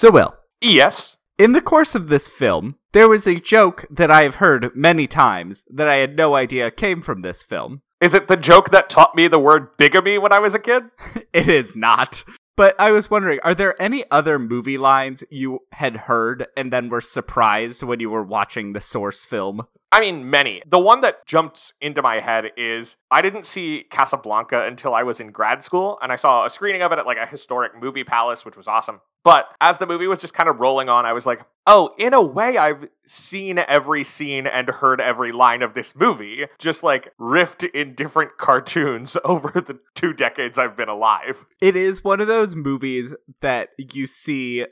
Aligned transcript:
So, 0.00 0.12
Will, 0.12 0.36
Yes. 0.60 1.16
in 1.38 1.52
the 1.52 1.60
course 1.60 1.96
of 1.96 2.08
this 2.08 2.28
film, 2.28 2.76
there 2.92 3.08
was 3.08 3.26
a 3.26 3.34
joke 3.34 3.84
that 3.90 4.12
I 4.12 4.22
have 4.22 4.36
heard 4.36 4.70
many 4.74 5.08
times 5.08 5.64
that 5.68 5.88
I 5.88 5.96
had 5.96 6.16
no 6.16 6.36
idea 6.36 6.70
came 6.70 7.02
from 7.02 7.22
this 7.22 7.42
film. 7.42 7.82
Is 8.00 8.14
it 8.14 8.28
the 8.28 8.36
joke 8.36 8.70
that 8.70 8.88
taught 8.88 9.16
me 9.16 9.26
the 9.26 9.40
word 9.40 9.76
bigamy 9.76 10.18
when 10.18 10.32
I 10.32 10.38
was 10.38 10.54
a 10.54 10.60
kid? 10.60 10.84
It 11.32 11.48
is 11.48 11.74
not. 11.74 12.22
But 12.56 12.78
I 12.80 12.92
was 12.92 13.10
wondering, 13.10 13.40
are 13.42 13.54
there 13.56 13.80
any 13.82 14.04
other 14.10 14.38
movie 14.38 14.78
lines 14.78 15.24
you 15.30 15.60
had 15.72 15.96
heard 15.96 16.46
and 16.56 16.72
then 16.72 16.88
were 16.88 17.00
surprised 17.00 17.82
when 17.82 17.98
you 18.00 18.10
were 18.10 18.22
watching 18.24 18.72
the 18.72 18.80
source 18.80 19.24
film? 19.24 19.66
I 19.90 20.00
mean, 20.00 20.28
many. 20.28 20.62
The 20.66 20.78
one 20.78 21.00
that 21.00 21.26
jumps 21.26 21.72
into 21.80 22.02
my 22.02 22.20
head 22.20 22.46
is 22.56 22.96
I 23.10 23.22
didn't 23.22 23.46
see 23.46 23.84
Casablanca 23.90 24.66
until 24.66 24.94
I 24.94 25.02
was 25.02 25.18
in 25.18 25.30
grad 25.30 25.64
school, 25.64 25.98
and 26.02 26.12
I 26.12 26.16
saw 26.16 26.44
a 26.44 26.50
screening 26.50 26.82
of 26.82 26.92
it 26.92 26.98
at 26.98 27.06
like 27.06 27.16
a 27.16 27.26
historic 27.26 27.72
movie 27.80 28.04
palace, 28.04 28.44
which 28.44 28.56
was 28.56 28.68
awesome. 28.68 29.00
But 29.24 29.46
as 29.60 29.78
the 29.78 29.86
movie 29.86 30.06
was 30.06 30.18
just 30.18 30.34
kind 30.34 30.48
of 30.48 30.60
rolling 30.60 30.88
on, 30.88 31.04
I 31.04 31.12
was 31.12 31.26
like, 31.26 31.40
oh, 31.66 31.94
in 31.98 32.14
a 32.14 32.22
way, 32.22 32.56
I've 32.56 32.88
seen 33.06 33.58
every 33.58 34.04
scene 34.04 34.46
and 34.46 34.68
heard 34.68 35.00
every 35.00 35.32
line 35.32 35.60
of 35.62 35.74
this 35.74 35.94
movie, 35.94 36.46
just 36.58 36.82
like 36.82 37.12
riffed 37.20 37.68
in 37.70 37.94
different 37.94 38.32
cartoons 38.38 39.16
over 39.24 39.60
the 39.60 39.78
two 39.94 40.12
decades 40.12 40.58
I've 40.58 40.76
been 40.76 40.88
alive. 40.88 41.44
It 41.60 41.76
is 41.76 42.04
one 42.04 42.20
of 42.20 42.26
those 42.26 42.54
movies 42.54 43.14
that 43.40 43.70
you 43.76 44.06
see 44.06 44.64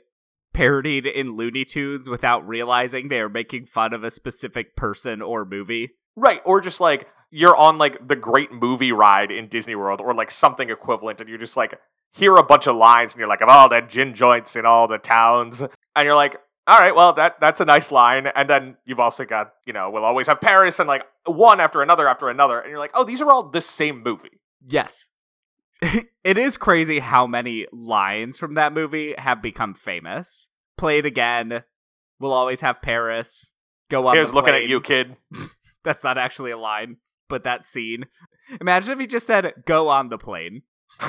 parodied 0.57 1.05
in 1.05 1.37
Looney 1.37 1.63
Tunes 1.63 2.09
without 2.09 2.47
realizing 2.47 3.09
they 3.09 3.19
are 3.19 3.29
making 3.29 3.67
fun 3.67 3.93
of 3.93 4.03
a 4.03 4.09
specific 4.09 4.75
person 4.75 5.21
or 5.21 5.45
movie. 5.45 5.91
Right, 6.15 6.41
or 6.45 6.61
just 6.61 6.79
like 6.79 7.07
you're 7.29 7.55
on 7.55 7.77
like 7.77 8.07
the 8.07 8.15
great 8.15 8.51
movie 8.51 8.91
ride 8.91 9.29
in 9.29 9.49
Disney 9.49 9.75
World 9.75 10.01
or 10.01 10.15
like 10.15 10.31
something 10.31 10.71
equivalent 10.71 11.21
and 11.21 11.29
you're 11.29 11.37
just 11.37 11.57
like 11.57 11.79
hear 12.11 12.33
a 12.33 12.43
bunch 12.43 12.65
of 12.65 12.75
lines 12.75 13.13
and 13.13 13.19
you're 13.19 13.27
like 13.27 13.41
of 13.41 13.49
all 13.49 13.69
the 13.69 13.81
gin 13.81 14.15
joints 14.15 14.55
in 14.55 14.65
all 14.65 14.87
the 14.87 14.97
towns 14.97 15.61
and 15.61 16.05
you're 16.05 16.15
like 16.15 16.37
all 16.65 16.79
right, 16.79 16.95
well 16.95 17.13
that 17.13 17.35
that's 17.39 17.61
a 17.61 17.65
nice 17.65 17.91
line 17.91 18.25
and 18.25 18.49
then 18.49 18.77
you've 18.83 18.99
also 18.99 19.25
got, 19.25 19.53
you 19.67 19.73
know, 19.73 19.91
we'll 19.91 20.05
always 20.05 20.25
have 20.25 20.41
Paris 20.41 20.79
and 20.79 20.87
like 20.87 21.03
one 21.25 21.59
after 21.59 21.83
another 21.83 22.07
after 22.07 22.29
another 22.29 22.59
and 22.59 22.71
you're 22.71 22.79
like, 22.79 22.91
"Oh, 22.95 23.03
these 23.03 23.21
are 23.21 23.31
all 23.31 23.47
the 23.47 23.61
same 23.61 24.01
movie." 24.01 24.41
Yes. 24.67 25.11
it 26.23 26.37
is 26.37 26.57
crazy 26.57 26.99
how 26.99 27.27
many 27.27 27.67
lines 27.71 28.37
from 28.37 28.55
that 28.55 28.73
movie 28.73 29.13
have 29.17 29.41
become 29.41 29.73
famous. 29.73 30.49
Play 30.77 30.99
it 30.99 31.05
again. 31.05 31.63
We'll 32.19 32.33
always 32.33 32.61
have 32.61 32.81
Paris. 32.81 33.53
Go 33.89 34.07
on. 34.07 34.15
Here's 34.15 34.33
looking 34.33 34.55
at 34.55 34.67
you, 34.67 34.81
kid. 34.81 35.15
That's 35.83 36.03
not 36.03 36.17
actually 36.17 36.51
a 36.51 36.57
line, 36.57 36.97
but 37.29 37.43
that 37.43 37.63
scene. 37.63 38.05
Imagine 38.59 38.93
if 38.93 38.99
he 38.99 39.07
just 39.07 39.27
said, 39.27 39.53
go 39.65 39.89
on 39.89 40.09
the 40.09 40.17
plane. 40.17 40.63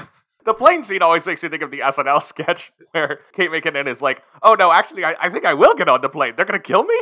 The 0.45 0.55
plane 0.55 0.83
scene 0.83 1.03
always 1.03 1.27
makes 1.27 1.43
me 1.43 1.51
think 1.51 1.63
of 1.63 1.71
the 1.71 1.81
SNL 1.81 2.23
sketch 2.23 2.73
where 2.93 3.21
Kate 3.35 3.51
McKinnon 3.51 3.87
is 3.87 4.01
like, 4.01 4.23
"Oh 4.43 4.55
no, 4.55 4.73
actually 4.73 5.05
I, 5.05 5.15
I 5.21 5.29
think 5.29 5.45
I 5.45 5.53
will 5.53 5.75
get 5.75 5.91
on 5.91 6.01
the 6.01 6.09
plane. 6.09 6.35
They're 6.37 6.47
going 6.47 6.59
to 6.59 6.67
kill 6.67 6.85
me?" 6.85 6.99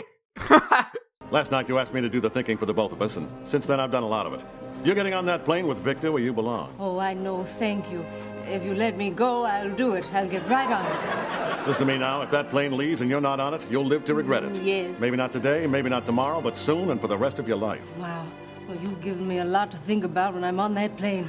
Last 1.31 1.51
night 1.51 1.69
you 1.69 1.79
asked 1.79 1.93
me 1.93 2.01
to 2.01 2.09
do 2.09 2.21
the 2.21 2.31
thinking 2.31 2.57
for 2.57 2.67
the 2.67 2.75
both 2.75 2.93
of 2.93 3.03
us, 3.03 3.17
and 3.17 3.29
since 3.45 3.67
then 3.67 3.81
I've 3.81 3.91
done 3.91 4.05
a 4.05 4.09
lot 4.09 4.27
of 4.27 4.35
it. 4.35 4.45
You're 4.85 4.95
getting 4.95 5.15
on 5.15 5.27
that 5.27 5.45
plane 5.45 5.67
with 5.67 5.79
Victor 5.79 6.13
where 6.13 6.23
you 6.23 6.33
belong. 6.33 6.73
Oh, 6.79 6.99
I 6.99 7.15
know, 7.15 7.45
thank 7.45 7.91
you. 7.91 8.05
If 8.47 8.63
you 8.63 8.75
let 8.75 8.97
me 8.97 9.11
go, 9.11 9.45
I'll 9.45 9.75
do 9.75 9.95
it. 9.95 10.09
I'll 10.15 10.29
get 10.29 10.49
right 10.49 10.71
on 10.71 10.87
it. 10.87 11.67
Listen 11.67 11.85
to 11.85 11.93
me 11.93 11.99
now. 11.99 12.23
If 12.23 12.31
that 12.31 12.49
plane 12.51 12.77
leaves 12.77 13.01
and 13.01 13.11
you're 13.11 13.21
not 13.21 13.41
on 13.41 13.55
it, 13.55 13.67
you'll 13.69 13.85
live 13.85 14.05
to 14.05 14.15
regret 14.15 14.45
it. 14.45 14.55
Yes. 14.63 15.01
Maybe 15.01 15.17
not 15.17 15.33
today, 15.33 15.67
maybe 15.67 15.91
not 15.91 16.07
tomorrow, 16.07 16.41
but 16.41 16.57
soon 16.57 16.91
and 16.91 17.01
for 17.01 17.09
the 17.09 17.19
rest 17.19 17.41
of 17.41 17.49
your 17.49 17.57
life. 17.57 17.83
Wow. 17.99 18.25
Well, 18.69 18.79
you've 18.79 19.01
given 19.01 19.27
me 19.27 19.39
a 19.39 19.45
lot 19.45 19.73
to 19.73 19.77
think 19.79 20.05
about 20.05 20.35
when 20.35 20.45
I'm 20.45 20.61
on 20.61 20.75
that 20.75 20.97
plane. 20.97 21.29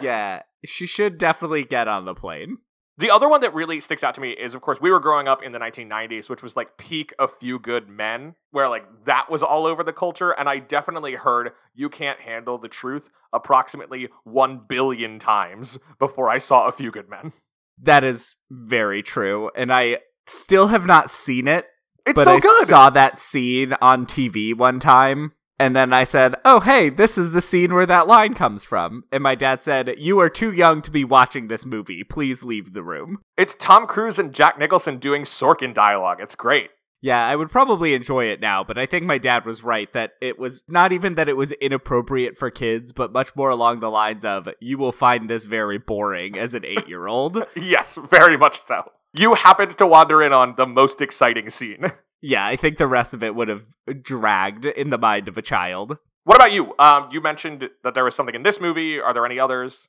yeah, 0.00 0.42
she 0.64 0.86
should 0.86 1.18
definitely 1.18 1.64
get 1.64 1.88
on 1.88 2.04
the 2.04 2.14
plane. 2.14 2.58
The 2.98 3.10
other 3.10 3.28
one 3.28 3.40
that 3.40 3.54
really 3.54 3.80
sticks 3.80 4.04
out 4.04 4.14
to 4.16 4.20
me 4.20 4.32
is, 4.32 4.54
of 4.54 4.60
course, 4.60 4.78
we 4.80 4.90
were 4.90 5.00
growing 5.00 5.26
up 5.26 5.42
in 5.42 5.52
the 5.52 5.58
1990s, 5.58 6.28
which 6.28 6.42
was 6.42 6.56
like 6.56 6.76
peak 6.76 7.14
A 7.18 7.26
Few 7.26 7.58
Good 7.58 7.88
Men, 7.88 8.34
where 8.50 8.68
like 8.68 8.84
that 9.06 9.30
was 9.30 9.42
all 9.42 9.66
over 9.66 9.82
the 9.82 9.94
culture. 9.94 10.30
And 10.32 10.48
I 10.48 10.58
definitely 10.58 11.14
heard 11.14 11.52
You 11.74 11.88
Can't 11.88 12.20
Handle 12.20 12.58
the 12.58 12.68
Truth 12.68 13.08
approximately 13.32 14.08
1 14.24 14.62
billion 14.68 15.18
times 15.18 15.78
before 15.98 16.28
I 16.28 16.36
saw 16.38 16.66
A 16.68 16.72
Few 16.72 16.90
Good 16.90 17.08
Men. 17.08 17.32
That 17.80 18.04
is 18.04 18.36
very 18.50 19.02
true. 19.02 19.50
And 19.56 19.72
I 19.72 19.98
still 20.26 20.66
have 20.68 20.84
not 20.86 21.10
seen 21.10 21.48
it, 21.48 21.66
It's 22.06 22.14
but 22.14 22.24
so 22.24 22.36
I 22.36 22.40
good. 22.40 22.68
saw 22.68 22.90
that 22.90 23.18
scene 23.18 23.72
on 23.80 24.04
TV 24.06 24.54
one 24.54 24.78
time. 24.78 25.32
And 25.58 25.76
then 25.76 25.92
I 25.92 26.04
said, 26.04 26.34
Oh, 26.44 26.60
hey, 26.60 26.88
this 26.90 27.16
is 27.16 27.30
the 27.30 27.40
scene 27.40 27.72
where 27.72 27.86
that 27.86 28.08
line 28.08 28.34
comes 28.34 28.64
from. 28.64 29.04
And 29.12 29.22
my 29.22 29.34
dad 29.34 29.62
said, 29.62 29.94
You 29.98 30.18
are 30.20 30.30
too 30.30 30.52
young 30.52 30.82
to 30.82 30.90
be 30.90 31.04
watching 31.04 31.48
this 31.48 31.64
movie. 31.64 32.02
Please 32.04 32.42
leave 32.42 32.72
the 32.72 32.82
room. 32.82 33.18
it's 33.36 33.54
Tom 33.54 33.86
Cruise 33.86 34.18
and 34.18 34.32
Jack 34.32 34.58
Nicholson 34.58 34.98
doing 34.98 35.22
Sorkin 35.22 35.72
dialogue. 35.74 36.18
It's 36.20 36.34
great. 36.34 36.70
Yeah, 37.04 37.26
I 37.26 37.34
would 37.34 37.50
probably 37.50 37.94
enjoy 37.94 38.26
it 38.26 38.40
now, 38.40 38.62
but 38.62 38.78
I 38.78 38.86
think 38.86 39.04
my 39.04 39.18
dad 39.18 39.44
was 39.44 39.64
right 39.64 39.92
that 39.92 40.12
it 40.20 40.38
was 40.38 40.62
not 40.68 40.92
even 40.92 41.16
that 41.16 41.28
it 41.28 41.36
was 41.36 41.50
inappropriate 41.50 42.38
for 42.38 42.48
kids, 42.48 42.92
but 42.92 43.12
much 43.12 43.34
more 43.34 43.50
along 43.50 43.80
the 43.80 43.90
lines 43.90 44.24
of, 44.24 44.48
You 44.60 44.78
will 44.78 44.92
find 44.92 45.28
this 45.28 45.44
very 45.44 45.78
boring 45.78 46.38
as 46.38 46.54
an 46.54 46.64
eight 46.64 46.88
year 46.88 47.06
old. 47.08 47.44
Yes, 47.56 47.98
very 48.08 48.36
much 48.36 48.60
so. 48.68 48.84
You 49.14 49.34
happened 49.34 49.78
to 49.78 49.86
wander 49.86 50.22
in 50.22 50.32
on 50.32 50.54
the 50.56 50.66
most 50.66 51.00
exciting 51.00 51.50
scene. 51.50 51.92
yeah, 52.22 52.46
I 52.46 52.56
think 52.56 52.78
the 52.78 52.86
rest 52.86 53.12
of 53.12 53.22
it 53.22 53.34
would 53.34 53.48
have 53.48 53.66
dragged 54.00 54.64
in 54.64 54.90
the 54.90 54.98
mind 54.98 55.28
of 55.28 55.36
a 55.36 55.42
child. 55.42 55.98
What 56.24 56.36
about 56.36 56.52
you? 56.52 56.72
Um, 56.78 57.08
you 57.10 57.20
mentioned 57.20 57.68
that 57.82 57.94
there 57.94 58.04
was 58.04 58.14
something 58.14 58.34
in 58.34 58.44
this 58.44 58.60
movie. 58.60 59.00
Are 59.00 59.12
there 59.12 59.26
any 59.26 59.40
others? 59.40 59.88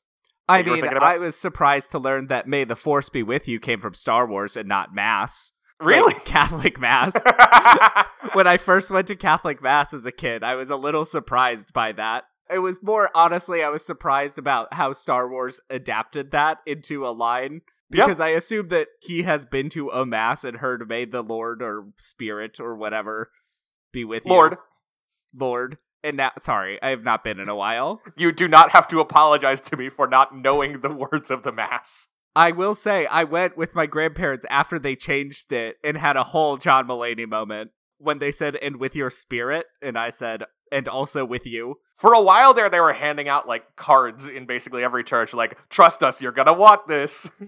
I 0.50 0.62
that 0.62 0.66
you 0.66 0.82
were 0.82 0.90
mean. 0.90 0.98
I 0.98 1.20
was 1.20 1.36
surprised 1.36 1.92
to 1.92 2.00
learn 2.00 2.28
that 2.28 2.48
May 2.48 2.64
the 2.64 2.76
Force 2.76 3.10
be 3.10 3.24
with 3.24 3.48
you 3.48 3.60
came 3.60 3.80
from 3.80 3.94
Star 3.94 4.28
Wars 4.28 4.58
and 4.58 4.68
not 4.68 4.94
Mass. 4.94 5.52
Really? 5.80 6.14
Like 6.14 6.26
Catholic 6.26 6.80
Mass. 6.80 7.14
when 8.34 8.48
I 8.48 8.58
first 8.58 8.90
went 8.90 9.08
to 9.08 9.16
Catholic 9.16 9.62
Mass 9.62 9.94
as 9.94 10.06
a 10.06 10.12
kid, 10.12 10.44
I 10.44 10.56
was 10.56 10.72
a 10.72 10.76
little 10.76 11.06
surprised 11.06 11.72
by 11.72 11.92
that. 11.94 12.24
It 12.50 12.60
was 12.60 12.84
more 12.84 13.10
honestly, 13.16 13.64
I 13.64 13.70
was 13.70 13.86
surprised 13.86 14.38
about 14.38 14.74
how 14.74 14.92
Star 14.92 15.30
Wars 15.30 15.62
adapted 15.70 16.32
that 16.32 16.60
into 16.66 17.06
a 17.06 17.10
line 17.10 17.62
Because 17.94 18.20
I 18.20 18.30
assume 18.30 18.70
that 18.70 18.88
he 19.02 19.24
has 19.24 19.46
been 19.46 19.70
to 19.70 19.90
a 19.90 20.06
mass 20.06 20.44
and 20.44 20.58
heard 20.58 20.88
"May 20.88 21.06
the 21.06 21.22
Lord 21.22 21.62
or 21.62 21.88
Spirit 21.98 22.59
or 22.59 22.76
whatever 22.76 23.31
be 23.92 24.04
with 24.04 24.26
you, 24.26 24.31
Lord, 24.31 24.58
Lord." 25.34 25.78
And 26.03 26.18
now, 26.18 26.32
sorry, 26.38 26.82
I 26.82 26.90
have 26.90 27.03
not 27.03 27.24
been 27.24 27.40
in 27.40 27.48
a 27.48 27.56
while. 27.56 28.02
you 28.18 28.32
do 28.34 28.48
not 28.48 28.72
have 28.72 28.88
to 28.90 29.00
apologize 29.00 29.62
to 29.62 29.78
me 29.78 29.90
for 29.90 30.06
not 30.06 30.36
knowing 30.36 30.82
the 30.82 30.90
words 30.90 31.32
of 31.32 31.44
the 31.44 31.52
Mass. 31.52 32.09
I 32.36 32.52
will 32.52 32.76
say, 32.76 33.06
I 33.06 33.24
went 33.24 33.58
with 33.58 33.76
my 33.76 33.86
grandparents 33.86 34.46
after 34.50 34.80
they 34.80 34.96
changed 34.96 35.53
it 35.53 35.78
and 35.84 35.98
had 35.98 36.18
a 36.18 36.24
whole 36.24 36.58
John 36.58 36.88
Mulaney 36.88 37.28
moment 37.28 37.72
when 38.00 38.20
they 38.20 38.32
said, 38.32 38.56
and 38.58 38.78
with 38.78 38.96
your 38.96 39.09
spirit. 39.09 39.68
And 39.82 39.98
I 39.98 40.09
said, 40.09 40.44
and 40.73 40.88
also 40.88 41.23
with 41.23 41.45
you. 41.45 41.75
For 41.95 42.13
a 42.13 42.22
while 42.22 42.53
there, 42.53 42.69
they 42.69 42.79
were 42.79 42.94
handing 42.94 43.29
out 43.29 43.47
like 43.47 43.75
cards 43.75 44.28
in 44.28 44.45
basically 44.45 44.84
every 44.84 45.03
church, 45.03 45.34
like, 45.34 45.57
trust 45.69 46.03
us, 46.03 46.19
you're 46.22 46.31
gonna 46.31 46.53
want 46.53 46.88
this. 46.88 47.29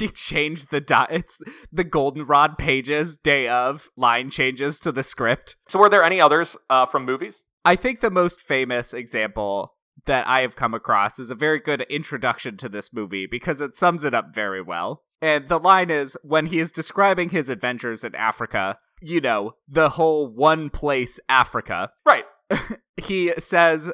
We 0.00 0.08
changed 0.08 0.70
the 0.70 0.80
dot. 0.80 1.08
It's 1.10 1.38
the 1.72 1.84
goldenrod 1.84 2.58
pages, 2.58 3.16
day 3.16 3.48
of, 3.48 3.88
line 3.96 4.30
changes 4.30 4.78
to 4.80 4.92
the 4.92 5.02
script. 5.02 5.56
So, 5.68 5.78
were 5.78 5.88
there 5.88 6.02
any 6.02 6.20
others 6.20 6.56
uh, 6.68 6.86
from 6.86 7.04
movies? 7.04 7.44
I 7.64 7.76
think 7.76 8.00
the 8.00 8.10
most 8.10 8.40
famous 8.40 8.92
example 8.92 9.74
that 10.04 10.26
I 10.26 10.42
have 10.42 10.56
come 10.56 10.74
across 10.74 11.18
is 11.18 11.30
a 11.30 11.34
very 11.34 11.58
good 11.58 11.82
introduction 11.82 12.56
to 12.58 12.68
this 12.68 12.92
movie 12.92 13.26
because 13.26 13.60
it 13.60 13.74
sums 13.74 14.04
it 14.04 14.14
up 14.14 14.34
very 14.34 14.62
well. 14.62 15.02
And 15.22 15.48
the 15.48 15.58
line 15.58 15.90
is 15.90 16.16
when 16.22 16.46
he 16.46 16.58
is 16.58 16.70
describing 16.70 17.30
his 17.30 17.48
adventures 17.48 18.04
in 18.04 18.14
Africa, 18.14 18.78
you 19.00 19.20
know, 19.20 19.52
the 19.68 19.90
whole 19.90 20.28
one 20.28 20.70
place 20.70 21.18
Africa, 21.28 21.90
Right. 22.04 22.24
he 22.96 23.32
says, 23.38 23.90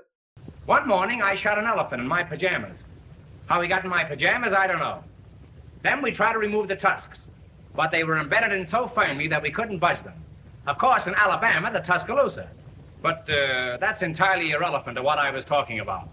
One 0.67 0.87
morning, 0.87 1.23
I 1.23 1.35
shot 1.35 1.59
an 1.59 1.67
elephant 1.67 2.03
in 2.03 2.09
my 2.09 2.23
pajamas. 2.23 2.85
How 3.47 3.61
he 3.61 3.69
got 3.69 3.85
in 3.85 3.91
my 3.91 4.05
pajamas, 4.05 4.53
I 4.53 4.67
don't 4.67 4.79
know. 4.79 5.03
Then 5.83 6.01
we 6.01 6.13
tried 6.13 6.33
to 6.33 6.39
remove 6.39 6.69
the 6.69 6.77
tusks, 6.77 7.29
but 7.75 7.91
they 7.91 8.05
were 8.05 8.19
embedded 8.19 8.53
in 8.53 8.67
so 8.67 8.91
firmly 8.95 9.29
that 9.29 9.43
we 9.43 9.50
couldn't 9.50 9.79
budge 9.79 10.03
them. 10.05 10.15
Of 10.67 10.79
course, 10.79 11.06
in 11.06 11.15
Alabama, 11.15 11.73
the 11.73 11.81
Tuscaloosa. 11.81 12.49
But 13.03 13.29
uh, 13.29 13.79
that's 13.81 14.03
entirely 14.03 14.53
irrelevant 14.53 14.97
to 14.97 15.03
what 15.03 15.19
I 15.19 15.31
was 15.31 15.44
talking 15.44 15.81
about. 15.81 16.09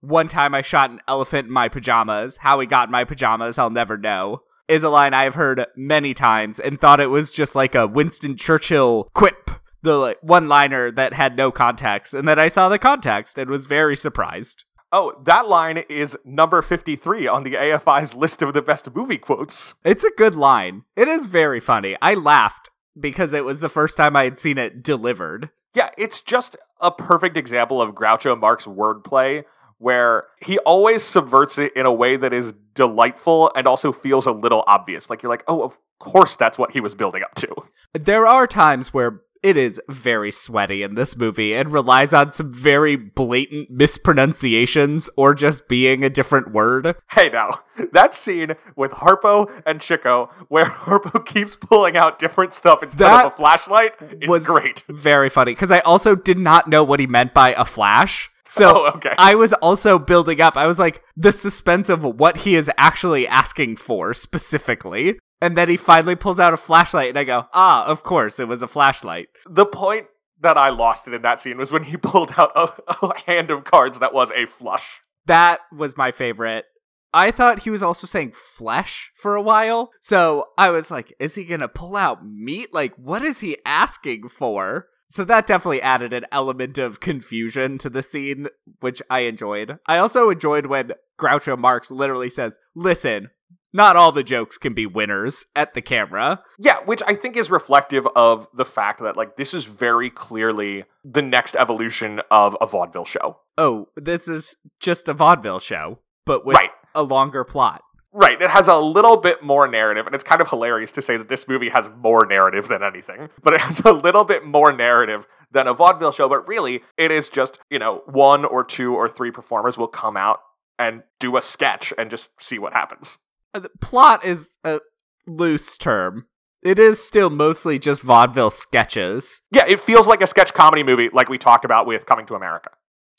One 0.00 0.28
time 0.28 0.54
I 0.54 0.62
shot 0.62 0.90
an 0.90 1.00
elephant 1.06 1.48
in 1.48 1.52
my 1.52 1.68
pajamas. 1.68 2.38
How 2.38 2.58
he 2.60 2.66
got 2.66 2.88
in 2.88 2.92
my 2.92 3.04
pajamas, 3.04 3.58
I'll 3.58 3.68
never 3.68 3.98
know. 3.98 4.42
Is 4.66 4.82
a 4.82 4.88
line 4.88 5.12
I've 5.12 5.34
heard 5.34 5.66
many 5.76 6.14
times 6.14 6.58
and 6.58 6.80
thought 6.80 7.00
it 7.00 7.08
was 7.08 7.30
just 7.30 7.54
like 7.54 7.74
a 7.74 7.86
Winston 7.86 8.36
Churchill 8.36 9.10
quip, 9.14 9.50
the 9.82 9.96
like, 9.96 10.18
one 10.22 10.48
liner 10.48 10.90
that 10.92 11.12
had 11.12 11.36
no 11.36 11.50
context. 11.50 12.14
And 12.14 12.26
then 12.26 12.38
I 12.38 12.48
saw 12.48 12.68
the 12.68 12.78
context 12.78 13.38
and 13.38 13.50
was 13.50 13.66
very 13.66 13.96
surprised. 13.96 14.64
Oh, 14.92 15.14
that 15.24 15.48
line 15.48 15.84
is 15.88 16.16
number 16.24 16.62
53 16.62 17.28
on 17.28 17.44
the 17.44 17.54
AFI's 17.54 18.14
list 18.14 18.42
of 18.42 18.54
the 18.54 18.62
best 18.62 18.92
movie 18.92 19.18
quotes. 19.18 19.74
It's 19.84 20.02
a 20.02 20.10
good 20.16 20.34
line. 20.34 20.82
It 20.96 21.06
is 21.06 21.26
very 21.26 21.60
funny. 21.60 21.96
I 22.02 22.14
laughed 22.14 22.70
because 22.98 23.32
it 23.32 23.44
was 23.44 23.60
the 23.60 23.68
first 23.68 23.96
time 23.96 24.16
I 24.16 24.24
had 24.24 24.38
seen 24.38 24.58
it 24.58 24.82
delivered. 24.82 25.50
Yeah, 25.74 25.90
it's 25.96 26.20
just 26.20 26.56
a 26.80 26.90
perfect 26.90 27.36
example 27.36 27.80
of 27.80 27.94
Groucho 27.94 28.38
Marx 28.38 28.64
wordplay 28.64 29.44
where 29.78 30.24
he 30.42 30.58
always 30.58 31.02
subverts 31.02 31.56
it 31.56 31.74
in 31.74 31.86
a 31.86 31.92
way 31.92 32.16
that 32.16 32.34
is 32.34 32.52
delightful 32.74 33.50
and 33.54 33.66
also 33.66 33.92
feels 33.92 34.26
a 34.26 34.32
little 34.32 34.64
obvious. 34.66 35.08
Like 35.08 35.22
you're 35.22 35.30
like, 35.30 35.44
oh, 35.46 35.62
of 35.62 35.78
course 36.00 36.34
that's 36.34 36.58
what 36.58 36.72
he 36.72 36.80
was 36.80 36.94
building 36.94 37.22
up 37.22 37.34
to. 37.36 37.48
There 37.94 38.26
are 38.26 38.46
times 38.46 38.92
where 38.92 39.22
it 39.42 39.56
is 39.56 39.80
very 39.88 40.30
sweaty 40.30 40.82
in 40.82 40.94
this 40.94 41.16
movie 41.16 41.54
and 41.54 41.72
relies 41.72 42.12
on 42.12 42.32
some 42.32 42.52
very 42.52 42.96
blatant 42.96 43.70
mispronunciations 43.70 45.08
or 45.16 45.34
just 45.34 45.68
being 45.68 46.04
a 46.04 46.10
different 46.10 46.52
word. 46.52 46.94
Hey 47.10 47.30
now, 47.30 47.60
that 47.92 48.14
scene 48.14 48.54
with 48.76 48.92
Harpo 48.92 49.50
and 49.64 49.80
Chico 49.80 50.30
where 50.48 50.64
Harpo 50.66 51.24
keeps 51.24 51.56
pulling 51.56 51.96
out 51.96 52.18
different 52.18 52.54
stuff 52.54 52.82
instead 52.82 53.06
That 53.06 53.26
of 53.26 53.32
a 53.32 53.36
flashlight 53.36 53.94
is 54.20 54.28
was 54.28 54.46
great. 54.46 54.82
Very 54.88 55.30
funny 55.30 55.52
because 55.52 55.70
I 55.70 55.80
also 55.80 56.14
did 56.14 56.38
not 56.38 56.68
know 56.68 56.84
what 56.84 57.00
he 57.00 57.06
meant 57.06 57.32
by 57.34 57.54
a 57.54 57.64
flash. 57.64 58.30
So 58.46 58.84
Oh, 58.84 58.92
okay. 58.96 59.14
I 59.16 59.36
was 59.36 59.52
also 59.54 59.98
building 59.98 60.40
up. 60.40 60.56
I 60.56 60.66
was 60.66 60.78
like 60.78 61.02
the 61.16 61.32
suspense 61.32 61.88
of 61.88 62.04
what 62.04 62.38
he 62.38 62.56
is 62.56 62.70
actually 62.76 63.26
asking 63.26 63.76
for 63.76 64.12
specifically. 64.12 65.18
And 65.40 65.56
then 65.56 65.68
he 65.68 65.76
finally 65.76 66.16
pulls 66.16 66.38
out 66.38 66.52
a 66.52 66.58
flashlight 66.58 67.10
and 67.10 67.18
I 67.18 67.24
go, 67.24 67.46
"Ah, 67.54 67.84
of 67.84 68.02
course, 68.02 68.38
it 68.38 68.48
was 68.48 68.62
a 68.62 68.68
flashlight." 68.68 69.28
The 69.48 69.66
point 69.66 70.06
that 70.40 70.56
I 70.56 70.70
lost 70.70 71.06
it 71.06 71.14
in 71.14 71.22
that 71.22 71.40
scene 71.40 71.58
was 71.58 71.72
when 71.72 71.84
he 71.84 71.96
pulled 71.98 72.34
out 72.36 72.52
a, 72.54 72.72
a 73.06 73.20
hand 73.26 73.50
of 73.50 73.64
cards 73.64 73.98
that 73.98 74.14
was 74.14 74.30
a 74.32 74.46
flush. 74.46 75.00
That 75.26 75.60
was 75.72 75.96
my 75.96 76.12
favorite. 76.12 76.64
I 77.12 77.30
thought 77.30 77.60
he 77.60 77.70
was 77.70 77.82
also 77.82 78.06
saying 78.06 78.32
flesh 78.32 79.10
for 79.14 79.34
a 79.34 79.42
while. 79.42 79.90
So 80.00 80.46
I 80.56 80.70
was 80.70 80.90
like, 80.90 81.12
is 81.18 81.34
he 81.34 81.44
going 81.44 81.60
to 81.60 81.68
pull 81.68 81.96
out 81.96 82.24
meat? 82.24 82.72
Like, 82.72 82.94
what 82.96 83.22
is 83.22 83.40
he 83.40 83.58
asking 83.66 84.28
for? 84.28 84.86
So 85.08 85.24
that 85.24 85.48
definitely 85.48 85.82
added 85.82 86.12
an 86.12 86.26
element 86.30 86.78
of 86.78 87.00
confusion 87.00 87.78
to 87.78 87.90
the 87.90 88.02
scene, 88.02 88.46
which 88.78 89.02
I 89.10 89.20
enjoyed. 89.20 89.78
I 89.86 89.98
also 89.98 90.30
enjoyed 90.30 90.66
when 90.66 90.92
Groucho 91.18 91.58
Marx 91.58 91.90
literally 91.90 92.30
says, 92.30 92.60
listen, 92.76 93.30
not 93.72 93.96
all 93.96 94.12
the 94.12 94.22
jokes 94.24 94.58
can 94.58 94.74
be 94.74 94.86
winners 94.86 95.46
at 95.54 95.74
the 95.74 95.82
camera. 95.82 96.42
Yeah, 96.58 96.78
which 96.84 97.02
I 97.06 97.14
think 97.14 97.36
is 97.36 97.50
reflective 97.50 98.06
of 98.16 98.46
the 98.54 98.64
fact 98.64 99.00
that 99.02 99.16
like 99.16 99.36
this 99.36 99.54
is 99.54 99.64
very 99.64 100.10
clearly 100.10 100.84
the 101.04 101.22
next 101.22 101.56
evolution 101.56 102.20
of 102.30 102.56
a 102.60 102.66
vaudeville 102.66 103.04
show. 103.04 103.38
Oh, 103.56 103.88
this 103.96 104.28
is 104.28 104.56
just 104.80 105.08
a 105.08 105.12
vaudeville 105.14 105.60
show, 105.60 105.98
but 106.26 106.44
with 106.44 106.56
Right. 106.56 106.70
a 106.94 107.02
longer 107.02 107.44
plot. 107.44 107.82
Right, 108.12 108.42
it 108.42 108.50
has 108.50 108.66
a 108.66 108.76
little 108.76 109.16
bit 109.18 109.40
more 109.44 109.68
narrative, 109.68 110.04
and 110.04 110.16
it's 110.16 110.24
kind 110.24 110.40
of 110.40 110.50
hilarious 110.50 110.90
to 110.92 111.02
say 111.02 111.16
that 111.16 111.28
this 111.28 111.46
movie 111.46 111.68
has 111.68 111.88
more 111.96 112.26
narrative 112.26 112.66
than 112.66 112.82
anything, 112.82 113.28
but 113.40 113.52
it 113.54 113.60
has 113.60 113.80
a 113.84 113.92
little 113.92 114.24
bit 114.24 114.44
more 114.44 114.72
narrative 114.72 115.28
than 115.52 115.68
a 115.68 115.74
vaudeville 115.74 116.10
show, 116.10 116.28
but 116.28 116.46
really, 116.48 116.82
it 116.96 117.12
is 117.12 117.28
just, 117.28 117.60
you 117.70 117.78
know, 117.78 118.02
one 118.06 118.44
or 118.44 118.64
two 118.64 118.94
or 118.96 119.08
three 119.08 119.30
performers 119.30 119.78
will 119.78 119.86
come 119.86 120.16
out 120.16 120.40
and 120.76 121.04
do 121.20 121.36
a 121.36 121.40
sketch 121.42 121.92
and 121.96 122.10
just 122.10 122.30
see 122.42 122.58
what 122.58 122.72
happens. 122.72 123.18
Uh, 123.54 123.60
the 123.60 123.70
plot 123.80 124.24
is 124.24 124.58
a 124.64 124.80
loose 125.26 125.76
term. 125.76 126.26
It 126.62 126.78
is 126.78 127.02
still 127.02 127.30
mostly 127.30 127.78
just 127.78 128.02
vaudeville 128.02 128.50
sketches. 128.50 129.40
Yeah, 129.50 129.64
it 129.66 129.80
feels 129.80 130.06
like 130.06 130.20
a 130.20 130.26
sketch 130.26 130.52
comedy 130.52 130.82
movie, 130.82 131.08
like 131.12 131.28
we 131.28 131.38
talked 131.38 131.64
about 131.64 131.86
with 131.86 132.04
Coming 132.06 132.26
to 132.26 132.34
America. 132.34 132.70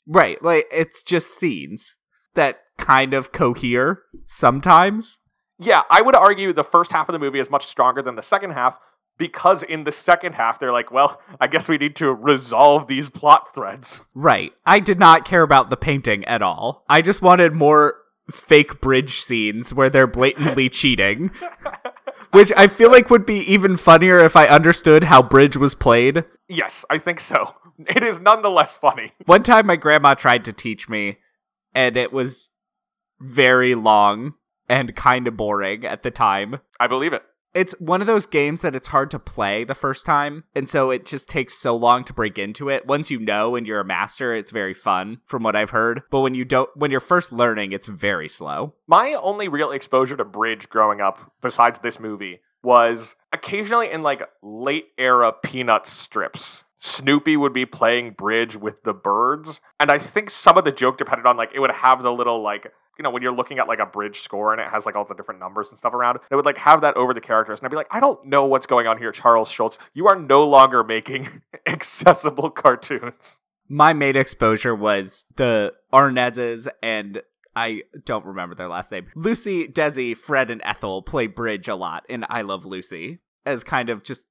Right, 0.06 0.40
like 0.42 0.66
it's 0.72 1.02
just 1.02 1.38
scenes 1.38 1.96
that 2.34 2.60
kind 2.78 3.14
of 3.14 3.32
cohere 3.32 4.02
sometimes. 4.24 5.18
Yeah, 5.58 5.82
I 5.90 6.02
would 6.02 6.14
argue 6.16 6.52
the 6.52 6.64
first 6.64 6.92
half 6.92 7.08
of 7.08 7.12
the 7.12 7.18
movie 7.18 7.38
is 7.38 7.50
much 7.50 7.66
stronger 7.66 8.02
than 8.02 8.16
the 8.16 8.22
second 8.22 8.52
half 8.52 8.78
because 9.18 9.62
in 9.62 9.84
the 9.84 9.92
second 9.92 10.34
half, 10.34 10.58
they're 10.58 10.72
like, 10.72 10.90
well, 10.90 11.20
I 11.40 11.46
guess 11.46 11.68
we 11.68 11.78
need 11.78 11.94
to 11.96 12.12
resolve 12.12 12.86
these 12.86 13.10
plot 13.10 13.54
threads. 13.54 14.00
Right. 14.14 14.52
I 14.66 14.80
did 14.80 14.98
not 14.98 15.24
care 15.24 15.42
about 15.42 15.70
the 15.70 15.76
painting 15.76 16.24
at 16.24 16.42
all. 16.42 16.84
I 16.88 17.02
just 17.02 17.22
wanted 17.22 17.52
more 17.52 17.96
fake 18.30 18.80
bridge 18.80 19.20
scenes 19.20 19.72
where 19.74 19.90
they're 19.90 20.06
blatantly 20.06 20.68
cheating. 20.68 21.30
Which 22.32 22.52
I 22.56 22.66
feel 22.66 22.90
like 22.90 23.10
would 23.10 23.26
be 23.26 23.40
even 23.40 23.76
funnier 23.76 24.18
if 24.18 24.36
I 24.36 24.46
understood 24.46 25.04
how 25.04 25.22
bridge 25.22 25.56
was 25.56 25.74
played. 25.74 26.24
Yes, 26.48 26.84
I 26.90 26.98
think 26.98 27.20
so. 27.20 27.54
It 27.88 28.04
is 28.04 28.20
nonetheless 28.20 28.76
funny. 28.76 29.12
One 29.24 29.42
time 29.42 29.66
my 29.66 29.76
grandma 29.76 30.14
tried 30.14 30.44
to 30.44 30.52
teach 30.52 30.88
me, 30.88 31.18
and 31.74 31.96
it 31.96 32.12
was 32.12 32.50
very 33.18 33.74
long 33.74 34.34
and 34.68 34.94
kind 34.94 35.26
of 35.26 35.36
boring 35.36 35.84
at 35.84 36.02
the 36.02 36.10
time. 36.10 36.60
I 36.78 36.86
believe 36.86 37.12
it. 37.12 37.22
It's 37.54 37.78
one 37.78 38.00
of 38.00 38.06
those 38.06 38.24
games 38.24 38.62
that 38.62 38.74
it's 38.74 38.88
hard 38.88 39.10
to 39.10 39.18
play 39.18 39.64
the 39.64 39.74
first 39.74 40.06
time, 40.06 40.44
and 40.54 40.68
so 40.68 40.90
it 40.90 41.04
just 41.04 41.28
takes 41.28 41.54
so 41.54 41.76
long 41.76 42.02
to 42.04 42.14
break 42.14 42.38
into 42.38 42.70
it. 42.70 42.86
Once 42.86 43.10
you 43.10 43.18
know 43.18 43.56
and 43.56 43.68
you're 43.68 43.80
a 43.80 43.84
master, 43.84 44.34
it's 44.34 44.50
very 44.50 44.72
fun 44.72 45.20
from 45.26 45.42
what 45.42 45.54
I've 45.54 45.70
heard. 45.70 46.02
But 46.10 46.20
when 46.20 46.34
you 46.34 46.46
don't 46.46 46.70
when 46.74 46.90
you're 46.90 47.00
first 47.00 47.30
learning, 47.30 47.72
it's 47.72 47.88
very 47.88 48.28
slow. 48.28 48.74
My 48.86 49.12
only 49.12 49.48
real 49.48 49.70
exposure 49.70 50.16
to 50.16 50.24
bridge 50.24 50.70
growing 50.70 51.02
up, 51.02 51.32
besides 51.42 51.80
this 51.80 52.00
movie, 52.00 52.40
was 52.62 53.16
occasionally 53.32 53.90
in 53.90 54.02
like 54.02 54.22
late 54.42 54.86
era 54.96 55.32
Peanuts 55.32 55.92
strips. 55.92 56.64
Snoopy 56.78 57.36
would 57.36 57.52
be 57.52 57.66
playing 57.66 58.12
bridge 58.12 58.56
with 58.56 58.82
the 58.82 58.92
birds, 58.92 59.60
and 59.78 59.90
I 59.90 59.98
think 59.98 60.30
some 60.30 60.58
of 60.58 60.64
the 60.64 60.72
joke 60.72 60.98
depended 60.98 61.26
on 61.26 61.36
like 61.36 61.52
it 61.54 61.60
would 61.60 61.70
have 61.70 62.02
the 62.02 62.12
little 62.12 62.42
like 62.42 62.72
you 62.98 63.02
know 63.02 63.10
when 63.10 63.22
you're 63.22 63.34
looking 63.34 63.58
at 63.58 63.68
like 63.68 63.78
a 63.78 63.86
bridge 63.86 64.20
score 64.20 64.52
and 64.52 64.60
it 64.60 64.68
has 64.68 64.86
like 64.86 64.94
all 64.94 65.04
the 65.04 65.14
different 65.14 65.40
numbers 65.40 65.70
and 65.70 65.78
stuff 65.78 65.94
around. 65.94 66.18
It 66.30 66.36
would 66.36 66.46
like 66.46 66.58
have 66.58 66.80
that 66.82 66.96
over 66.96 67.14
the 67.14 67.20
characters, 67.20 67.60
and 67.60 67.66
I'd 67.66 67.70
be 67.70 67.76
like, 67.76 67.88
I 67.90 68.00
don't 68.00 68.24
know 68.26 68.44
what's 68.44 68.66
going 68.66 68.86
on 68.86 68.98
here, 68.98 69.12
Charles 69.12 69.50
Schulz. 69.50 69.78
You 69.94 70.06
are 70.08 70.18
no 70.18 70.46
longer 70.46 70.84
making 70.84 71.42
accessible 71.66 72.50
cartoons. 72.50 73.40
My 73.68 73.92
main 73.92 74.16
exposure 74.16 74.74
was 74.74 75.24
the 75.36 75.72
Arnezes 75.92 76.68
and 76.82 77.22
I 77.54 77.82
don't 78.04 78.24
remember 78.24 78.54
their 78.54 78.68
last 78.68 78.90
name. 78.92 79.06
Lucy, 79.14 79.68
Desi, 79.68 80.16
Fred, 80.16 80.50
and 80.50 80.62
Ethel 80.64 81.02
play 81.02 81.26
bridge 81.26 81.68
a 81.68 81.74
lot 81.74 82.04
in 82.08 82.24
I 82.28 82.42
Love 82.42 82.64
Lucy 82.64 83.20
as 83.44 83.64
kind 83.64 83.90
of 83.90 84.02
just 84.02 84.26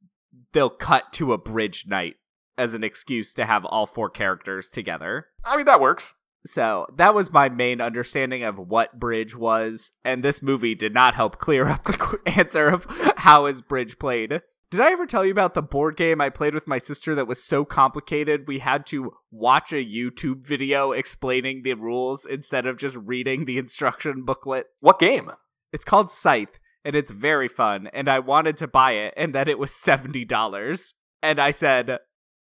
they'll 0.54 0.70
cut 0.70 1.12
to 1.14 1.34
a 1.34 1.38
bridge 1.38 1.86
night 1.88 2.16
as 2.58 2.74
an 2.74 2.84
excuse 2.84 3.34
to 3.36 3.46
have 3.46 3.66
all 3.66 3.86
four 3.86 4.10
characters 4.10 4.70
together. 4.70 5.28
I 5.44 5.58
mean 5.58 5.66
that 5.66 5.82
works. 5.82 6.14
So 6.46 6.88
that 6.96 7.14
was 7.14 7.32
my 7.32 7.50
main 7.50 7.82
understanding 7.82 8.44
of 8.44 8.58
what 8.58 9.00
bridge 9.00 9.36
was, 9.36 9.92
and 10.04 10.24
this 10.24 10.42
movie 10.42 10.76
did 10.76 10.94
not 10.94 11.14
help 11.14 11.38
clear 11.38 11.68
up 11.68 11.84
the 11.84 12.20
answer 12.26 12.68
of 12.68 12.86
how 13.18 13.46
is 13.46 13.62
bridge 13.62 14.00
played. 14.00 14.42
Did 14.72 14.80
I 14.80 14.92
ever 14.94 15.06
tell 15.06 15.26
you 15.26 15.34
about 15.34 15.54
the 15.54 15.62
board 15.62 15.98
game 15.98 16.22
I 16.22 16.30
played 16.30 16.54
with 16.54 16.66
my 16.66 16.78
sister 16.78 17.14
that 17.16 17.28
was 17.28 17.44
so 17.44 17.66
complicated 17.66 18.48
we 18.48 18.60
had 18.60 18.86
to 18.88 19.12
watch 19.30 19.74
a 19.74 19.86
YouTube 19.86 20.48
video 20.48 20.94
explaining 20.94 21.64
the 21.64 21.74
rules 21.74 22.26
instead 22.26 22.66
of 22.66 22.78
just 22.78 22.96
reading 22.96 23.44
the 23.44 23.58
instruction 23.58 24.24
booklet? 24.24 24.68
What 24.80 24.98
game? 24.98 25.30
It's 25.74 25.84
called 25.84 26.10
Scythe, 26.10 26.58
and 26.86 26.96
it's 26.96 27.12
very 27.12 27.50
fun, 27.50 27.90
and 27.94 28.08
I 28.08 28.20
wanted 28.20 28.56
to 28.58 28.68
buy 28.68 28.94
it, 28.94 29.14
and 29.18 29.36
then 29.36 29.50
it 29.50 29.60
was 29.60 29.72
$70. 29.72 30.94
And 31.22 31.40
I 31.40 31.52
said, 31.52 32.00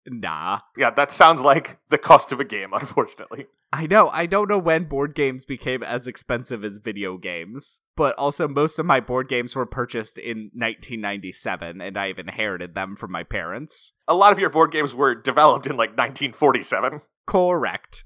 nah. 0.06 0.60
Yeah, 0.76 0.90
that 0.90 1.12
sounds 1.12 1.40
like 1.40 1.78
the 1.88 1.98
cost 1.98 2.32
of 2.32 2.40
a 2.40 2.44
game, 2.44 2.72
unfortunately. 2.74 3.46
I 3.72 3.86
know. 3.86 4.08
I 4.08 4.26
don't 4.26 4.48
know 4.48 4.58
when 4.58 4.84
board 4.84 5.14
games 5.14 5.44
became 5.44 5.82
as 5.82 6.08
expensive 6.08 6.64
as 6.64 6.78
video 6.78 7.16
games, 7.16 7.80
but 7.96 8.16
also 8.16 8.48
most 8.48 8.80
of 8.80 8.86
my 8.86 8.98
board 8.98 9.28
games 9.28 9.54
were 9.54 9.66
purchased 9.66 10.18
in 10.18 10.50
1997 10.54 11.80
and 11.80 11.96
I've 11.96 12.18
inherited 12.18 12.74
them 12.74 12.96
from 12.96 13.12
my 13.12 13.22
parents. 13.22 13.92
A 14.08 14.14
lot 14.14 14.32
of 14.32 14.40
your 14.40 14.50
board 14.50 14.72
games 14.72 14.92
were 14.92 15.14
developed 15.14 15.66
in 15.66 15.76
like 15.76 15.90
1947. 15.90 17.00
Correct. 17.26 18.04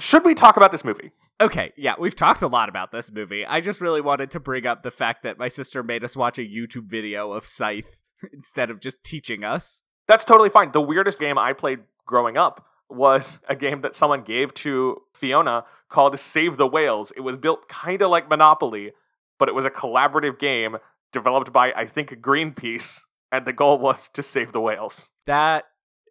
Should 0.00 0.24
we 0.24 0.34
talk 0.34 0.56
about 0.56 0.72
this 0.72 0.84
movie? 0.84 1.12
Okay, 1.40 1.72
yeah, 1.76 1.94
we've 1.98 2.16
talked 2.16 2.42
a 2.42 2.48
lot 2.48 2.68
about 2.68 2.90
this 2.90 3.12
movie. 3.12 3.46
I 3.46 3.60
just 3.60 3.80
really 3.80 4.00
wanted 4.00 4.32
to 4.32 4.40
bring 4.40 4.66
up 4.66 4.82
the 4.82 4.90
fact 4.90 5.22
that 5.22 5.38
my 5.38 5.48
sister 5.48 5.84
made 5.84 6.02
us 6.02 6.16
watch 6.16 6.38
a 6.38 6.42
YouTube 6.42 6.86
video 6.86 7.32
of 7.32 7.46
Scythe 7.46 8.00
instead 8.32 8.68
of 8.68 8.80
just 8.80 9.04
teaching 9.04 9.44
us. 9.44 9.82
That's 10.08 10.24
totally 10.24 10.48
fine. 10.48 10.72
The 10.72 10.80
weirdest 10.80 11.20
game 11.20 11.38
I 11.38 11.52
played 11.52 11.80
growing 12.04 12.36
up 12.36 12.66
was 12.90 13.38
a 13.48 13.56
game 13.56 13.80
that 13.82 13.94
someone 13.94 14.22
gave 14.22 14.52
to 14.54 15.02
Fiona 15.14 15.64
called 15.88 16.18
Save 16.18 16.56
the 16.56 16.66
Whales. 16.66 17.12
It 17.16 17.20
was 17.20 17.36
built 17.36 17.68
kind 17.68 18.02
of 18.02 18.10
like 18.10 18.28
Monopoly, 18.28 18.92
but 19.38 19.48
it 19.48 19.54
was 19.54 19.64
a 19.64 19.70
collaborative 19.70 20.38
game 20.38 20.76
developed 21.12 21.52
by, 21.52 21.72
I 21.76 21.86
think, 21.86 22.10
Greenpeace, 22.20 23.00
and 23.30 23.46
the 23.46 23.52
goal 23.52 23.78
was 23.78 24.08
to 24.10 24.22
save 24.22 24.52
the 24.52 24.60
whales. 24.60 25.10
That 25.26 25.64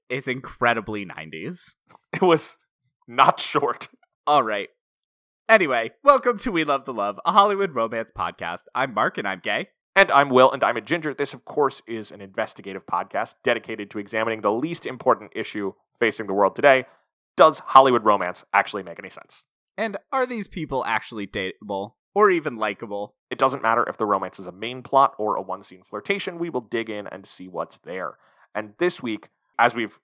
is 0.09 0.27
incredibly 0.27 1.05
90s. 1.05 1.75
It 2.13 2.21
was 2.21 2.57
not 3.07 3.39
short. 3.39 3.87
All 4.27 4.43
right. 4.43 4.67
Anyway, 5.47 5.91
welcome 6.03 6.37
to 6.39 6.51
We 6.51 6.65
Love 6.65 6.83
the 6.83 6.93
Love, 6.93 7.21
a 7.25 7.31
Hollywood 7.31 7.73
romance 7.73 8.11
podcast. 8.11 8.63
I'm 8.75 8.93
Mark 8.93 9.17
and 9.17 9.25
I'm 9.25 9.39
gay. 9.39 9.69
And 9.95 10.11
I'm 10.11 10.29
Will, 10.29 10.51
and 10.51 10.63
I'm 10.63 10.77
a 10.77 10.81
ginger. 10.81 11.13
This, 11.13 11.33
of 11.33 11.43
course, 11.45 11.81
is 11.87 12.11
an 12.11 12.21
investigative 12.21 12.85
podcast 12.85 13.35
dedicated 13.43 13.91
to 13.91 13.99
examining 13.99 14.41
the 14.41 14.51
least 14.51 14.85
important 14.85 15.31
issue 15.35 15.73
facing 16.01 16.27
the 16.27 16.33
world 16.33 16.55
today. 16.55 16.85
Does 17.37 17.59
Hollywood 17.59 18.03
romance 18.03 18.43
actually 18.51 18.83
make 18.83 18.99
any 18.99 19.09
sense? 19.09 19.45
And 19.77 19.97
are 20.11 20.25
these 20.25 20.49
people 20.49 20.83
actually 20.85 21.27
dateable 21.27 21.93
or 22.13 22.29
even 22.29 22.57
likable? 22.57 23.15
It 23.29 23.39
doesn't 23.39 23.63
matter 23.63 23.85
if 23.87 23.95
the 23.95 24.05
romance 24.05 24.39
is 24.39 24.47
a 24.47 24.51
main 24.51 24.81
plot 24.83 25.13
or 25.17 25.35
a 25.37 25.41
one 25.41 25.63
scene 25.63 25.83
flirtation, 25.87 26.39
we 26.39 26.49
will 26.49 26.61
dig 26.61 26.89
in 26.89 27.07
and 27.07 27.25
see 27.25 27.47
what's 27.47 27.77
there. 27.77 28.17
And 28.53 28.73
this 28.79 29.01
week, 29.01 29.29
as 29.57 29.73
we've 29.73 29.97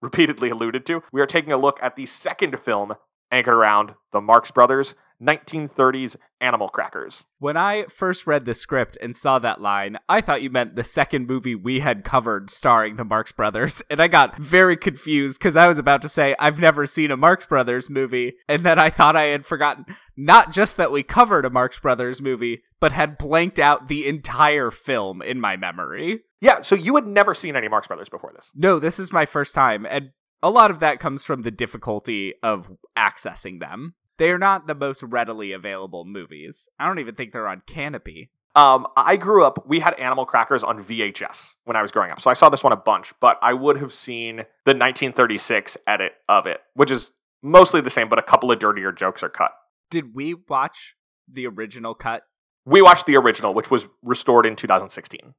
repeatedly 0.00 0.48
alluded 0.50 0.86
to, 0.86 1.02
we 1.12 1.20
are 1.20 1.26
taking 1.26 1.52
a 1.52 1.58
look 1.58 1.78
at 1.82 1.96
the 1.96 2.06
second 2.06 2.58
film 2.58 2.94
anchored 3.30 3.54
around 3.54 3.94
the 4.12 4.20
Marx 4.20 4.50
Brothers 4.50 4.94
1930s 5.20 6.16
animal 6.40 6.68
crackers. 6.68 7.24
When 7.38 7.56
I 7.56 7.84
first 7.84 8.26
read 8.26 8.44
the 8.44 8.54
script 8.54 8.96
and 9.00 9.14
saw 9.14 9.38
that 9.38 9.60
line, 9.60 9.98
I 10.08 10.20
thought 10.20 10.42
you 10.42 10.50
meant 10.50 10.76
the 10.76 10.84
second 10.84 11.26
movie 11.26 11.54
we 11.54 11.80
had 11.80 12.04
covered 12.04 12.50
starring 12.50 12.96
the 12.96 13.04
Marx 13.04 13.32
Brothers, 13.32 13.82
and 13.90 14.00
I 14.00 14.08
got 14.08 14.36
very 14.38 14.76
confused 14.76 15.38
because 15.38 15.56
I 15.56 15.68
was 15.68 15.78
about 15.78 16.02
to 16.02 16.08
say 16.08 16.34
I've 16.38 16.58
never 16.58 16.86
seen 16.86 17.10
a 17.10 17.16
Marx 17.16 17.46
Brothers 17.46 17.90
movie, 17.90 18.34
and 18.48 18.64
then 18.64 18.78
I 18.78 18.90
thought 18.90 19.16
I 19.16 19.24
had 19.24 19.46
forgotten 19.46 19.84
not 20.16 20.52
just 20.52 20.76
that 20.76 20.92
we 20.92 21.02
covered 21.02 21.44
a 21.44 21.50
Marx 21.50 21.78
Brothers 21.78 22.20
movie, 22.20 22.62
but 22.80 22.92
had 22.92 23.18
blanked 23.18 23.58
out 23.58 23.88
the 23.88 24.06
entire 24.06 24.70
film 24.70 25.22
in 25.22 25.40
my 25.40 25.56
memory. 25.56 26.20
Yeah, 26.40 26.62
so 26.62 26.74
you 26.74 26.94
had 26.94 27.06
never 27.06 27.34
seen 27.34 27.56
any 27.56 27.68
Marx 27.68 27.86
Brothers 27.86 28.08
before 28.08 28.32
this. 28.34 28.50
No, 28.54 28.78
this 28.78 28.98
is 28.98 29.12
my 29.12 29.26
first 29.26 29.54
time, 29.54 29.86
and 29.88 30.10
a 30.42 30.50
lot 30.50 30.70
of 30.70 30.80
that 30.80 31.00
comes 31.00 31.24
from 31.24 31.42
the 31.42 31.50
difficulty 31.50 32.34
of 32.42 32.70
accessing 32.96 33.60
them. 33.60 33.94
They 34.20 34.30
are 34.32 34.38
not 34.38 34.66
the 34.66 34.74
most 34.74 35.02
readily 35.02 35.52
available 35.52 36.04
movies. 36.04 36.68
I 36.78 36.86
don't 36.86 36.98
even 36.98 37.14
think 37.14 37.32
they're 37.32 37.48
on 37.48 37.62
Kanopy. 37.66 38.28
Um, 38.54 38.86
I 38.94 39.16
grew 39.16 39.46
up, 39.46 39.66
we 39.66 39.80
had 39.80 39.94
Animal 39.94 40.26
Crackers 40.26 40.62
on 40.62 40.84
VHS 40.84 41.54
when 41.64 41.74
I 41.74 41.80
was 41.80 41.90
growing 41.90 42.10
up. 42.10 42.20
So 42.20 42.28
I 42.28 42.34
saw 42.34 42.50
this 42.50 42.62
one 42.62 42.74
a 42.74 42.76
bunch, 42.76 43.14
but 43.18 43.38
I 43.40 43.54
would 43.54 43.78
have 43.78 43.94
seen 43.94 44.36
the 44.66 44.74
1936 44.74 45.78
edit 45.86 46.12
of 46.28 46.46
it, 46.46 46.60
which 46.74 46.90
is 46.90 47.12
mostly 47.40 47.80
the 47.80 47.88
same, 47.88 48.10
but 48.10 48.18
a 48.18 48.22
couple 48.22 48.52
of 48.52 48.58
dirtier 48.58 48.92
jokes 48.92 49.22
are 49.22 49.30
cut. 49.30 49.52
Did 49.88 50.14
we 50.14 50.34
watch 50.34 50.96
the 51.26 51.46
original 51.46 51.94
cut? 51.94 52.24
We 52.66 52.82
watched 52.82 53.06
the 53.06 53.16
original, 53.16 53.54
which 53.54 53.70
was 53.70 53.88
restored 54.02 54.44
in 54.44 54.54
2016. 54.54 55.32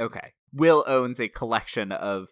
Okay. 0.00 0.32
Will 0.52 0.82
owns 0.88 1.20
a 1.20 1.28
collection 1.28 1.92
of 1.92 2.30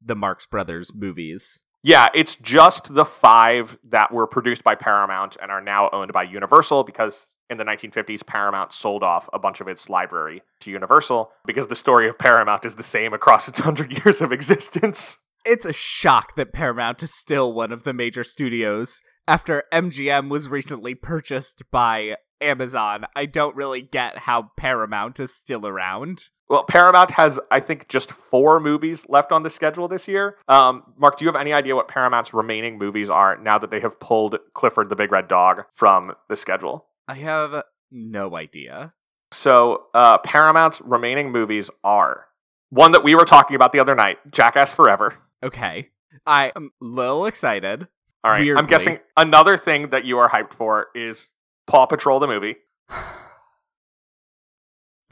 the 0.00 0.16
Marx 0.16 0.46
Brothers 0.46 0.94
movies. 0.94 1.62
Yeah, 1.86 2.08
it's 2.16 2.34
just 2.34 2.92
the 2.92 3.04
five 3.04 3.78
that 3.90 4.10
were 4.10 4.26
produced 4.26 4.64
by 4.64 4.74
Paramount 4.74 5.36
and 5.40 5.52
are 5.52 5.60
now 5.60 5.88
owned 5.92 6.12
by 6.12 6.24
Universal 6.24 6.82
because 6.82 7.28
in 7.48 7.58
the 7.58 7.64
1950s, 7.64 8.26
Paramount 8.26 8.72
sold 8.72 9.04
off 9.04 9.28
a 9.32 9.38
bunch 9.38 9.60
of 9.60 9.68
its 9.68 9.88
library 9.88 10.42
to 10.62 10.72
Universal 10.72 11.30
because 11.46 11.68
the 11.68 11.76
story 11.76 12.08
of 12.08 12.18
Paramount 12.18 12.64
is 12.64 12.74
the 12.74 12.82
same 12.82 13.12
across 13.12 13.46
its 13.46 13.60
100 13.60 13.92
years 14.04 14.20
of 14.20 14.32
existence. 14.32 15.18
It's 15.44 15.64
a 15.64 15.72
shock 15.72 16.34
that 16.34 16.52
Paramount 16.52 17.04
is 17.04 17.14
still 17.14 17.52
one 17.52 17.70
of 17.70 17.84
the 17.84 17.92
major 17.92 18.24
studios 18.24 19.00
after 19.28 19.62
MGM 19.72 20.28
was 20.28 20.48
recently 20.48 20.94
purchased 20.94 21.62
by 21.70 22.16
Amazon. 22.40 23.06
I 23.14 23.26
don't 23.26 23.56
really 23.56 23.82
get 23.82 24.18
how 24.18 24.50
Paramount 24.56 25.20
is 25.20 25.34
still 25.34 25.66
around. 25.66 26.28
Well, 26.48 26.62
Paramount 26.62 27.10
has, 27.12 27.40
I 27.50 27.58
think, 27.58 27.88
just 27.88 28.12
four 28.12 28.60
movies 28.60 29.04
left 29.08 29.32
on 29.32 29.42
the 29.42 29.50
schedule 29.50 29.88
this 29.88 30.06
year. 30.06 30.36
Um, 30.48 30.94
Mark, 30.96 31.18
do 31.18 31.24
you 31.24 31.28
have 31.28 31.40
any 31.40 31.52
idea 31.52 31.74
what 31.74 31.88
Paramount's 31.88 32.32
remaining 32.32 32.78
movies 32.78 33.10
are 33.10 33.36
now 33.36 33.58
that 33.58 33.70
they 33.70 33.80
have 33.80 33.98
pulled 33.98 34.36
Clifford 34.54 34.88
the 34.88 34.96
Big 34.96 35.10
Red 35.10 35.26
Dog 35.26 35.62
from 35.74 36.12
the 36.28 36.36
schedule? 36.36 36.86
I 37.08 37.14
have 37.14 37.64
no 37.90 38.36
idea. 38.36 38.92
So, 39.32 39.86
uh, 39.92 40.18
Paramount's 40.18 40.80
remaining 40.82 41.32
movies 41.32 41.68
are 41.82 42.26
one 42.70 42.92
that 42.92 43.02
we 43.02 43.16
were 43.16 43.24
talking 43.24 43.56
about 43.56 43.72
the 43.72 43.80
other 43.80 43.96
night 43.96 44.18
Jackass 44.30 44.72
Forever. 44.72 45.14
Okay. 45.42 45.88
I 46.24 46.52
am 46.54 46.70
a 46.80 46.84
little 46.84 47.26
excited. 47.26 47.88
All 48.26 48.32
right. 48.32 48.40
Weirdly. 48.40 48.60
I'm 48.60 48.66
guessing 48.66 48.98
another 49.16 49.56
thing 49.56 49.90
that 49.90 50.04
you 50.04 50.18
are 50.18 50.28
hyped 50.28 50.52
for 50.52 50.88
is 50.96 51.30
Paw 51.68 51.86
Patrol 51.86 52.18
the 52.18 52.26
movie. 52.26 52.56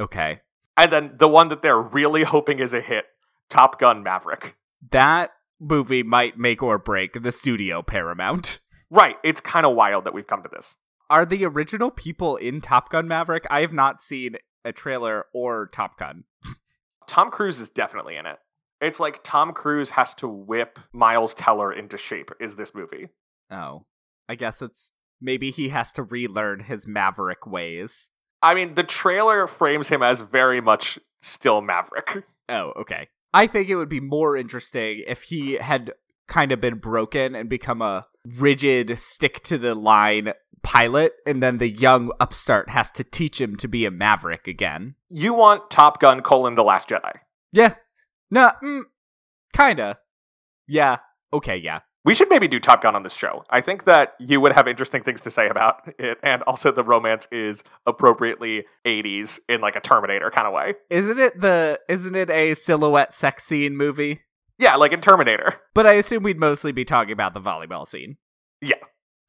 Okay. 0.00 0.40
And 0.76 0.90
then 0.90 1.14
the 1.21 1.28
one 1.28 1.47
that 1.47 1.62
they're 1.62 1.80
really 1.80 2.25
hoping 2.25 2.59
is 2.59 2.75
a 2.75 2.80
hit 2.80 3.04
Top 3.49 3.78
Gun 3.78 4.02
Maverick. 4.02 4.56
That 4.90 5.30
movie 5.61 6.02
might 6.02 6.37
make 6.37 6.64
or 6.64 6.78
break 6.78 7.23
the 7.23 7.30
studio 7.30 7.80
Paramount. 7.80 8.59
Right. 8.90 9.14
It's 9.23 9.40
kind 9.40 9.64
of 9.64 9.76
wild 9.76 10.04
that 10.04 10.12
we've 10.12 10.26
come 10.26 10.42
to 10.42 10.49
this. 10.52 10.78
Are 11.09 11.25
the 11.25 11.44
original 11.44 11.92
people 11.92 12.35
in 12.35 12.61
Top 12.61 12.90
Gun 12.90 13.06
Maverick? 13.06 13.47
I 13.49 13.61
have 13.61 13.73
not 13.73 14.02
seen 14.02 14.35
a 14.64 14.73
trailer 14.73 15.26
or 15.33 15.68
Top 15.73 15.97
Gun. 15.97 16.25
Tom 17.06 17.30
Cruise 17.30 17.61
is 17.61 17.68
definitely 17.68 18.16
in 18.16 18.26
it. 18.26 18.38
It's 18.84 19.00
like 19.00 19.24
Tom 19.24 19.52
Cruise 19.52 19.90
has 19.90 20.14
to 20.16 20.28
whip 20.28 20.78
Miles 20.92 21.34
Teller 21.34 21.72
into 21.72 21.96
shape, 21.96 22.30
is 22.38 22.56
this 22.56 22.74
movie. 22.74 23.08
Oh. 23.50 23.86
I 24.28 24.34
guess 24.34 24.62
it's 24.62 24.92
maybe 25.20 25.50
he 25.50 25.70
has 25.70 25.92
to 25.94 26.02
relearn 26.02 26.60
his 26.60 26.86
Maverick 26.86 27.46
ways. 27.46 28.10
I 28.42 28.54
mean, 28.54 28.74
the 28.74 28.82
trailer 28.82 29.46
frames 29.46 29.88
him 29.88 30.02
as 30.02 30.20
very 30.20 30.60
much 30.60 30.98
still 31.22 31.62
Maverick. 31.62 32.24
Oh, 32.48 32.72
okay. 32.80 33.08
I 33.32 33.46
think 33.46 33.68
it 33.68 33.76
would 33.76 33.88
be 33.88 34.00
more 34.00 34.36
interesting 34.36 35.02
if 35.06 35.22
he 35.22 35.54
had 35.54 35.92
kind 36.28 36.52
of 36.52 36.60
been 36.60 36.78
broken 36.78 37.34
and 37.34 37.48
become 37.48 37.80
a 37.80 38.06
rigid, 38.26 38.98
stick 38.98 39.42
to 39.44 39.58
the 39.58 39.74
line 39.74 40.32
pilot, 40.62 41.12
and 41.26 41.42
then 41.42 41.58
the 41.58 41.68
young 41.68 42.12
upstart 42.20 42.68
has 42.70 42.90
to 42.92 43.04
teach 43.04 43.40
him 43.40 43.56
to 43.56 43.68
be 43.68 43.86
a 43.86 43.90
maverick 43.90 44.46
again. 44.46 44.94
You 45.10 45.34
want 45.34 45.70
Top 45.70 46.00
Gun 46.00 46.22
colon 46.22 46.54
The 46.54 46.64
Last 46.64 46.88
Jedi. 46.88 47.12
Yeah. 47.52 47.74
No, 48.34 48.50
mm, 48.60 48.82
kinda. 49.54 49.98
Yeah. 50.66 50.98
Okay, 51.32 51.56
yeah. 51.56 51.80
We 52.04 52.14
should 52.14 52.28
maybe 52.28 52.48
do 52.48 52.58
Top 52.58 52.82
Gun 52.82 52.96
on 52.96 53.04
this 53.04 53.14
show. 53.14 53.44
I 53.48 53.60
think 53.60 53.84
that 53.84 54.14
you 54.18 54.40
would 54.40 54.52
have 54.52 54.66
interesting 54.66 55.04
things 55.04 55.20
to 55.20 55.30
say 55.30 55.48
about 55.48 55.88
it, 56.00 56.18
and 56.20 56.42
also 56.42 56.72
the 56.72 56.82
romance 56.82 57.28
is 57.30 57.62
appropriately 57.86 58.64
80s 58.84 59.38
in 59.48 59.60
like 59.60 59.76
a 59.76 59.80
Terminator 59.80 60.32
kind 60.32 60.48
of 60.48 60.52
way. 60.52 60.74
Isn't 60.90 61.20
it 61.20 61.40
the 61.40 61.78
isn't 61.88 62.16
it 62.16 62.28
a 62.28 62.54
silhouette 62.54 63.12
sex 63.12 63.44
scene 63.44 63.76
movie? 63.76 64.22
Yeah, 64.58 64.74
like 64.74 64.92
in 64.92 65.00
Terminator. 65.00 65.60
But 65.72 65.86
I 65.86 65.92
assume 65.92 66.24
we'd 66.24 66.38
mostly 66.38 66.72
be 66.72 66.84
talking 66.84 67.12
about 67.12 67.34
the 67.34 67.40
volleyball 67.40 67.86
scene. 67.86 68.16
Yeah, 68.60 68.82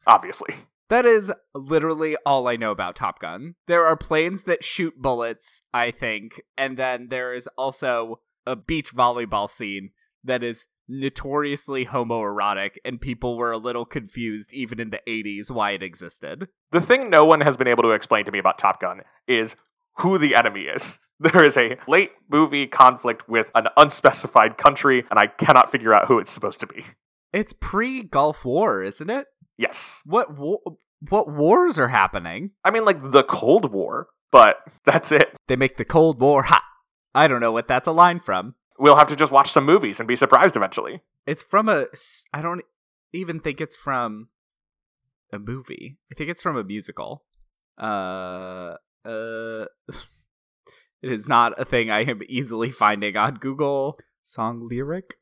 obviously. 0.08 0.56
That 0.90 1.06
is 1.06 1.32
literally 1.54 2.16
all 2.26 2.48
I 2.48 2.58
know 2.58 2.72
about 2.72 2.96
Top 2.96 3.20
Gun. 3.20 3.56
There 3.68 3.86
are 3.86 3.96
planes 3.96 4.44
that 4.44 4.64
shoot 4.64 5.00
bullets, 5.00 5.62
I 5.74 5.92
think, 5.92 6.42
and 6.58 6.78
then 6.78 7.08
there 7.10 7.34
is 7.34 7.48
also 7.58 8.20
a 8.46 8.56
beach 8.56 8.94
volleyball 8.94 9.50
scene 9.50 9.92
that 10.24 10.44
is 10.44 10.68
notoriously 10.88 11.86
homoerotic, 11.86 12.72
and 12.84 13.02
people 13.02 13.38
were 13.38 13.52
a 13.52 13.58
little 13.58 13.86
confused 13.86 14.54
even 14.54 14.80
in 14.80 14.90
the 14.92 15.02
80s 15.08 15.50
why 15.52 15.72
it 15.72 15.84
existed. 15.84 16.48
The 16.72 16.82
thing 16.82 17.10
no 17.10 17.26
one 17.26 17.42
has 17.42 17.58
been 17.58 17.68
able 17.68 17.84
to 17.84 17.92
explain 17.92 18.26
to 18.26 18.32
me 18.32 18.40
about 18.40 18.58
Top 18.58 18.82
Gun 18.82 19.02
is 19.28 19.56
who 20.00 20.18
the 20.18 20.36
enemy 20.36 20.62
is. 20.62 21.00
There 21.18 21.46
is 21.46 21.56
a 21.56 21.78
late 21.88 22.12
movie 22.30 22.68
conflict 22.68 23.30
with 23.30 23.50
an 23.56 23.68
unspecified 23.78 24.58
country, 24.58 25.06
and 25.10 25.18
I 25.18 25.28
cannot 25.28 25.72
figure 25.72 25.94
out 25.94 26.10
who 26.10 26.20
it's 26.20 26.30
supposed 26.30 26.60
to 26.60 26.68
be. 26.68 26.84
It's 27.32 27.54
pre 27.54 28.04
Gulf 28.04 28.44
War, 28.44 28.84
isn't 28.84 29.10
it? 29.10 29.28
Yes. 29.58 30.02
What 30.04 30.28
what 31.10 31.32
wars 31.32 31.80
are 31.80 31.88
happening? 31.88 32.52
I 32.66 32.72
mean, 32.72 32.84
like 32.84 33.12
the 33.12 33.24
Cold 33.24 33.72
War, 33.72 34.08
but 34.30 34.58
that's 34.84 35.14
it. 35.14 35.34
They 35.48 35.56
make 35.56 35.78
the 35.78 35.86
Cold 35.86 36.20
War 36.20 36.44
hot. 36.44 36.64
I 37.16 37.28
don't 37.28 37.40
know 37.40 37.54
what 37.54 37.68
that's 37.68 37.88
a 37.88 37.94
line 37.94 38.20
from. 38.20 38.56
We'll 38.78 38.98
have 38.98 39.08
to 39.08 39.16
just 39.16 39.32
watch 39.32 39.52
some 39.52 39.66
movies 39.66 40.00
and 40.00 40.08
be 40.08 40.18
surprised 40.18 40.58
eventually. 40.58 41.02
It's 41.26 41.42
from 41.42 41.70
a. 41.70 41.86
I 42.34 42.42
don't 42.42 42.62
even 43.14 43.40
think 43.40 43.62
it's 43.62 43.76
from 43.76 44.28
a 45.32 45.40
movie. 45.40 45.98
I 46.12 46.16
think 46.16 46.30
it's 46.30 46.42
from 46.42 46.58
a 46.58 46.64
musical. 46.64 47.24
Uh, 47.78 48.76
uh, 49.06 49.66
it 51.02 51.12
is 51.12 51.28
not 51.28 51.60
a 51.60 51.66
thing 51.66 51.90
I 51.90 52.04
am 52.04 52.22
easily 52.28 52.70
finding 52.70 53.16
on 53.16 53.36
Google. 53.36 53.98
Song 54.22 54.68
lyric? 54.70 55.18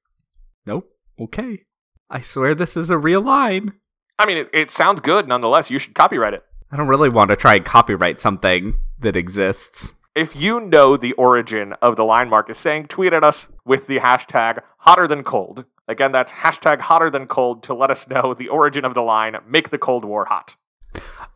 Nope. 0.66 0.90
Okay. 1.20 1.66
I 2.10 2.22
swear 2.22 2.56
this 2.56 2.76
is 2.76 2.90
a 2.90 2.98
real 2.98 3.22
line. 3.22 3.74
I 4.18 4.26
mean, 4.26 4.38
it, 4.38 4.50
it 4.54 4.72
sounds 4.72 5.02
good 5.02 5.28
nonetheless. 5.28 5.70
You 5.70 5.78
should 5.78 5.94
copyright 5.94 6.34
it. 6.34 6.44
I 6.72 6.78
don't 6.78 6.88
really 6.88 7.10
want 7.10 7.30
to 7.30 7.36
try 7.36 7.56
and 7.56 7.66
copyright 7.66 8.20
something 8.20 8.78
that 9.00 9.16
exists. 9.16 9.94
If 10.16 10.36
you 10.36 10.60
know 10.60 10.96
the 10.96 11.14
origin 11.14 11.74
of 11.82 11.96
the 11.96 12.04
line 12.04 12.30
Mark 12.30 12.48
is 12.48 12.60
saying, 12.60 12.86
tweet 12.86 13.14
at 13.14 13.24
us 13.24 13.48
with 13.66 13.88
the 13.88 13.98
hashtag 13.98 14.62
hotter 14.80 15.08
than 15.08 15.24
cold. 15.24 15.66
Again, 15.88 16.12
that's 16.12 16.32
hashtag 16.32 16.82
hotter 16.82 17.10
than 17.10 17.26
cold 17.26 17.64
to 17.64 17.74
let 17.74 17.90
us 17.90 18.08
know 18.08 18.36
the 18.36 18.48
origin 18.48 18.86
of 18.86 18.94
the 18.94 19.02
line, 19.02 19.36
make 19.48 19.72
the 19.72 19.80
Cold 19.80 20.06
War 20.06 20.26
hot. 20.26 20.56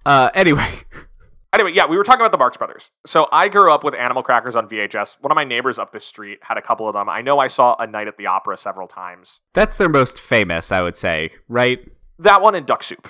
Uh, 0.05 0.29
anyway. 0.33 0.69
Anyway, 1.53 1.71
yeah, 1.71 1.87
we 1.87 1.97
were 1.97 2.03
talking 2.03 2.19
about 2.19 2.33
the 2.33 2.37
Marx 2.37 2.57
Brothers. 2.57 2.91
So 3.05 3.27
I 3.31 3.47
grew 3.47 3.71
up 3.71 3.83
with 3.83 3.95
Animal 3.95 4.21
Crackers 4.21 4.55
on 4.55 4.67
VHS. 4.67 5.15
One 5.21 5.31
of 5.31 5.35
my 5.35 5.45
neighbors 5.45 5.79
up 5.79 5.91
the 5.93 5.99
street 5.99 6.39
had 6.41 6.57
a 6.57 6.61
couple 6.61 6.87
of 6.87 6.93
them. 6.93 7.07
I 7.09 7.21
know 7.21 7.39
I 7.39 7.47
saw 7.47 7.75
A 7.79 7.87
Night 7.87 8.07
at 8.07 8.17
the 8.17 8.27
Opera 8.27 8.57
several 8.57 8.87
times. 8.87 9.39
That's 9.53 9.77
their 9.77 9.87
most 9.89 10.19
famous, 10.19 10.73
I 10.73 10.81
would 10.83 10.97
say, 10.97 11.31
right? 11.47 11.79
That 12.19 12.41
one 12.41 12.53
and 12.53 12.67
Duck 12.67 12.83
Soup. 12.83 13.07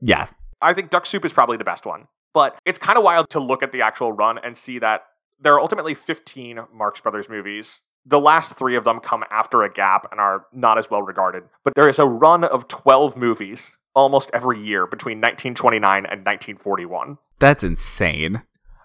Yes. 0.00 0.32
I 0.62 0.72
think 0.72 0.90
Duck 0.90 1.04
Soup 1.04 1.24
is 1.24 1.32
probably 1.32 1.56
the 1.56 1.64
best 1.64 1.84
one. 1.84 2.06
But 2.34 2.58
it's 2.64 2.78
kind 2.78 2.96
of 2.96 3.04
wild 3.04 3.28
to 3.30 3.40
look 3.40 3.62
at 3.62 3.72
the 3.72 3.82
actual 3.82 4.12
run 4.12 4.38
and 4.38 4.56
see 4.56 4.78
that 4.78 5.02
there 5.40 5.54
are 5.54 5.60
ultimately 5.60 5.94
15 5.94 6.60
Marx 6.72 7.00
Brothers 7.00 7.28
movies. 7.28 7.82
The 8.06 8.20
last 8.20 8.54
three 8.54 8.76
of 8.76 8.84
them 8.84 9.00
come 9.00 9.24
after 9.30 9.62
a 9.62 9.72
gap 9.72 10.06
and 10.10 10.20
are 10.20 10.46
not 10.52 10.78
as 10.78 10.90
well 10.90 11.02
regarded. 11.02 11.44
But 11.64 11.74
there 11.74 11.88
is 11.88 11.98
a 11.98 12.06
run 12.06 12.44
of 12.44 12.68
12 12.68 13.16
movies 13.16 13.76
almost 13.94 14.30
every 14.32 14.64
year 14.64 14.86
between 14.86 15.18
1929 15.18 15.98
and 15.98 16.24
1941. 16.24 17.18
That's 17.38 17.62
insane. 17.62 18.42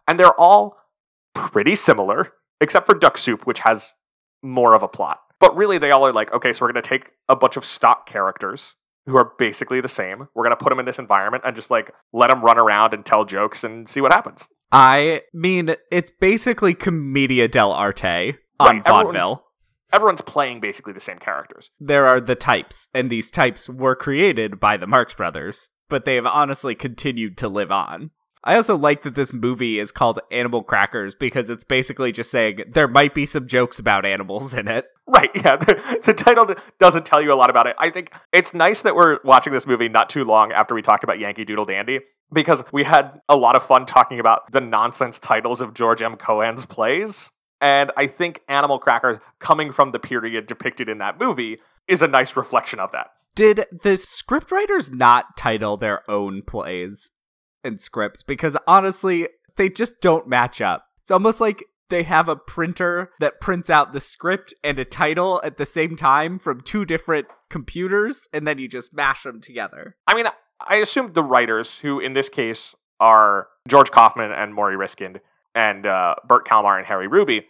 And 0.07 0.19
they're 0.19 0.39
all 0.39 0.77
pretty 1.33 1.75
similar, 1.75 2.33
except 2.59 2.85
for 2.85 2.95
Duck 2.95 3.17
Soup, 3.17 3.45
which 3.45 3.59
has 3.59 3.93
more 4.41 4.73
of 4.73 4.83
a 4.83 4.87
plot. 4.87 5.21
But 5.39 5.55
really, 5.55 5.77
they 5.77 5.91
all 5.91 6.05
are 6.05 6.13
like, 6.13 6.33
okay, 6.33 6.53
so 6.53 6.65
we're 6.65 6.71
going 6.71 6.81
to 6.81 6.89
take 6.89 7.11
a 7.29 7.35
bunch 7.35 7.57
of 7.57 7.65
stock 7.65 8.07
characters 8.07 8.75
who 9.07 9.17
are 9.17 9.31
basically 9.39 9.81
the 9.81 9.87
same. 9.87 10.27
We're 10.35 10.43
going 10.43 10.55
to 10.55 10.63
put 10.63 10.69
them 10.69 10.79
in 10.79 10.85
this 10.85 10.99
environment 10.99 11.43
and 11.45 11.55
just 11.55 11.71
like 11.71 11.91
let 12.13 12.29
them 12.29 12.43
run 12.43 12.59
around 12.59 12.93
and 12.93 13.03
tell 13.05 13.25
jokes 13.25 13.63
and 13.63 13.89
see 13.89 14.01
what 14.01 14.13
happens. 14.13 14.47
I 14.71 15.21
mean, 15.33 15.75
it's 15.91 16.11
basically 16.11 16.73
Commedia 16.75 17.47
dell'arte 17.49 18.37
on 18.59 18.67
Right, 18.67 18.77
everyone's- 18.85 18.85
vaudeville. 18.85 19.43
Everyone's 19.93 20.21
playing 20.21 20.59
basically 20.59 20.91
the 20.91 20.99
same 20.99 21.17
characters. 21.17 21.71
There 21.79 22.05
are 22.05 22.19
the 22.19 22.35
types, 22.35 22.89
and 22.93 23.09
these 23.09 23.31
types 23.31 23.69
were 23.69 23.95
created 23.95 24.59
by 24.59 24.75
the 24.75 24.85
Marx 24.85 25.13
Brothers, 25.13 25.69
but 25.87 26.03
they 26.03 26.15
have 26.15 26.25
honestly 26.25 26.75
continued 26.75 27.37
to 27.37 27.47
live 27.47 27.71
on. 27.71 28.11
I 28.47 28.55
also 28.55 28.77
like 28.77 29.01
that 29.01 29.13
this 29.13 29.33
movie 29.33 29.77
is 29.77 29.91
called 29.91 30.19
Animal 30.31 30.63
Crackers 30.63 31.13
because 31.13 31.49
it's 31.49 31.65
basically 31.65 32.13
just 32.13 32.31
saying 32.31 32.59
there 32.71 32.87
might 32.87 33.13
be 33.13 33.25
some 33.25 33.45
jokes 33.45 33.77
about 33.77 34.05
animals 34.05 34.53
in 34.53 34.69
it. 34.69 34.87
Right, 35.05 35.29
yeah. 35.35 35.57
The, 35.67 36.01
the 36.05 36.13
title 36.13 36.55
doesn't 36.79 37.05
tell 37.05 37.21
you 37.21 37.33
a 37.33 37.35
lot 37.35 37.49
about 37.49 37.67
it. 37.67 37.75
I 37.77 37.89
think 37.89 38.13
it's 38.31 38.53
nice 38.53 38.83
that 38.83 38.95
we're 38.95 39.19
watching 39.25 39.51
this 39.51 39.67
movie 39.67 39.89
not 39.89 40.09
too 40.09 40.23
long 40.23 40.53
after 40.53 40.73
we 40.73 40.81
talked 40.81 41.03
about 41.03 41.19
Yankee 41.19 41.43
Doodle 41.43 41.65
Dandy 41.65 41.99
because 42.31 42.63
we 42.71 42.85
had 42.85 43.19
a 43.27 43.35
lot 43.35 43.57
of 43.57 43.63
fun 43.63 43.85
talking 43.85 44.17
about 44.17 44.49
the 44.53 44.61
nonsense 44.61 45.19
titles 45.19 45.59
of 45.59 45.73
George 45.73 46.01
M. 46.01 46.15
Cohan's 46.15 46.65
plays. 46.65 47.31
And 47.59 47.91
I 47.97 48.07
think 48.07 48.43
Animal 48.47 48.79
Crackers, 48.79 49.17
coming 49.39 49.73
from 49.73 49.91
the 49.91 49.99
period 49.99 50.47
depicted 50.47 50.87
in 50.87 50.99
that 50.99 51.19
movie, 51.19 51.57
is 51.85 52.01
a 52.01 52.07
nice 52.07 52.37
reflection 52.37 52.79
of 52.79 52.93
that. 52.93 53.07
Did 53.35 53.65
the 53.83 53.95
scriptwriters 53.95 54.93
not 54.93 55.35
title 55.35 55.75
their 55.75 56.09
own 56.09 56.43
plays 56.43 57.11
and 57.63 57.81
scripts? 57.81 58.23
Because 58.23 58.57
honestly, 58.67 59.27
they 59.55 59.69
just 59.69 60.01
don't 60.01 60.27
match 60.27 60.61
up. 60.61 60.85
It's 61.01 61.11
almost 61.11 61.41
like 61.41 61.63
they 61.89 62.03
have 62.03 62.27
a 62.27 62.35
printer 62.35 63.11
that 63.19 63.39
prints 63.39 63.69
out 63.69 63.93
the 63.93 64.01
script 64.01 64.53
and 64.63 64.77
a 64.77 64.85
title 64.85 65.39
at 65.43 65.57
the 65.57 65.65
same 65.65 65.95
time 65.95 66.37
from 66.37 66.61
two 66.61 66.85
different 66.85 67.27
computers, 67.49 68.27
and 68.33 68.45
then 68.47 68.57
you 68.57 68.67
just 68.67 68.93
mash 68.93 69.23
them 69.23 69.39
together. 69.39 69.95
I 70.05 70.15
mean, 70.15 70.25
I 70.59 70.75
assume 70.75 71.13
the 71.13 71.23
writers, 71.23 71.79
who 71.79 71.99
in 71.99 72.13
this 72.13 72.29
case 72.29 72.75
are 72.99 73.47
George 73.67 73.91
Kaufman 73.91 74.31
and 74.31 74.53
Morrie 74.53 74.75
Ryskind 74.75 75.19
and 75.55 75.85
uh, 75.85 76.15
Bert 76.27 76.47
Kalmar 76.47 76.77
and 76.77 76.87
Harry 76.87 77.07
Ruby, 77.07 77.45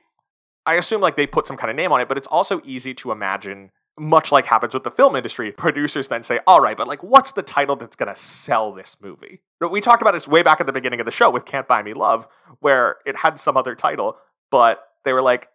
I 0.65 0.75
assume 0.75 1.01
like 1.01 1.15
they 1.15 1.25
put 1.25 1.47
some 1.47 1.57
kind 1.57 1.71
of 1.71 1.77
name 1.77 1.91
on 1.91 2.01
it, 2.01 2.07
but 2.07 2.17
it's 2.17 2.27
also 2.27 2.61
easy 2.65 2.93
to 2.95 3.11
imagine, 3.11 3.71
much 3.97 4.31
like 4.31 4.45
happens 4.45 4.73
with 4.73 4.83
the 4.83 4.91
film 4.91 5.15
industry, 5.15 5.51
producers 5.51 6.07
then 6.07 6.23
say, 6.23 6.39
all 6.45 6.61
right, 6.61 6.77
but 6.77 6.87
like, 6.87 7.03
what's 7.03 7.31
the 7.31 7.41
title 7.41 7.75
that's 7.75 7.95
going 7.95 8.13
to 8.13 8.19
sell 8.19 8.71
this 8.71 8.97
movie? 9.01 9.41
We 9.59 9.81
talked 9.81 10.01
about 10.01 10.13
this 10.13 10.27
way 10.27 10.43
back 10.43 10.59
at 10.59 10.67
the 10.67 10.73
beginning 10.73 10.99
of 10.99 11.05
the 11.05 11.11
show 11.11 11.29
with 11.29 11.45
Can't 11.45 11.67
Buy 11.67 11.81
Me 11.81 11.93
Love, 11.93 12.27
where 12.59 12.97
it 13.05 13.17
had 13.17 13.39
some 13.39 13.57
other 13.57 13.75
title, 13.75 14.17
but 14.51 14.83
they 15.03 15.13
were 15.13 15.21
like, 15.21 15.49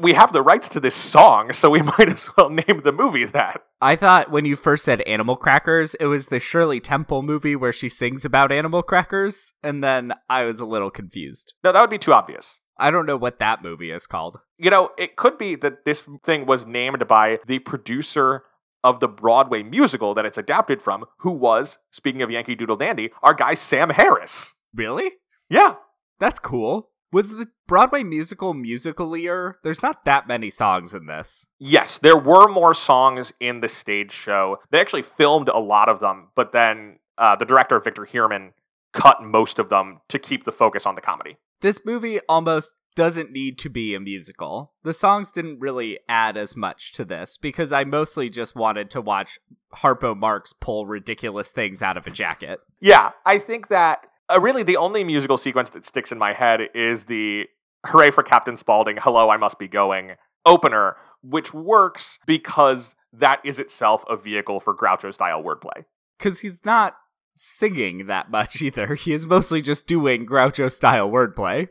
we 0.00 0.14
have 0.14 0.32
the 0.32 0.42
rights 0.42 0.68
to 0.68 0.80
this 0.80 0.94
song, 0.94 1.52
so 1.52 1.70
we 1.70 1.82
might 1.98 2.08
as 2.08 2.30
well 2.36 2.50
name 2.50 2.82
the 2.84 2.92
movie 2.92 3.24
that. 3.24 3.62
I 3.80 3.96
thought 3.96 4.30
when 4.30 4.44
you 4.44 4.56
first 4.56 4.84
said 4.84 5.02
Animal 5.02 5.36
Crackers, 5.36 5.94
it 5.94 6.06
was 6.06 6.28
the 6.28 6.40
Shirley 6.40 6.80
Temple 6.80 7.22
movie 7.22 7.56
where 7.56 7.72
she 7.72 7.88
sings 7.88 8.24
about 8.24 8.52
animal 8.52 8.82
crackers, 8.82 9.52
and 9.62 9.82
then 9.82 10.14
I 10.28 10.44
was 10.44 10.60
a 10.60 10.64
little 10.64 10.90
confused. 10.90 11.54
No, 11.62 11.72
that 11.72 11.80
would 11.80 11.90
be 11.90 11.98
too 11.98 12.12
obvious. 12.12 12.60
I 12.78 12.90
don't 12.90 13.06
know 13.06 13.16
what 13.16 13.38
that 13.38 13.62
movie 13.62 13.90
is 13.90 14.06
called. 14.06 14.38
You 14.56 14.70
know, 14.70 14.90
it 14.96 15.16
could 15.16 15.36
be 15.36 15.56
that 15.56 15.84
this 15.84 16.02
thing 16.24 16.46
was 16.46 16.66
named 16.66 17.06
by 17.08 17.38
the 17.46 17.58
producer 17.58 18.44
of 18.84 19.00
the 19.00 19.08
Broadway 19.08 19.62
musical 19.62 20.14
that 20.14 20.24
it's 20.24 20.38
adapted 20.38 20.80
from, 20.80 21.04
who 21.18 21.32
was, 21.32 21.78
speaking 21.90 22.22
of 22.22 22.30
Yankee 22.30 22.54
Doodle 22.54 22.76
Dandy, 22.76 23.10
our 23.22 23.34
guy 23.34 23.54
Sam 23.54 23.90
Harris. 23.90 24.54
Really? 24.74 25.10
Yeah. 25.50 25.74
That's 26.20 26.38
cool. 26.38 26.90
Was 27.10 27.30
the 27.30 27.48
Broadway 27.66 28.02
musical 28.02 28.54
musicalier? 28.54 29.54
There's 29.64 29.82
not 29.82 30.04
that 30.04 30.28
many 30.28 30.50
songs 30.50 30.92
in 30.94 31.06
this. 31.06 31.46
Yes, 31.58 31.98
there 31.98 32.18
were 32.18 32.48
more 32.48 32.74
songs 32.74 33.32
in 33.40 33.60
the 33.60 33.68
stage 33.68 34.12
show. 34.12 34.58
They 34.70 34.80
actually 34.80 35.02
filmed 35.02 35.48
a 35.48 35.58
lot 35.58 35.88
of 35.88 36.00
them, 36.00 36.28
but 36.36 36.52
then 36.52 36.98
uh, 37.16 37.34
the 37.34 37.46
director, 37.46 37.80
Victor 37.80 38.06
Heerman, 38.10 38.50
cut 38.92 39.22
most 39.22 39.58
of 39.58 39.70
them 39.70 40.00
to 40.08 40.18
keep 40.18 40.44
the 40.44 40.52
focus 40.52 40.84
on 40.86 40.96
the 40.96 41.00
comedy. 41.00 41.38
This 41.60 41.80
movie 41.84 42.20
almost 42.28 42.74
doesn't 42.94 43.30
need 43.30 43.58
to 43.58 43.70
be 43.70 43.94
a 43.94 44.00
musical. 44.00 44.72
The 44.82 44.92
songs 44.92 45.30
didn't 45.30 45.60
really 45.60 46.00
add 46.08 46.36
as 46.36 46.56
much 46.56 46.92
to 46.94 47.04
this 47.04 47.36
because 47.36 47.72
I 47.72 47.84
mostly 47.84 48.28
just 48.28 48.56
wanted 48.56 48.90
to 48.90 49.00
watch 49.00 49.38
Harpo 49.76 50.16
Marx 50.16 50.52
pull 50.52 50.86
ridiculous 50.86 51.50
things 51.50 51.80
out 51.80 51.96
of 51.96 52.06
a 52.06 52.10
jacket. 52.10 52.58
Yeah, 52.80 53.12
I 53.24 53.38
think 53.38 53.68
that 53.68 54.00
uh, 54.28 54.40
really 54.40 54.64
the 54.64 54.76
only 54.76 55.04
musical 55.04 55.36
sequence 55.36 55.70
that 55.70 55.86
sticks 55.86 56.10
in 56.10 56.18
my 56.18 56.32
head 56.32 56.60
is 56.74 57.04
the 57.04 57.44
Hooray 57.86 58.10
for 58.10 58.22
Captain 58.22 58.56
Spaulding, 58.56 58.96
Hello, 59.00 59.30
I 59.30 59.36
Must 59.36 59.58
Be 59.58 59.68
Going 59.68 60.12
opener, 60.44 60.96
which 61.22 61.54
works 61.54 62.18
because 62.26 62.94
that 63.12 63.40
is 63.44 63.58
itself 63.58 64.04
a 64.08 64.16
vehicle 64.16 64.60
for 64.60 64.74
Groucho 64.74 65.14
style 65.14 65.42
wordplay. 65.42 65.84
Because 66.18 66.40
he's 66.40 66.64
not 66.64 66.96
singing 67.38 68.06
that 68.06 68.30
much 68.30 68.60
either. 68.62 68.94
He 68.94 69.12
is 69.12 69.26
mostly 69.26 69.62
just 69.62 69.86
doing 69.86 70.26
Groucho 70.26 70.70
style 70.70 71.08
wordplay. 71.10 71.68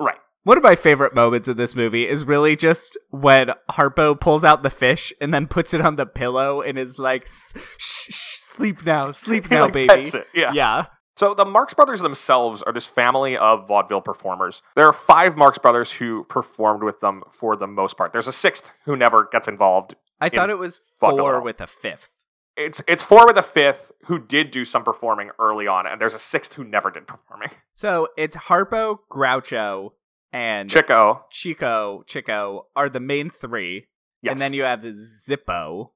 Right. 0.00 0.18
One 0.44 0.56
of 0.56 0.62
my 0.62 0.74
favorite 0.74 1.14
moments 1.14 1.48
in 1.48 1.56
this 1.56 1.76
movie 1.76 2.08
is 2.08 2.24
really 2.24 2.56
just 2.56 2.98
when 3.10 3.52
Harpo 3.70 4.18
pulls 4.18 4.44
out 4.44 4.62
the 4.62 4.70
fish 4.70 5.12
and 5.20 5.32
then 5.34 5.46
puts 5.46 5.74
it 5.74 5.80
on 5.80 5.96
the 5.96 6.06
pillow 6.06 6.62
and 6.62 6.78
is 6.78 6.98
like, 6.98 7.26
"Shh, 7.26 7.56
shh, 7.78 8.36
sleep 8.50 8.84
now, 8.84 9.12
sleep 9.12 9.50
now, 9.50 9.64
like, 9.64 9.72
baby. 9.72 10.00
it, 10.00 10.26
yeah. 10.34 10.52
yeah. 10.52 10.86
So 11.16 11.34
the 11.34 11.44
Marx 11.44 11.74
Brothers 11.74 12.00
themselves 12.00 12.62
are 12.62 12.72
this 12.72 12.86
family 12.86 13.36
of 13.36 13.68
vaudeville 13.68 14.00
performers. 14.00 14.62
There 14.74 14.86
are 14.86 14.92
five 14.92 15.36
Marx 15.36 15.58
Brothers 15.58 15.92
who 15.92 16.24
performed 16.24 16.82
with 16.82 17.00
them 17.00 17.24
for 17.30 17.56
the 17.56 17.66
most 17.66 17.98
part. 17.98 18.12
There's 18.12 18.28
a 18.28 18.32
sixth 18.32 18.72
who 18.86 18.96
never 18.96 19.28
gets 19.30 19.46
involved. 19.46 19.96
I 20.18 20.30
thought 20.30 20.48
it 20.48 20.58
was 20.58 20.80
four 20.98 21.42
with 21.42 21.60
a 21.60 21.66
fifth. 21.66 22.19
It's 22.60 22.82
it's 22.86 23.02
four 23.02 23.26
with 23.26 23.36
a 23.38 23.42
fifth 23.42 23.92
who 24.06 24.18
did 24.18 24.50
do 24.50 24.64
some 24.64 24.84
performing 24.84 25.30
early 25.38 25.66
on, 25.66 25.86
and 25.86 26.00
there's 26.00 26.14
a 26.14 26.18
sixth 26.18 26.54
who 26.54 26.64
never 26.64 26.90
did 26.90 27.06
performing. 27.06 27.48
So 27.72 28.08
it's 28.18 28.36
Harpo, 28.36 28.98
Groucho, 29.10 29.92
and 30.32 30.68
Chico, 30.70 31.24
Chico, 31.30 32.04
Chico 32.06 32.66
are 32.76 32.88
the 32.88 33.00
main 33.00 33.30
three. 33.30 33.86
yes, 34.22 34.32
And 34.32 34.40
then 34.40 34.52
you 34.52 34.62
have 34.64 34.80
Zippo, 34.80 35.90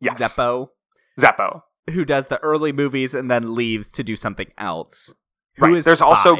yes, 0.00 0.20
Zeppo, 0.20 0.70
Zeppo. 1.18 1.62
who 1.90 2.04
does 2.04 2.26
the 2.26 2.38
early 2.42 2.72
movies 2.72 3.14
and 3.14 3.30
then 3.30 3.54
leaves 3.54 3.92
to 3.92 4.02
do 4.02 4.16
something 4.16 4.48
else. 4.58 5.14
Who 5.56 5.66
Right, 5.66 5.76
is 5.76 5.84
there's 5.84 6.00
also- 6.02 6.36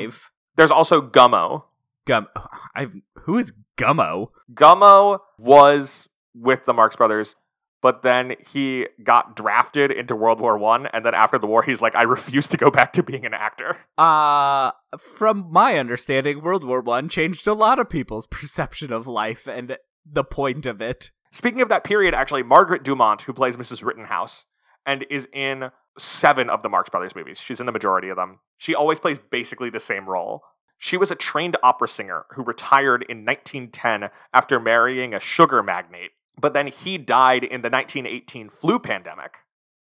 There's 0.57 0.71
also 0.73 1.01
Gummo. 1.01 1.65
Gum. 2.07 2.27
I 2.75 2.89
who 3.21 3.39
is 3.39 3.53
Gummo? 3.77 4.31
Gummo 4.53 5.21
was 5.39 6.09
with 6.35 6.65
the 6.65 6.73
Marx 6.73 6.97
Brothers, 6.97 7.37
but 7.83 8.03
then 8.03 8.35
he 8.53 8.87
got 9.03 9.37
drafted 9.37 9.91
into 9.91 10.15
World 10.15 10.41
War 10.41 10.59
One, 10.59 10.87
and 10.87 11.05
then 11.05 11.15
after 11.15 11.39
the 11.39 11.47
war, 11.47 11.63
he's 11.63 11.81
like, 11.81 11.95
I 11.95 12.03
refuse 12.03 12.47
to 12.49 12.57
go 12.57 12.71
back 12.71 12.93
to 12.95 13.03
being 13.03 13.25
an 13.25 13.35
actor. 13.35 13.79
Uh 13.97 14.73
from 14.99 15.47
my 15.51 15.79
understanding, 15.79 16.43
World 16.43 16.65
War 16.65 16.81
One 16.81 17.09
changed 17.09 17.47
a 17.47 17.55
lot 17.55 17.79
of 17.79 17.89
people's 17.89 18.27
perception 18.31 18.93
of 18.93 19.07
life 19.07 19.47
and 19.47 19.77
the 20.05 20.25
point 20.25 20.67
of 20.67 20.81
it. 20.81 21.11
Speaking 21.33 21.61
of 21.61 21.69
that 21.69 21.85
period, 21.85 22.15
actually, 22.15 22.43
Margaret 22.43 22.83
Dumont, 22.83 23.23
who 23.23 23.33
plays 23.33 23.57
Mrs. 23.57 23.85
Rittenhouse 23.85 24.47
and 24.85 25.07
is 25.09 25.29
in 25.33 25.71
seven 25.99 26.51
of 26.51 26.63
the 26.63 26.69
Marx 26.69 26.89
Brothers 26.91 27.15
movies, 27.15 27.39
she's 27.41 27.61
in 27.61 27.67
the 27.67 27.73
majority 27.73 28.09
of 28.09 28.17
them. 28.17 28.41
She 28.59 28.75
always 28.75 28.99
plays 28.99 29.19
basically 29.19 29.71
the 29.71 29.81
same 29.81 30.09
role. 30.09 30.43
She 30.79 30.97
was 30.97 31.11
a 31.11 31.15
trained 31.15 31.57
opera 31.63 31.89
singer 31.89 32.25
who 32.35 32.43
retired 32.43 33.05
in 33.09 33.25
1910 33.25 34.11
after 34.33 34.59
marrying 34.59 35.13
a 35.15 35.21
sugar 35.21 35.63
magnate, 35.63 36.13
but 36.41 36.55
then 36.55 36.69
he 36.69 36.99
died 36.99 37.45
in 37.45 37.63
the 37.63 37.71
1918 37.71 38.49
flu 38.49 38.79
pandemic. 38.79 39.39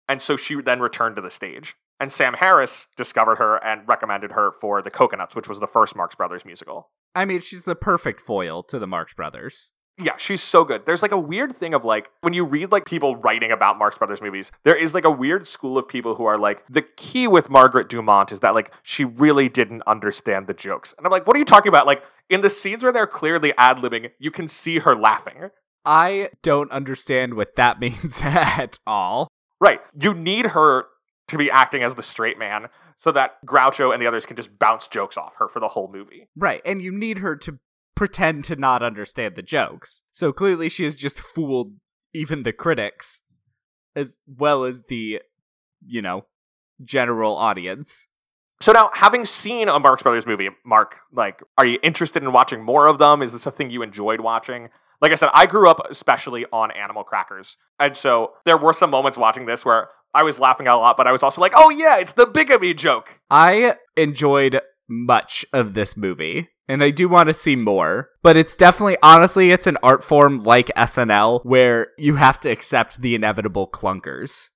And 0.07 0.21
so 0.21 0.37
she 0.37 0.61
then 0.61 0.79
returned 0.79 1.15
to 1.15 1.21
the 1.21 1.31
stage. 1.31 1.75
And 1.99 2.11
Sam 2.11 2.35
Harris 2.39 2.87
discovered 2.97 3.37
her 3.37 3.63
and 3.63 3.87
recommended 3.87 4.33
her 4.33 4.51
for 4.51 4.81
The 4.81 4.91
Cocoanuts, 4.91 5.35
which 5.35 5.47
was 5.47 5.59
the 5.59 5.67
first 5.67 5.95
Marx 5.95 6.15
Brothers 6.15 6.45
musical. 6.45 6.89
I 7.15 7.25
mean, 7.25 7.39
she's 7.39 7.63
the 7.63 7.75
perfect 7.75 8.19
foil 8.19 8.63
to 8.63 8.77
the 8.77 8.87
Marx 8.87 9.13
Brothers. 9.13 9.71
Yeah, 9.97 10.17
she's 10.17 10.43
so 10.43 10.65
good. 10.65 10.85
There's 10.85 11.01
like 11.01 11.13
a 11.13 11.17
weird 11.17 11.55
thing 11.55 11.73
of 11.73 11.85
like 11.85 12.09
when 12.19 12.33
you 12.33 12.43
read 12.43 12.73
like 12.73 12.85
people 12.85 13.15
writing 13.15 13.49
about 13.49 13.77
Marx 13.77 13.97
Brothers 13.97 14.21
movies, 14.21 14.51
there 14.65 14.75
is 14.75 14.93
like 14.93 15.05
a 15.05 15.09
weird 15.09 15.47
school 15.47 15.77
of 15.77 15.87
people 15.87 16.15
who 16.15 16.25
are 16.25 16.37
like 16.37 16.65
the 16.69 16.81
key 16.81 17.29
with 17.29 17.49
Margaret 17.49 17.87
Dumont 17.87 18.33
is 18.33 18.41
that 18.41 18.53
like 18.53 18.73
she 18.83 19.05
really 19.05 19.47
didn't 19.47 19.83
understand 19.87 20.47
the 20.47 20.53
jokes. 20.53 20.93
And 20.97 21.07
I'm 21.07 21.11
like, 21.11 21.25
what 21.25 21.37
are 21.37 21.39
you 21.39 21.45
talking 21.45 21.69
about? 21.69 21.87
Like 21.87 22.03
in 22.29 22.41
the 22.41 22.49
scenes 22.49 22.83
where 22.83 22.91
they're 22.91 23.07
clearly 23.07 23.53
ad-libbing, 23.57 24.11
you 24.19 24.31
can 24.31 24.49
see 24.49 24.79
her 24.79 24.97
laughing. 24.97 25.49
I 25.85 26.29
don't 26.41 26.71
understand 26.71 27.35
what 27.35 27.55
that 27.55 27.79
means 27.81 28.21
at 28.23 28.79
all. 28.85 29.27
Right. 29.59 29.79
You 29.99 30.13
need 30.13 30.47
her 30.47 30.85
to 31.27 31.37
be 31.37 31.49
acting 31.49 31.83
as 31.83 31.95
the 31.95 32.03
straight 32.03 32.37
man 32.37 32.67
so 32.99 33.11
that 33.11 33.43
Groucho 33.45 33.93
and 33.93 34.01
the 34.01 34.07
others 34.07 34.25
can 34.25 34.35
just 34.35 34.57
bounce 34.57 34.87
jokes 34.87 35.17
off 35.17 35.35
her 35.37 35.47
for 35.47 35.59
the 35.59 35.69
whole 35.69 35.89
movie. 35.91 36.27
Right, 36.35 36.61
and 36.65 36.81
you 36.81 36.91
need 36.91 37.19
her 37.19 37.35
to 37.37 37.59
pretend 37.95 38.43
to 38.45 38.55
not 38.55 38.83
understand 38.83 39.35
the 39.35 39.41
jokes. 39.41 40.01
So 40.11 40.31
clearly 40.31 40.69
she 40.69 40.83
has 40.83 40.95
just 40.95 41.19
fooled 41.19 41.73
even 42.13 42.43
the 42.43 42.53
critics 42.53 43.21
as 43.95 44.19
well 44.27 44.63
as 44.63 44.83
the, 44.89 45.21
you 45.85 46.01
know, 46.01 46.25
general 46.83 47.35
audience. 47.35 48.07
So 48.61 48.71
now, 48.71 48.89
having 48.93 49.25
seen 49.25 49.67
a 49.67 49.79
Marx 49.79 50.01
Brothers 50.01 50.25
movie, 50.25 50.49
Mark, 50.65 50.95
like, 51.11 51.41
are 51.57 51.65
you 51.65 51.77
interested 51.83 52.23
in 52.23 52.31
watching 52.31 52.63
more 52.63 52.87
of 52.87 52.97
them? 52.97 53.21
Is 53.21 53.33
this 53.33 53.45
a 53.45 53.51
thing 53.51 53.69
you 53.69 53.81
enjoyed 53.81 54.21
watching? 54.21 54.69
Like 55.01 55.11
I 55.11 55.15
said, 55.15 55.29
I 55.33 55.45
grew 55.45 55.69
up 55.69 55.79
especially 55.89 56.45
on 56.51 56.71
animal 56.71 57.03
crackers. 57.03 57.57
And 57.79 57.95
so 57.95 58.33
there 58.45 58.57
were 58.57 58.73
some 58.73 58.89
moments 58.89 59.17
watching 59.17 59.45
this 59.45 59.65
where 59.65 59.89
I 60.13 60.23
was 60.23 60.39
laughing 60.39 60.67
a 60.67 60.77
lot, 60.77 60.97
but 60.97 61.07
I 61.07 61.11
was 61.11 61.23
also 61.23 61.41
like, 61.41 61.53
oh 61.55 61.69
yeah, 61.69 61.97
it's 61.97 62.13
the 62.13 62.25
bigamy 62.25 62.73
joke. 62.73 63.19
I 63.29 63.75
enjoyed 63.97 64.61
much 64.87 65.45
of 65.53 65.73
this 65.73 65.97
movie. 65.97 66.49
And 66.67 66.83
I 66.83 66.89
do 66.89 67.07
want 67.07 67.27
to 67.27 67.33
see 67.33 67.55
more, 67.55 68.09
but 68.23 68.37
it's 68.37 68.55
definitely, 68.55 68.97
honestly, 69.03 69.51
it's 69.51 69.67
an 69.67 69.77
art 69.83 70.03
form 70.03 70.43
like 70.43 70.71
SNL 70.75 71.41
where 71.43 71.89
you 71.97 72.15
have 72.15 72.39
to 72.39 72.49
accept 72.49 73.01
the 73.01 73.13
inevitable 73.13 73.67
clunkers. 73.67 74.49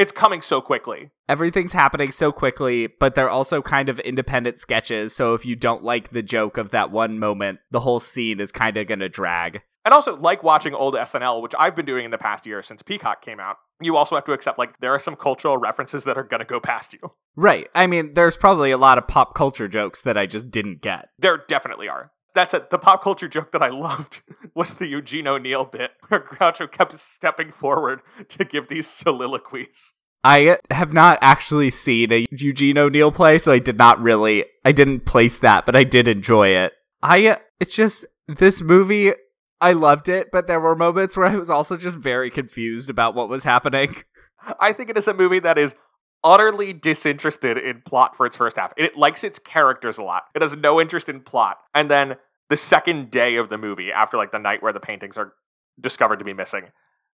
It's 0.00 0.12
coming 0.12 0.40
so 0.40 0.62
quickly. 0.62 1.10
Everything's 1.28 1.72
happening 1.72 2.10
so 2.10 2.32
quickly, 2.32 2.86
but 2.86 3.14
they're 3.14 3.28
also 3.28 3.60
kind 3.60 3.90
of 3.90 4.00
independent 4.00 4.58
sketches. 4.58 5.14
So 5.14 5.34
if 5.34 5.44
you 5.44 5.54
don't 5.54 5.84
like 5.84 6.08
the 6.08 6.22
joke 6.22 6.56
of 6.56 6.70
that 6.70 6.90
one 6.90 7.18
moment, 7.18 7.58
the 7.70 7.80
whole 7.80 8.00
scene 8.00 8.40
is 8.40 8.50
kind 8.50 8.78
of 8.78 8.86
going 8.86 9.00
to 9.00 9.10
drag. 9.10 9.60
And 9.84 9.92
also, 9.92 10.16
like 10.16 10.42
watching 10.42 10.72
old 10.72 10.94
SNL, 10.94 11.42
which 11.42 11.52
I've 11.58 11.76
been 11.76 11.84
doing 11.84 12.06
in 12.06 12.10
the 12.12 12.16
past 12.16 12.46
year 12.46 12.62
since 12.62 12.80
Peacock 12.82 13.22
came 13.22 13.40
out, 13.40 13.56
you 13.78 13.98
also 13.98 14.14
have 14.14 14.24
to 14.24 14.32
accept 14.32 14.58
like 14.58 14.70
there 14.80 14.94
are 14.94 14.98
some 14.98 15.16
cultural 15.16 15.58
references 15.58 16.04
that 16.04 16.16
are 16.16 16.22
going 16.22 16.40
to 16.40 16.46
go 16.46 16.60
past 16.60 16.94
you. 16.94 17.00
Right. 17.36 17.68
I 17.74 17.86
mean, 17.86 18.14
there's 18.14 18.38
probably 18.38 18.70
a 18.70 18.78
lot 18.78 18.96
of 18.96 19.06
pop 19.06 19.34
culture 19.34 19.68
jokes 19.68 20.00
that 20.00 20.16
I 20.16 20.24
just 20.24 20.50
didn't 20.50 20.80
get. 20.80 21.10
There 21.18 21.44
definitely 21.46 21.88
are. 21.90 22.10
That's 22.34 22.54
it. 22.54 22.70
The 22.70 22.78
pop 22.78 23.02
culture 23.02 23.28
joke 23.28 23.52
that 23.52 23.62
I 23.62 23.68
loved 23.68 24.22
was 24.54 24.74
the 24.74 24.86
Eugene 24.86 25.26
O'Neill 25.26 25.64
bit 25.64 25.92
where 26.08 26.20
Groucho 26.30 26.70
kept 26.70 26.98
stepping 26.98 27.52
forward 27.52 28.00
to 28.28 28.44
give 28.44 28.68
these 28.68 28.86
soliloquies. 28.86 29.92
I 30.22 30.58
have 30.70 30.92
not 30.92 31.18
actually 31.22 31.70
seen 31.70 32.12
a 32.12 32.26
Eugene 32.30 32.76
O'Neill 32.76 33.10
play, 33.10 33.38
so 33.38 33.52
I 33.52 33.58
did 33.58 33.78
not 33.78 34.00
really, 34.00 34.44
I 34.64 34.72
didn't 34.72 35.06
place 35.06 35.38
that, 35.38 35.64
but 35.64 35.74
I 35.74 35.84
did 35.84 36.08
enjoy 36.08 36.48
it. 36.48 36.74
I, 37.02 37.38
it's 37.58 37.74
just, 37.74 38.04
this 38.28 38.60
movie 38.60 39.14
I 39.60 39.72
loved 39.72 40.08
it, 40.08 40.30
but 40.30 40.46
there 40.46 40.60
were 40.60 40.74
moments 40.74 41.16
where 41.16 41.26
I 41.26 41.36
was 41.36 41.50
also 41.50 41.76
just 41.76 41.98
very 41.98 42.30
confused 42.30 42.88
about 42.88 43.14
what 43.14 43.28
was 43.28 43.44
happening. 43.44 43.96
I 44.60 44.72
think 44.72 44.88
it 44.88 44.96
is 44.96 45.08
a 45.08 45.14
movie 45.14 45.40
that 45.40 45.58
is 45.58 45.74
utterly 46.22 46.72
disinterested 46.72 47.58
in 47.58 47.82
plot 47.82 48.16
for 48.16 48.26
its 48.26 48.36
first 48.36 48.56
half. 48.56 48.72
It 48.76 48.96
likes 48.96 49.24
its 49.24 49.38
characters 49.38 49.98
a 49.98 50.02
lot. 50.02 50.24
It 50.34 50.42
has 50.42 50.56
no 50.56 50.80
interest 50.80 51.08
in 51.08 51.20
plot. 51.20 51.58
And 51.74 51.90
then 51.90 52.16
the 52.48 52.56
second 52.56 53.10
day 53.10 53.36
of 53.36 53.48
the 53.48 53.58
movie, 53.58 53.90
after 53.92 54.16
like 54.16 54.32
the 54.32 54.38
night 54.38 54.62
where 54.62 54.72
the 54.72 54.80
paintings 54.80 55.16
are 55.16 55.32
discovered 55.80 56.18
to 56.18 56.24
be 56.24 56.34
missing, 56.34 56.64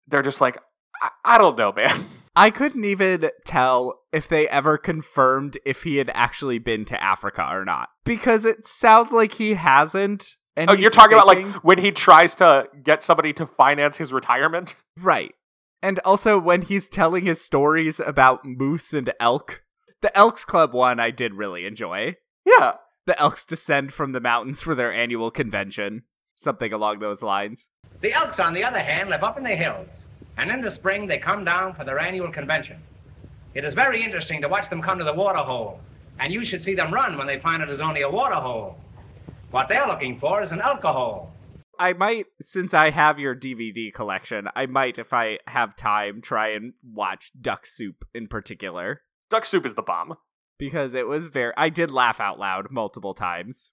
they're 0.09 0.23
just 0.23 0.41
like, 0.41 0.59
I, 1.01 1.11
I 1.25 1.39
don't 1.39 1.57
know, 1.57 1.73
man. 1.73 2.07
I 2.37 2.51
couldn't 2.51 2.85
even 2.85 3.29
tell 3.45 4.01
if 4.13 4.29
they 4.29 4.49
ever 4.49 4.79
confirmed 4.79 5.59
if 5.65 5.83
he 5.83 5.97
had 5.97 6.11
actually 6.15 6.59
been 6.59 6.85
to 6.87 7.03
Africa 7.03 7.47
or 7.51 7.65
not. 7.65 7.89
Because 8.05 8.45
it 8.45 8.65
sounds 8.65 9.13
like 9.13 9.35
he 9.35 9.55
hasn't. 9.55 10.37
And 10.57 10.71
oh, 10.71 10.75
you're 10.75 10.91
talking 10.91 11.15
about 11.15 11.27
like 11.27 11.45
when 11.65 11.79
he 11.79 11.91
tries 11.91 12.35
to 12.37 12.67
get 12.83 13.03
somebody 13.03 13.33
to 13.35 13.47
finance 13.47 13.97
his 13.97 14.13
retirement? 14.13 14.75
Right. 15.01 15.35
And 15.83 15.99
also 16.01 16.39
when 16.39 16.63
he's 16.63 16.89
telling 16.89 17.25
his 17.25 17.41
stories 17.41 18.01
about 18.01 18.45
moose 18.45 18.93
and 18.93 19.13
elk. 19.19 19.63
The 20.03 20.17
Elks 20.17 20.45
Club 20.45 20.73
one 20.73 20.99
I 21.01 21.11
did 21.11 21.35
really 21.35 21.67
enjoy. 21.67 22.17
Yeah. 22.45 22.75
The 23.07 23.19
elks 23.19 23.45
descend 23.45 23.93
from 23.93 24.13
the 24.13 24.21
mountains 24.21 24.63
for 24.63 24.75
their 24.75 24.93
annual 24.93 25.31
convention. 25.31 26.03
Something 26.37 26.73
along 26.73 27.01
those 27.01 27.23
lines. 27.23 27.69
The 28.01 28.13
elks, 28.13 28.39
on 28.39 28.55
the 28.55 28.65
other 28.65 28.79
hand, 28.79 29.11
live 29.11 29.23
up 29.23 29.37
in 29.37 29.43
the 29.43 29.51
hills, 29.51 29.89
and 30.37 30.51
in 30.51 30.61
the 30.61 30.71
spring 30.71 31.07
they 31.07 31.19
come 31.19 31.45
down 31.45 31.75
for 31.75 31.85
their 31.85 31.99
annual 31.99 32.31
convention. 32.31 32.79
It 33.55 33.65
is 33.65 33.75
very 33.75 34.03
interesting 34.03 34.41
to 34.43 34.49
watch 34.49 34.71
them 34.71 34.81
come 34.81 34.99
to 34.99 35.05
the 35.05 35.13
water 35.13 35.41
hole, 35.41 35.81
and 36.19 36.33
you 36.33 36.45
should 36.45 36.63
see 36.63 36.75
them 36.75 36.95
run 36.95 37.19
when 37.19 37.27
they 37.27 37.41
find 37.41 37.63
it 37.63 37.69
is 37.69 37.81
only 37.81 38.03
a 38.03 38.11
water 38.11 38.37
hole. 38.37 38.79
What 39.51 39.69
they're 39.69 39.87
looking 39.87 40.19
for 40.21 40.43
is 40.43 40.53
an 40.53 40.61
alcohol. 40.61 41.33
I 41.81 41.95
might, 41.95 42.27
since 42.43 42.75
I 42.75 42.91
have 42.91 43.19
your 43.19 43.35
DVD 43.35 43.91
collection, 43.93 44.49
I 44.55 44.67
might, 44.67 44.99
if 44.99 45.15
I 45.15 45.39
have 45.47 45.77
time, 45.77 46.21
try 46.21 46.51
and 46.51 46.75
watch 46.85 47.33
Duck 47.41 47.65
Soup 47.65 48.05
in 48.15 48.29
particular. 48.29 49.01
Duck 49.31 49.47
Soup 49.47 49.65
is 49.65 49.75
the 49.75 49.83
bomb. 49.83 50.15
Because 50.59 50.95
it 50.95 51.09
was 51.09 51.29
very. 51.29 51.55
I 51.57 51.71
did 51.71 51.91
laugh 51.91 52.21
out 52.21 52.39
loud 52.39 52.71
multiple 52.71 53.15
times. 53.15 53.71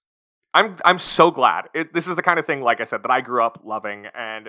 I'm 0.54 0.76
I'm 0.86 0.98
so 0.98 1.30
glad. 1.30 1.66
It, 1.74 1.92
this 1.92 2.08
is 2.08 2.16
the 2.16 2.22
kind 2.22 2.38
of 2.38 2.46
thing, 2.46 2.62
like 2.62 2.80
I 2.80 2.84
said, 2.84 3.02
that 3.02 3.10
I 3.10 3.20
grew 3.20 3.44
up 3.44 3.60
loving, 3.62 4.06
and 4.14 4.48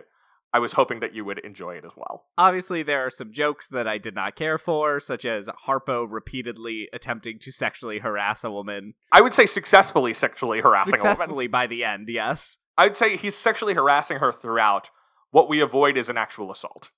I 0.53 0.59
was 0.59 0.71
hoping 0.73 1.01
that 1.01 1.13
you 1.13 1.25
would 1.25 1.39
enjoy 1.39 1.75
it 1.75 1.83
as 1.83 1.91
well. 1.97 2.27
Obviously, 2.37 2.81
there 2.81 3.05
are 3.05 3.09
some 3.09 3.33
jokes 3.33 3.67
that 3.67 3.89
I 3.89 3.97
did 3.97 4.15
not 4.15 4.37
care 4.37 4.57
for, 4.57 5.01
such 5.01 5.25
as 5.25 5.49
Harpo 5.67 6.07
repeatedly 6.09 6.87
attempting 6.93 7.39
to 7.39 7.51
sexually 7.51 7.99
harass 7.99 8.45
a 8.45 8.51
woman. 8.51 8.93
I 9.11 9.19
would 9.19 9.33
say 9.33 9.45
successfully 9.45 10.13
sexually 10.13 10.61
harassing 10.61 10.93
a 10.93 11.01
woman. 11.01 11.15
Successfully 11.15 11.47
by 11.47 11.67
the 11.67 11.83
end, 11.83 12.07
yes. 12.07 12.57
I'd 12.79 12.95
say 12.97 13.17
he's 13.17 13.35
sexually 13.35 13.73
harassing 13.73 14.19
her 14.19 14.31
throughout. 14.31 14.89
What 15.31 15.49
we 15.49 15.59
avoid 15.61 15.97
is 15.97 16.07
an 16.09 16.17
actual 16.17 16.49
assault. 16.51 16.91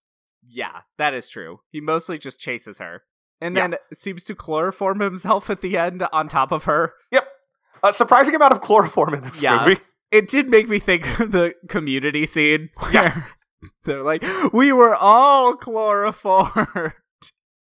Yeah, 0.48 0.82
that 0.98 1.14
is 1.14 1.28
true. 1.28 1.62
He 1.72 1.82
mostly 1.82 2.18
just 2.18 2.40
chases 2.40 2.78
her. 2.80 3.04
And 3.42 3.56
Yeah. 3.56 3.68
then 3.70 3.78
seems 3.94 4.24
to 4.26 4.36
chloroform 4.36 5.00
himself 5.00 5.50
at 5.50 5.62
the 5.62 5.78
end 5.78 6.08
on 6.14 6.28
top 6.28 6.52
of 6.52 6.66
her. 6.66 6.94
Yep. 7.12 7.28
A 7.84 7.92
surprising 7.92 8.36
amount 8.36 8.54
of 8.54 8.62
chloroform 8.62 9.16
in 9.16 9.22
this 9.24 9.42
Yeah. 9.42 9.66
movie. 9.66 9.82
It 10.12 10.28
did 10.30 10.50
make 10.50 10.70
me 10.70 10.78
think 10.78 11.20
of 11.20 11.32
the 11.32 11.56
community 11.68 12.26
scene 12.28 12.70
where 12.78 12.94
Yeah. 12.94 13.24
they're 13.86 14.04
like, 14.04 14.24
we 14.54 14.72
were 14.72 14.96
all 14.96 15.56
chloroformed. 15.56 16.94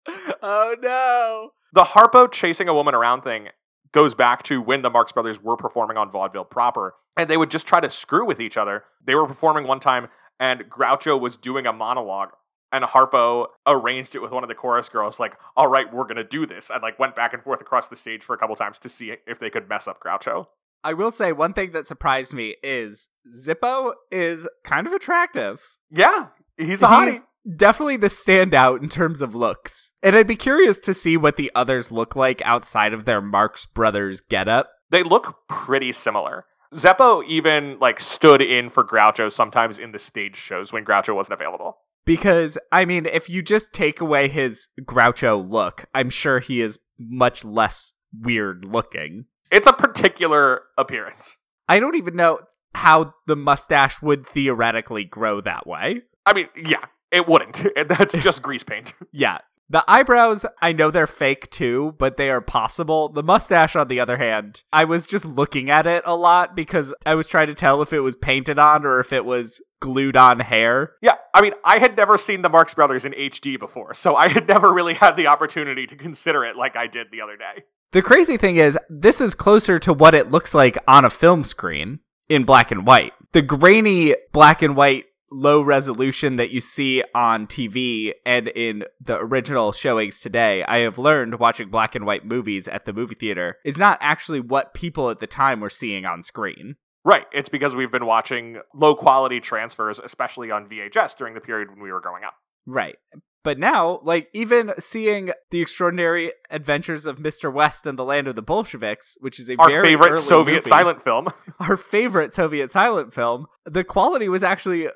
oh 0.42 0.76
no. 0.82 1.50
The 1.74 1.84
Harpo 1.86 2.32
chasing 2.32 2.68
a 2.70 2.74
woman 2.74 2.94
around 2.94 3.22
thing 3.22 3.48
goes 3.94 4.16
back 4.16 4.44
to 4.44 4.62
when 4.62 4.82
the 4.82 4.90
Marx 4.90 5.12
Brothers 5.12 5.42
were 5.42 5.56
performing 5.56 5.98
on 5.98 6.12
vaudeville 6.12 6.46
proper, 6.46 6.96
and 7.16 7.30
they 7.30 7.38
would 7.38 7.52
just 7.52 7.68
try 7.68 7.80
to 7.80 7.90
screw 7.90 8.26
with 8.26 8.40
each 8.40 8.58
other. 8.58 8.84
They 9.04 9.16
were 9.16 9.28
performing 9.28 9.68
one 9.68 9.80
time, 9.80 10.10
and 10.40 10.70
Groucho 10.70 11.20
was 11.20 11.38
doing 11.38 11.66
a 11.66 11.74
monologue, 11.74 12.30
and 12.72 12.84
Harpo 12.84 13.48
arranged 13.68 14.16
it 14.16 14.22
with 14.22 14.32
one 14.32 14.44
of 14.44 14.50
the 14.50 14.56
chorus 14.56 14.90
girls, 14.90 15.20
like, 15.20 15.38
"All 15.56 15.68
right, 15.68 15.92
we're 15.94 16.06
gonna 16.06 16.24
do 16.24 16.46
this," 16.46 16.70
and 16.70 16.82
like 16.82 17.00
went 17.00 17.16
back 17.16 17.34
and 17.34 17.44
forth 17.44 17.62
across 17.62 17.88
the 17.88 17.96
stage 17.96 18.24
for 18.24 18.34
a 18.34 18.38
couple 18.38 18.56
times 18.56 18.80
to 18.80 18.90
see 18.90 19.16
if 19.28 19.40
they 19.40 19.50
could 19.50 19.70
mess 19.70 19.88
up 19.88 20.00
Groucho. 20.00 20.48
I 20.84 20.94
will 20.94 21.12
say 21.12 21.32
one 21.32 21.54
thing 21.54 21.72
that 21.72 21.88
surprised 21.88 22.34
me 22.34 22.56
is 22.62 23.10
Zippo 23.34 23.94
is 24.12 24.48
kind 24.66 24.86
of 24.86 24.92
attractive. 24.92 25.78
Yeah, 25.90 26.28
he's 26.58 26.84
a 26.84 26.88
hottie. 26.88 27.12
He's 27.12 27.24
definitely 27.56 27.98
the 27.98 28.08
standout 28.08 28.82
in 28.82 28.90
terms 28.90 29.22
of 29.22 29.36
looks. 29.36 29.92
And 30.02 30.16
I'd 30.16 30.28
be 30.28 30.36
curious 30.36 30.80
to 30.80 30.94
see 30.94 31.18
what 31.18 31.38
the 31.38 31.52
others 31.56 31.92
look 31.92 32.16
like 32.16 32.42
outside 32.44 32.94
of 32.94 33.06
their 33.06 33.22
Marx 33.22 33.66
Brothers 33.66 34.22
getup. 34.22 34.70
They 34.90 35.04
look 35.04 35.36
pretty 35.48 35.92
similar. 35.92 36.46
Zeppo 36.74 37.24
even 37.28 37.78
like 37.80 38.00
stood 38.00 38.42
in 38.42 38.70
for 38.70 38.84
Groucho 38.84 39.32
sometimes 39.32 39.78
in 39.78 39.92
the 39.92 40.00
stage 40.00 40.36
shows 40.36 40.74
when 40.74 40.86
Groucho 40.86 41.16
wasn't 41.16 41.40
available. 41.40 41.78
Because, 42.06 42.58
I 42.72 42.84
mean, 42.84 43.06
if 43.06 43.30
you 43.30 43.42
just 43.42 43.72
take 43.72 44.02
away 44.02 44.28
his 44.28 44.68
Groucho 44.82 45.50
look, 45.50 45.86
I'm 45.94 46.10
sure 46.10 46.40
he 46.40 46.60
is 46.60 46.80
much 47.00 47.46
less 47.46 47.94
weird 48.20 48.66
looking. 48.66 49.26
It's 49.52 49.68
a 49.68 49.74
particular 49.74 50.64
appearance. 50.78 51.38
I 51.70 51.80
don't 51.80 51.96
even 51.96 52.16
know 52.16 52.40
how 52.76 53.14
the 53.28 53.36
mustache 53.36 54.02
would 54.02 54.28
theoretically 54.28 55.06
grow 55.06 55.42
that 55.42 55.66
way. 55.68 56.02
I 56.26 56.34
mean, 56.34 56.48
yeah, 56.56 56.86
it 57.14 57.28
wouldn't. 57.28 57.66
That's 57.88 58.16
just 58.16 58.42
grease 58.42 58.64
paint. 58.64 58.94
Yeah. 59.12 59.40
The 59.70 59.84
eyebrows, 59.88 60.46
I 60.62 60.74
know 60.74 60.92
they're 60.92 61.08
fake 61.08 61.50
too, 61.50 61.96
but 61.98 62.18
they 62.18 62.30
are 62.30 62.42
possible. 62.42 63.10
The 63.10 63.24
mustache, 63.24 63.76
on 63.76 63.88
the 63.88 64.00
other 64.00 64.18
hand, 64.18 64.64
I 64.74 64.84
was 64.84 65.06
just 65.06 65.24
looking 65.24 65.70
at 65.70 65.88
it 65.88 66.04
a 66.06 66.16
lot 66.16 66.56
because 66.56 66.94
I 67.06 67.16
was 67.16 67.28
trying 67.28 67.48
to 67.48 67.54
tell 67.54 67.82
if 67.82 67.94
it 67.94 68.02
was 68.02 68.16
painted 68.16 68.60
on 68.60 68.86
or 68.86 69.00
if 69.00 69.14
it 69.14 69.24
was 69.24 69.62
glued 69.80 70.18
on 70.18 70.42
hair. 70.42 70.94
Yeah, 71.02 71.16
I 71.34 71.42
mean, 71.42 71.54
I 71.64 71.80
had 71.80 71.96
never 71.96 72.18
seen 72.18 72.42
the 72.42 72.50
Marx 72.50 72.74
Brothers 72.74 73.06
in 73.06 73.14
HD 73.14 73.58
before, 73.58 73.94
so 73.94 74.16
I 74.16 74.28
had 74.28 74.48
never 74.50 74.72
really 74.72 74.96
had 74.96 75.16
the 75.16 75.28
opportunity 75.28 75.88
to 75.88 75.96
consider 75.96 76.44
it 76.44 76.58
like 76.58 76.76
I 76.76 76.88
did 76.88 77.08
the 77.12 77.22
other 77.22 77.38
day. 77.38 77.64
The 77.94 78.02
crazy 78.02 78.38
thing 78.38 78.58
is, 78.58 78.78
this 78.90 79.22
is 79.22 79.34
closer 79.34 79.80
to 79.80 79.94
what 79.94 80.14
it 80.14 80.30
looks 80.30 80.54
like 80.54 80.78
on 80.88 81.06
a 81.06 81.10
film 81.10 81.44
screen 81.44 82.00
in 82.28 82.44
black 82.44 82.72
and 82.72 82.86
white. 82.86 83.14
The 83.32 83.42
grainy 83.42 84.16
black 84.34 84.62
and 84.62 84.76
white 84.76 85.06
low 85.34 85.62
resolution 85.62 86.36
that 86.38 86.52
you 86.52 86.62
see 86.62 87.04
on 87.16 87.48
TV 87.48 88.14
and 88.26 88.48
in 88.50 88.84
the 89.02 89.18
original 89.18 89.72
showings 89.72 90.20
today, 90.20 90.64
I 90.64 90.80
have 90.80 90.98
learned 90.98 91.40
watching 91.40 91.70
black 91.70 91.96
and 91.96 92.06
white 92.06 92.26
movies 92.26 92.68
at 92.68 92.86
the 92.86 92.94
movie 92.94 93.16
theater 93.16 93.58
is 93.66 93.78
not 93.78 93.98
actually 94.00 94.40
what 94.40 94.74
people 94.74 95.10
at 95.10 95.20
the 95.20 95.28
time 95.28 95.60
were 95.60 95.70
seeing 95.70 96.06
on 96.06 96.24
screen. 96.24 96.76
Right, 97.06 97.26
it's 97.34 97.50
because 97.50 97.76
we've 97.76 97.92
been 97.92 98.06
watching 98.06 98.62
low 98.74 98.96
quality 98.96 99.42
transfers, 99.42 100.00
especially 100.00 100.52
on 100.52 100.70
VHS 100.70 101.18
during 101.18 101.34
the 101.34 101.42
period 101.42 101.70
when 101.70 101.82
we 101.82 101.92
were 101.92 102.00
growing 102.00 102.24
up. 102.24 102.36
Right. 102.66 102.96
But 103.44 103.60
now, 103.60 104.00
like, 104.04 104.30
even 104.34 104.72
seeing 104.80 105.32
The 105.52 105.60
Extraordinary 105.60 106.32
Adventures 106.50 107.06
of 107.06 107.18
Mr. 107.18 107.52
West 107.52 107.86
and 107.86 108.00
the 108.00 108.06
Land 108.06 108.30
of 108.30 108.36
the 108.36 108.42
Bolsheviks, 108.42 109.18
which 109.20 109.38
is 109.38 109.50
a 109.50 109.58
Our 109.58 109.82
favorite 109.82 110.18
Soviet 110.18 110.60
movie, 110.60 110.70
silent 110.70 111.04
film. 111.04 111.28
our 111.60 111.76
favorite 111.76 112.34
Soviet 112.34 112.72
silent 112.72 113.14
film, 113.14 113.48
the 113.66 113.84
quality 113.84 114.30
was 114.30 114.44
actually 114.44 114.88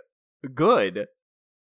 good 0.54 1.08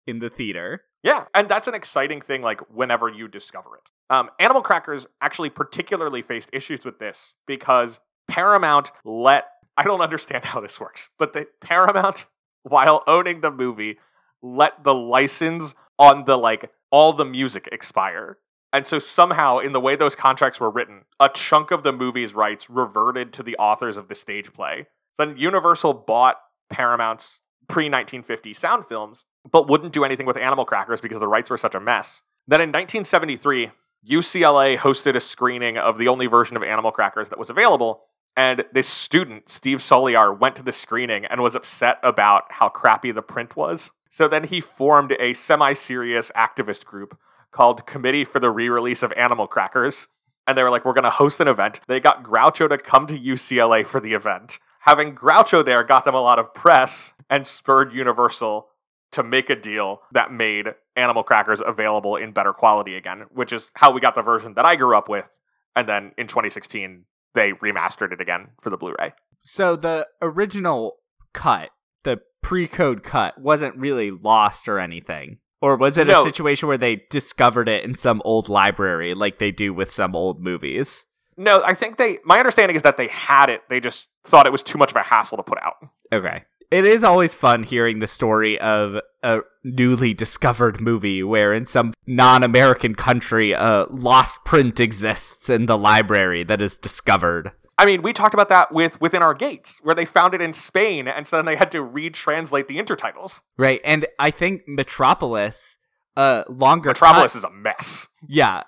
in 0.06 0.20
the 0.20 0.30
theater. 0.30 0.84
Yeah, 1.04 1.26
and 1.34 1.48
that's 1.48 1.68
an 1.68 1.76
exciting 1.76 2.22
thing, 2.22 2.42
like 2.42 2.62
whenever 2.74 3.10
you 3.10 3.28
discover 3.28 3.78
it. 3.78 3.90
Um, 4.10 4.30
Animal 4.40 4.62
Crackers 4.62 5.06
actually 5.22 5.50
particularly 5.50 6.22
faced 6.22 6.50
issues 6.54 6.86
with 6.86 7.00
this 7.00 7.34
because 7.46 8.00
Paramount 8.28 8.92
let 9.06 9.46
I 9.78 9.84
don't 9.84 10.02
understand 10.02 10.46
how 10.46 10.60
this 10.60 10.80
works, 10.80 11.10
but 11.20 11.34
the 11.34 11.48
Paramount 11.62 12.26
while 12.64 13.04
owning 13.08 13.42
the 13.42 13.52
movie, 13.52 14.00
let 14.42 14.84
the 14.84 14.94
license 14.94 15.76
on 15.98 16.26
the 16.26 16.38
like 16.38 16.72
all 16.92 17.14
the 17.14 17.26
music 17.26 17.70
expire. 17.72 18.38
And 18.74 18.86
so 18.86 19.00
somehow, 19.00 19.60
in 19.60 19.72
the 19.72 19.80
way 19.80 19.96
those 19.96 20.16
contracts 20.16 20.60
were 20.60 20.70
written, 20.70 21.04
a 21.20 21.30
chunk 21.30 21.72
of 21.72 21.84
the 21.84 21.94
movie's 21.94 22.34
rights 22.34 22.70
reverted 22.70 23.32
to 23.34 23.44
the 23.44 23.56
authors 23.56 23.98
of 23.98 24.10
the 24.10 24.16
stage 24.16 24.52
play. 24.54 24.88
Then 25.18 25.38
Universal 25.38 25.94
bought 25.94 26.38
Paramount's 26.70 27.42
pre 27.68 27.86
1950 27.86 28.54
sound 28.54 28.86
films, 28.86 29.26
but 29.50 29.70
wouldn't 29.70 29.94
do 29.94 30.04
anything 30.04 30.26
with 30.26 30.38
Animal 30.38 30.66
Crackers 30.66 31.02
because 31.02 31.20
the 31.20 31.28
rights 31.28 31.50
were 31.50 31.58
such 31.58 31.76
a 31.76 31.80
mess. 31.80 32.22
Then 32.48 32.62
in 32.62 32.70
1973, 32.70 33.72
UCLA 34.08 34.78
hosted 34.78 35.16
a 35.16 35.20
screening 35.20 35.78
of 35.78 35.98
the 35.98 36.08
only 36.08 36.28
version 36.28 36.56
of 36.56 36.64
Animal 36.64 36.92
Crackers 36.92 37.30
that 37.30 37.40
was 37.40 37.50
available. 37.50 38.04
And 38.36 38.64
this 38.72 38.88
student, 38.88 39.50
Steve 39.50 39.80
Stoliar, 39.80 40.38
went 40.38 40.56
to 40.58 40.64
the 40.64 40.72
screening 40.72 41.26
and 41.26 41.42
was 41.42 41.56
upset 41.56 41.98
about 42.04 42.44
how 42.50 42.70
crappy 42.70 43.12
the 43.12 43.22
print 43.22 43.56
was. 43.56 43.92
So 44.12 44.28
then 44.28 44.46
he 44.46 44.62
formed 44.62 45.14
a 45.20 45.34
semi 45.34 45.74
serious 45.74 46.32
activist 46.36 46.86
group 46.86 47.18
called 47.52 47.86
Committee 47.86 48.24
for 48.24 48.40
the 48.40 48.52
Re 48.52 48.70
Release 48.70 49.04
of 49.04 49.12
Animal 49.14 49.48
Crackers. 49.48 50.08
And 50.46 50.58
they 50.58 50.64
were 50.64 50.70
like, 50.70 50.86
we're 50.86 50.94
going 50.94 51.04
to 51.04 51.10
host 51.10 51.42
an 51.42 51.48
event. 51.48 51.82
They 51.88 52.00
got 52.00 52.24
Groucho 52.24 52.70
to 52.70 52.78
come 52.78 53.08
to 53.08 53.20
UCLA 53.20 53.86
for 53.86 54.00
the 54.00 54.14
event. 54.14 54.60
Having 54.82 55.16
Groucho 55.16 55.66
there 55.66 55.84
got 55.84 56.06
them 56.06 56.16
a 56.16 56.22
lot 56.22 56.40
of 56.40 56.54
press 56.54 57.14
and 57.30 57.46
spurred 57.46 57.94
Universal 57.94 58.68
to 59.12 59.24
make 59.24 59.50
a 59.50 59.56
deal 59.56 60.02
that 60.12 60.32
made 60.32 60.68
Animal 60.96 61.24
Crackers 61.24 61.62
available 61.66 62.16
in 62.16 62.32
better 62.34 62.54
quality 62.54 62.96
again, 62.96 63.26
which 63.32 63.54
is 63.54 63.72
how 63.76 63.92
we 63.92 64.02
got 64.02 64.16
the 64.16 64.22
version 64.22 64.54
that 64.56 64.66
I 64.66 64.76
grew 64.76 64.98
up 64.98 65.08
with. 65.10 65.30
And 65.76 65.88
then 65.88 66.12
in 66.18 66.28
2016, 66.28 67.06
they 67.34 67.52
remastered 67.54 68.12
it 68.12 68.20
again 68.22 68.50
for 68.62 68.70
the 68.70 68.78
Blu 68.78 68.94
ray. 69.00 69.14
So 69.44 69.76
the 69.76 70.08
original 70.22 70.98
cut, 71.34 71.70
the 72.04 72.20
pre 72.42 72.68
code 72.68 73.04
cut, 73.04 73.40
wasn't 73.40 73.78
really 73.78 74.12
lost 74.12 74.68
or 74.68 74.80
anything. 74.80 75.38
Or 75.62 75.76
was 75.78 75.98
it 75.98 76.08
No. 76.08 76.22
a 76.22 76.24
situation 76.24 76.68
where 76.68 76.78
they 76.78 77.04
discovered 77.10 77.70
it 77.70 77.84
in 77.84 77.96
some 77.96 78.22
old 78.26 78.50
library 78.50 79.14
like 79.14 79.40
they 79.40 79.52
do 79.52 79.74
with 79.74 79.90
some 79.92 80.16
old 80.16 80.42
movies? 80.42 81.06
No, 81.38 81.64
I 81.64 81.76
think 81.76 81.98
they, 81.98 82.18
my 82.26 82.40
understanding 82.40 82.76
is 82.76 82.82
that 82.82 82.98
they 82.98 83.08
had 83.08 83.50
it. 83.50 83.62
They 83.70 83.80
just 83.80 84.08
thought 84.24 84.46
it 84.48 84.52
was 84.52 84.64
too 84.64 84.78
much 84.78 84.92
of 84.92 84.98
a 84.98 85.04
hassle 85.04 85.38
to 85.38 85.44
put 85.44 85.60
out. 85.62 85.74
Okay. 86.12 86.44
It 86.70 86.86
is 86.86 87.04
always 87.04 87.34
fun 87.34 87.64
hearing 87.64 88.00
the 88.00 88.08
story 88.08 88.60
of 88.60 89.00
a 89.24 89.40
newly 89.64 90.14
discovered 90.14 90.82
movie 90.82 91.24
where 91.24 91.54
in 91.54 91.66
some 91.66 91.94
non 92.06 92.44
American 92.44 92.94
country 92.94 93.54
a 93.54 93.86
lost 93.90 94.44
print 94.44 94.80
exists 94.80 95.50
in 95.50 95.66
the 95.66 95.78
library 95.78 96.44
that 96.44 96.62
is 96.62 96.78
discovered. 96.78 97.54
I 97.78 97.86
mean, 97.86 98.02
we 98.02 98.12
talked 98.12 98.34
about 98.34 98.50
that 98.50 98.74
with 98.74 99.00
Within 99.00 99.22
Our 99.22 99.36
Gates, 99.36 99.80
where 99.84 99.94
they 99.94 100.06
found 100.06 100.34
it 100.34 100.42
in 100.42 100.52
Spain, 100.52 101.08
and 101.08 101.28
so 101.28 101.36
then 101.36 101.46
they 101.46 101.56
had 101.56 101.72
to 101.72 101.78
retranslate 101.78 102.68
the 102.68 102.78
intertitles. 102.78 103.42
Right. 103.56 103.80
And 103.84 104.08
I 104.20 104.32
think 104.32 104.64
Metropolis, 104.68 105.78
a 106.16 106.44
longer 106.50 106.90
Metropolis 106.90 107.34
cut- 107.34 107.38
is 107.38 107.44
a 107.44 107.52
mess. 107.52 108.08
Yeah. 108.28 108.64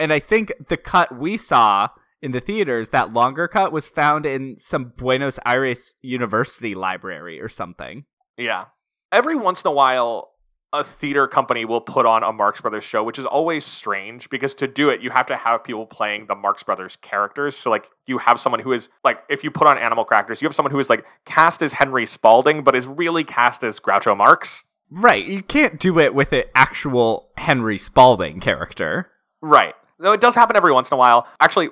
And 0.00 0.12
I 0.12 0.18
think 0.18 0.52
the 0.68 0.76
cut 0.76 1.16
we 1.16 1.36
saw 1.36 1.88
in 2.20 2.32
the 2.32 2.40
theaters, 2.40 2.90
that 2.90 3.12
longer 3.12 3.48
cut 3.48 3.72
was 3.72 3.88
found 3.88 4.26
in 4.26 4.56
some 4.58 4.92
Buenos 4.96 5.38
Aires 5.46 5.94
University 6.02 6.74
library 6.74 7.40
or 7.40 7.48
something. 7.48 8.04
Yeah. 8.36 8.66
Every 9.12 9.36
once 9.36 9.62
in 9.62 9.68
a 9.68 9.72
while, 9.72 10.32
a 10.72 10.84
theater 10.84 11.26
company 11.26 11.64
will 11.64 11.80
put 11.80 12.04
on 12.04 12.22
a 12.22 12.30
Marx 12.32 12.60
Brothers 12.60 12.84
show, 12.84 13.02
which 13.02 13.18
is 13.18 13.24
always 13.24 13.64
strange 13.64 14.28
because 14.28 14.54
to 14.54 14.66
do 14.66 14.90
it, 14.90 15.00
you 15.00 15.10
have 15.10 15.26
to 15.26 15.36
have 15.36 15.64
people 15.64 15.86
playing 15.86 16.26
the 16.26 16.34
Marx 16.34 16.62
Brothers 16.62 16.96
characters. 17.00 17.56
So, 17.56 17.70
like, 17.70 17.86
you 18.06 18.18
have 18.18 18.38
someone 18.38 18.60
who 18.60 18.72
is, 18.72 18.90
like, 19.02 19.20
if 19.30 19.42
you 19.42 19.50
put 19.50 19.66
on 19.66 19.78
Animal 19.78 20.04
Crackers, 20.04 20.42
you 20.42 20.48
have 20.48 20.54
someone 20.54 20.72
who 20.72 20.78
is, 20.78 20.90
like, 20.90 21.06
cast 21.24 21.62
as 21.62 21.72
Henry 21.72 22.04
Spaulding, 22.04 22.64
but 22.64 22.76
is 22.76 22.86
really 22.86 23.24
cast 23.24 23.64
as 23.64 23.80
Groucho 23.80 24.14
Marx. 24.14 24.64
Right. 24.90 25.24
You 25.24 25.42
can't 25.42 25.80
do 25.80 25.98
it 25.98 26.14
with 26.14 26.32
an 26.34 26.44
actual 26.54 27.30
Henry 27.38 27.78
Spaulding 27.78 28.40
character. 28.40 29.10
Right. 29.40 29.74
Though 29.98 30.12
it 30.12 30.20
does 30.20 30.34
happen 30.34 30.56
every 30.56 30.72
once 30.72 30.90
in 30.90 30.96
a 30.96 30.98
while. 30.98 31.26
Actually, 31.40 31.70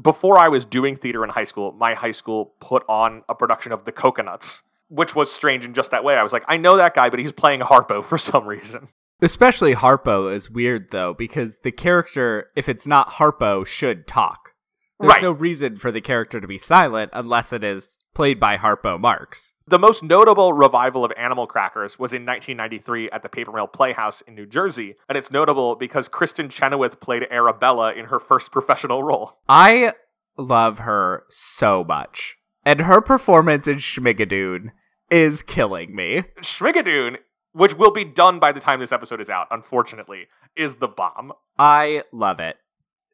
before 0.00 0.38
I 0.38 0.48
was 0.48 0.64
doing 0.64 0.96
theater 0.96 1.24
in 1.24 1.30
high 1.30 1.44
school, 1.44 1.72
my 1.72 1.94
high 1.94 2.10
school 2.12 2.54
put 2.60 2.84
on 2.88 3.22
a 3.28 3.34
production 3.34 3.72
of 3.72 3.84
The 3.84 3.92
Cocoanuts, 3.92 4.62
which 4.88 5.14
was 5.14 5.30
strange 5.32 5.64
in 5.64 5.74
just 5.74 5.90
that 5.90 6.04
way. 6.04 6.14
I 6.14 6.22
was 6.22 6.32
like, 6.32 6.44
I 6.48 6.56
know 6.56 6.76
that 6.76 6.94
guy, 6.94 7.10
but 7.10 7.18
he's 7.20 7.32
playing 7.32 7.60
Harpo 7.60 8.04
for 8.04 8.18
some 8.18 8.46
reason. 8.46 8.88
Especially 9.20 9.74
Harpo 9.74 10.32
is 10.32 10.48
weird 10.50 10.90
though, 10.92 11.12
because 11.14 11.58
the 11.60 11.72
character, 11.72 12.50
if 12.54 12.68
it's 12.68 12.86
not 12.86 13.10
Harpo, 13.12 13.66
should 13.66 14.06
talk. 14.06 14.54
There's 15.00 15.12
Right. 15.14 15.22
no 15.22 15.30
reason 15.32 15.76
for 15.76 15.92
the 15.92 16.00
character 16.00 16.40
to 16.40 16.46
be 16.48 16.58
silent 16.58 17.10
unless 17.12 17.52
it 17.52 17.62
is 17.62 17.98
played 18.18 18.40
by 18.40 18.56
Harpo 18.56 18.98
Marx. 18.98 19.54
The 19.68 19.78
most 19.78 20.02
notable 20.02 20.52
revival 20.52 21.04
of 21.04 21.12
Animal 21.16 21.46
Crackers 21.46 22.00
was 22.00 22.12
in 22.12 22.26
1993 22.26 23.08
at 23.12 23.22
the 23.22 23.28
Paper 23.28 23.52
Mill 23.52 23.68
Playhouse 23.68 24.22
in 24.22 24.34
New 24.34 24.44
Jersey, 24.44 24.96
and 25.08 25.16
it's 25.16 25.30
notable 25.30 25.76
because 25.76 26.08
Kristin 26.08 26.50
Chenoweth 26.50 26.98
played 26.98 27.28
Arabella 27.30 27.92
in 27.92 28.06
her 28.06 28.18
first 28.18 28.50
professional 28.50 29.04
role. 29.04 29.38
I 29.48 29.92
love 30.36 30.80
her 30.80 31.26
so 31.28 31.84
much. 31.84 32.36
And 32.64 32.80
her 32.80 33.00
performance 33.00 33.68
in 33.68 33.76
Schmigadoon 33.76 34.72
is 35.12 35.44
killing 35.44 35.94
me. 35.94 36.24
Schmigadoon, 36.42 37.18
which 37.52 37.74
will 37.74 37.92
be 37.92 38.04
done 38.04 38.40
by 38.40 38.50
the 38.50 38.58
time 38.58 38.80
this 38.80 38.90
episode 38.90 39.20
is 39.20 39.30
out, 39.30 39.46
unfortunately, 39.52 40.26
is 40.56 40.74
the 40.74 40.88
bomb. 40.88 41.34
I 41.56 42.02
love 42.10 42.40
it. 42.40 42.56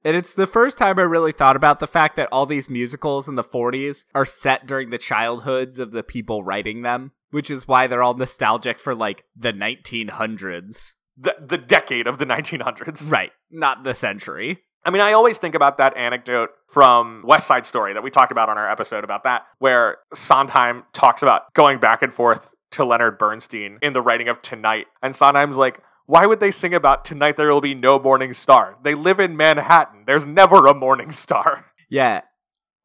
And 0.05 0.17
it's 0.17 0.35
the 0.35 0.47
first 0.47 0.77
time 0.77 0.99
I 0.99 1.03
really 1.03 1.33
thought 1.33 1.57
about 1.57 1.81
the 1.81 1.87
fact 1.87 2.17
that 2.17 2.29
all 2.31 2.45
these 2.45 2.69
musicals 2.69 3.27
in 3.27 3.37
the 3.37 3.45
40s 3.45 4.05
are 4.15 4.27
set 4.27 4.67
during 4.67 4.91
the 4.91 4.99
childhoods 4.99 5.79
of 5.79 5.93
the 5.93 6.03
people 6.03 6.45
writing 6.45 6.83
them, 6.83 7.13
which 7.31 7.51
is 7.51 7.67
why 7.67 7.87
they're 7.87 8.03
all 8.03 8.15
nostalgic 8.15 8.79
for 8.79 8.95
like 8.95 9.25
the 9.35 9.53
1900s. 9.53 10.93
The, 11.17 11.37
the 11.41 11.59
decade 11.59 12.07
of 12.07 12.19
the 12.19 12.27
1900s. 12.27 13.11
Right, 13.11 13.33
not 13.51 13.83
the 13.83 13.95
century. 13.95 14.65
I 14.85 14.91
mean, 14.91 15.01
I 15.01 15.13
always 15.15 15.39
think 15.39 15.55
about 15.55 15.79
that 15.79 15.97
anecdote 15.97 16.51
from 16.69 17.23
West 17.25 17.47
Side 17.47 17.65
Story 17.65 17.95
that 17.95 18.03
we 18.03 18.11
talked 18.11 18.33
about 18.33 18.51
on 18.51 18.59
our 18.59 18.71
episode 18.71 19.05
about 19.05 19.25
that, 19.25 19.47
where 19.59 19.97
Sondheim 20.13 20.83
talks 20.93 21.23
about 21.23 21.55
going 21.55 21.79
back 21.79 22.03
and 22.03 22.13
forth 22.13 22.53
to 22.73 22.85
Leonard 22.85 23.17
Bernstein 23.17 23.79
in 23.81 23.95
the 23.95 24.03
writing 24.03 24.29
of 24.29 24.43
Tonight. 24.43 24.87
And 25.03 25.17
Sondheim's 25.17 25.57
like, 25.57 25.81
why 26.07 26.27
would 26.27 26.41
they 26.41 26.51
sing 26.51 26.75
about 26.75 27.05
Tonight 27.05 27.37
There 27.37 27.49
Will 27.49 27.61
Be 27.61 27.75
No 27.75 27.99
Morning 27.99 28.35
Star? 28.35 28.77
They 28.83 28.95
live 28.95 29.19
in 29.21 29.37
Manhattan. 29.37 30.05
There's 30.07 30.27
never 30.27 30.67
a 30.67 30.75
morning 30.75 31.13
star. 31.13 31.67
Yeah. 31.91 32.23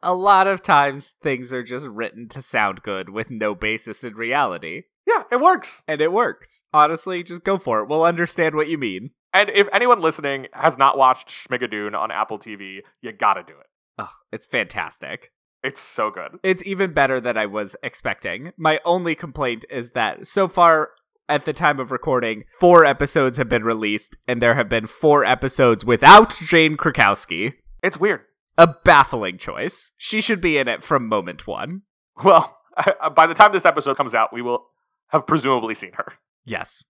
A 0.03 0.13
lot 0.13 0.45
of 0.45 0.61
times 0.61 1.13
things 1.23 1.51
are 1.51 1.63
just 1.63 1.87
written 1.87 2.27
to 2.29 2.41
sound 2.41 2.83
good 2.83 3.09
with 3.09 3.31
no 3.31 3.55
basis 3.55 4.03
in 4.03 4.13
reality. 4.13 4.83
Yeah, 5.07 5.23
it 5.31 5.39
works. 5.39 5.81
And 5.87 5.99
it 5.99 6.11
works. 6.11 6.63
Honestly, 6.73 7.23
just 7.23 7.43
go 7.43 7.57
for 7.57 7.79
it. 7.79 7.89
We'll 7.89 8.03
understand 8.03 8.55
what 8.55 8.67
you 8.67 8.77
mean. 8.77 9.11
And 9.33 9.49
if 9.49 9.67
anyone 9.73 10.01
listening 10.01 10.47
has 10.53 10.77
not 10.77 10.97
watched 10.97 11.29
Schmigadoon 11.29 11.95
on 11.95 12.11
Apple 12.11 12.37
TV, 12.37 12.79
you 13.01 13.11
gotta 13.13 13.41
do 13.41 13.53
it. 13.53 13.67
Oh, 13.97 14.11
it's 14.31 14.45
fantastic. 14.45 15.31
It's 15.63 15.81
so 15.81 16.11
good. 16.11 16.39
It's 16.43 16.63
even 16.65 16.93
better 16.93 17.19
than 17.19 17.37
I 17.37 17.45
was 17.47 17.75
expecting. 17.81 18.53
My 18.57 18.79
only 18.85 19.15
complaint 19.15 19.65
is 19.69 19.91
that 19.91 20.27
so 20.27 20.47
far, 20.47 20.91
at 21.29 21.45
the 21.45 21.53
time 21.53 21.79
of 21.79 21.91
recording, 21.91 22.43
four 22.59 22.83
episodes 22.83 23.37
have 23.37 23.47
been 23.47 23.63
released, 23.63 24.17
and 24.27 24.41
there 24.41 24.55
have 24.55 24.67
been 24.67 24.87
four 24.87 25.23
episodes 25.23 25.85
without 25.85 26.35
Jane 26.39 26.75
Krakowski. 26.75 27.53
It's 27.83 27.99
weird. 27.99 28.21
A 28.57 28.67
baffling 28.83 29.37
choice. 29.37 29.91
She 29.97 30.19
should 30.19 30.41
be 30.41 30.57
in 30.57 30.67
it 30.67 30.83
from 30.83 31.07
moment 31.07 31.47
one. 31.47 31.83
Well, 32.23 32.57
uh, 32.77 33.09
by 33.11 33.27
the 33.27 33.33
time 33.33 33.53
this 33.53 33.65
episode 33.65 33.95
comes 33.95 34.15
out, 34.15 34.33
we 34.33 34.41
will 34.41 34.65
have 35.09 35.27
presumably 35.27 35.75
seen 35.75 35.93
her. 35.93 36.13
Yes. 36.45 36.83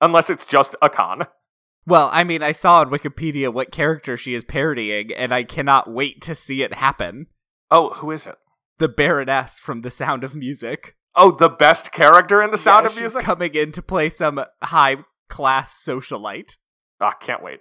Unless 0.00 0.30
it's 0.30 0.46
just 0.46 0.76
a 0.82 0.88
con. 0.88 1.26
Well, 1.86 2.10
I 2.12 2.24
mean, 2.24 2.42
I 2.42 2.52
saw 2.52 2.80
on 2.80 2.90
Wikipedia 2.90 3.52
what 3.52 3.72
character 3.72 4.16
she 4.16 4.34
is 4.34 4.44
parodying, 4.44 5.12
and 5.12 5.32
I 5.32 5.44
cannot 5.44 5.90
wait 5.90 6.20
to 6.22 6.34
see 6.34 6.62
it 6.62 6.74
happen. 6.74 7.26
Oh, 7.70 7.90
who 7.94 8.10
is 8.10 8.26
it? 8.26 8.36
The 8.78 8.88
Baroness 8.88 9.58
from 9.58 9.82
The 9.82 9.90
Sound 9.90 10.22
of 10.22 10.34
Music. 10.34 10.96
Oh, 11.16 11.30
the 11.30 11.48
best 11.48 11.92
character 11.92 12.42
in 12.42 12.50
the 12.50 12.58
Sound 12.58 12.84
Yeah, 12.84 12.90
of 12.90 13.00
Music? 13.00 13.22
coming 13.22 13.54
in 13.54 13.72
to 13.72 13.82
play 13.82 14.08
some 14.10 14.44
high 14.62 14.96
class 15.28 15.82
socialite. 15.82 16.56
Ah, 17.00 17.14
can't 17.20 17.42
wait. 17.42 17.60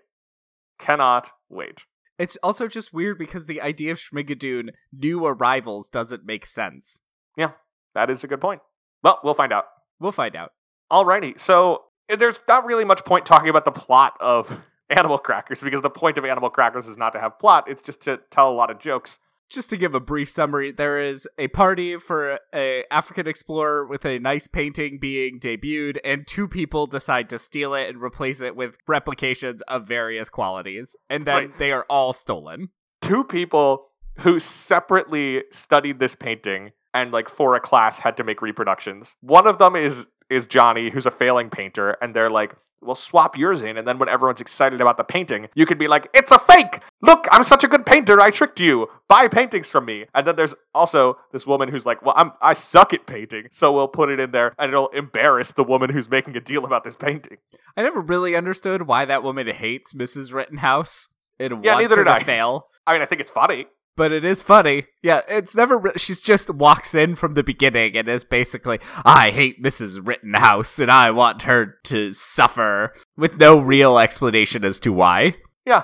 Cannot 0.79 1.31
wait. 1.49 1.85
It's 2.17 2.37
also 2.43 2.67
just 2.67 2.93
weird 2.93 3.17
because 3.17 3.45
the 3.45 3.61
idea 3.61 3.91
of 3.91 3.97
Schmigadoon, 3.99 4.69
new 4.93 5.25
arrivals, 5.25 5.89
doesn't 5.89 6.25
make 6.25 6.45
sense. 6.45 7.01
Yeah, 7.37 7.51
that 7.93 8.09
is 8.09 8.23
a 8.23 8.27
good 8.27 8.41
point. 8.41 8.61
Well, 9.03 9.19
we'll 9.23 9.33
find 9.33 9.51
out. 9.53 9.65
We'll 9.99 10.11
find 10.11 10.35
out. 10.35 10.51
Alrighty, 10.91 11.39
so 11.39 11.83
eh, 12.09 12.15
there's 12.15 12.39
not 12.47 12.65
really 12.65 12.85
much 12.85 13.03
point 13.05 13.25
talking 13.25 13.49
about 13.49 13.65
the 13.65 13.71
plot 13.71 14.13
of 14.19 14.61
Animal 14.89 15.17
Crackers 15.17 15.61
because 15.61 15.81
the 15.81 15.89
point 15.89 16.17
of 16.17 16.25
Animal 16.25 16.49
Crackers 16.49 16.87
is 16.87 16.97
not 16.97 17.11
to 17.13 17.19
have 17.19 17.39
plot, 17.39 17.65
it's 17.67 17.81
just 17.81 18.01
to 18.03 18.19
tell 18.31 18.49
a 18.49 18.53
lot 18.53 18.69
of 18.69 18.79
jokes. 18.79 19.19
Just 19.49 19.69
to 19.69 19.77
give 19.77 19.93
a 19.93 19.99
brief 19.99 20.29
summary, 20.29 20.71
there 20.71 20.99
is 20.99 21.27
a 21.37 21.47
party 21.49 21.97
for 21.97 22.39
a 22.53 22.83
African 22.89 23.27
explorer 23.27 23.85
with 23.85 24.03
a 24.05 24.17
nice 24.19 24.47
painting 24.47 24.97
being 24.99 25.39
debuted, 25.39 25.97
and 26.03 26.25
two 26.25 26.47
people 26.47 26.87
decide 26.87 27.29
to 27.29 27.39
steal 27.39 27.73
it 27.75 27.87
and 27.87 28.01
replace 28.01 28.41
it 28.41 28.55
with 28.55 28.77
replications 28.87 29.61
of 29.63 29.87
various 29.87 30.29
qualities, 30.29 30.95
and 31.09 31.25
then 31.25 31.53
they 31.59 31.71
are 31.71 31.85
all 31.89 32.11
stolen. 32.11 32.69
Two 33.01 33.23
people 33.23 33.89
who 34.19 34.39
separately 34.39 35.43
studied 35.51 35.99
this 35.99 36.15
painting 36.15 36.71
and 36.95 37.11
like 37.11 37.29
for 37.29 37.53
a 37.55 37.59
class 37.59 37.99
had 37.99 38.17
to 38.17 38.23
make 38.23 38.41
reproductions. 38.41 39.15
One 39.21 39.45
of 39.45 39.59
them 39.59 39.75
is 39.75 40.07
is 40.31 40.47
Johnny, 40.47 40.89
who's 40.89 41.05
a 41.05 41.11
failing 41.11 41.51
painter, 41.51 41.97
and 42.01 42.15
they're 42.15 42.31
like, 42.31 42.55
well, 42.81 42.95
swap 42.95 43.37
yours 43.37 43.61
in, 43.61 43.77
and 43.77 43.87
then 43.87 43.99
when 43.99 44.09
everyone's 44.09 44.41
excited 44.41 44.81
about 44.81 44.97
the 44.97 45.03
painting, 45.03 45.47
you 45.55 45.65
can 45.67 45.77
be 45.77 45.87
like, 45.87 46.07
it's 46.15 46.31
a 46.31 46.39
fake! 46.39 46.81
Look, 47.01 47.27
I'm 47.31 47.43
such 47.43 47.63
a 47.63 47.67
good 47.67 47.85
painter, 47.85 48.19
I 48.19 48.31
tricked 48.31 48.59
you! 48.59 48.87
Buy 49.07 49.27
paintings 49.27 49.69
from 49.69 49.85
me! 49.85 50.05
And 50.15 50.25
then 50.25 50.35
there's 50.35 50.55
also 50.73 51.17
this 51.31 51.45
woman 51.45 51.69
who's 51.69 51.85
like, 51.85 52.03
well, 52.03 52.15
I'm, 52.17 52.31
I 52.41 52.53
suck 52.53 52.91
at 52.93 53.05
painting, 53.05 53.47
so 53.51 53.71
we'll 53.71 53.87
put 53.87 54.09
it 54.09 54.19
in 54.19 54.31
there, 54.31 54.53
and 54.57 54.69
it'll 54.71 54.87
embarrass 54.89 55.51
the 55.51 55.63
woman 55.63 55.91
who's 55.91 56.09
making 56.09 56.35
a 56.37 56.41
deal 56.41 56.65
about 56.65 56.83
this 56.83 56.95
painting. 56.95 57.37
I 57.77 57.83
never 57.83 58.01
really 58.01 58.35
understood 58.35 58.83
why 58.87 59.05
that 59.05 59.21
woman 59.23 59.47
hates 59.47 59.93
Mrs. 59.93 60.33
Rittenhouse. 60.33 61.09
It 61.37 61.51
Yeah, 61.63 61.75
wants 61.75 61.93
her 61.93 62.03
did 62.03 62.09
to 62.09 62.15
I. 62.15 62.23
fail. 62.23 62.67
I 62.87 62.93
mean, 62.93 63.01
I 63.01 63.05
think 63.05 63.21
it's 63.21 63.31
funny. 63.31 63.65
But 63.95 64.11
it 64.11 64.25
is 64.25 64.41
funny. 64.41 64.85
Yeah, 65.01 65.21
it's 65.27 65.55
never. 65.55 65.77
Re- 65.77 65.91
she's 65.97 66.21
just 66.21 66.49
walks 66.49 66.93
in 66.95 67.15
from 67.15 67.33
the 67.33 67.43
beginning 67.43 67.95
and 67.97 68.07
is 68.07 68.23
basically, 68.23 68.79
I 69.03 69.31
hate 69.31 69.61
Mrs. 69.61 70.05
Rittenhouse 70.05 70.79
and 70.79 70.91
I 70.91 71.11
want 71.11 71.43
her 71.43 71.77
to 71.85 72.11
suffer, 72.13 72.93
with 73.17 73.37
no 73.37 73.59
real 73.59 73.97
explanation 73.97 74.65
as 74.65 74.79
to 74.81 74.91
why. 74.91 75.35
Yeah. 75.65 75.83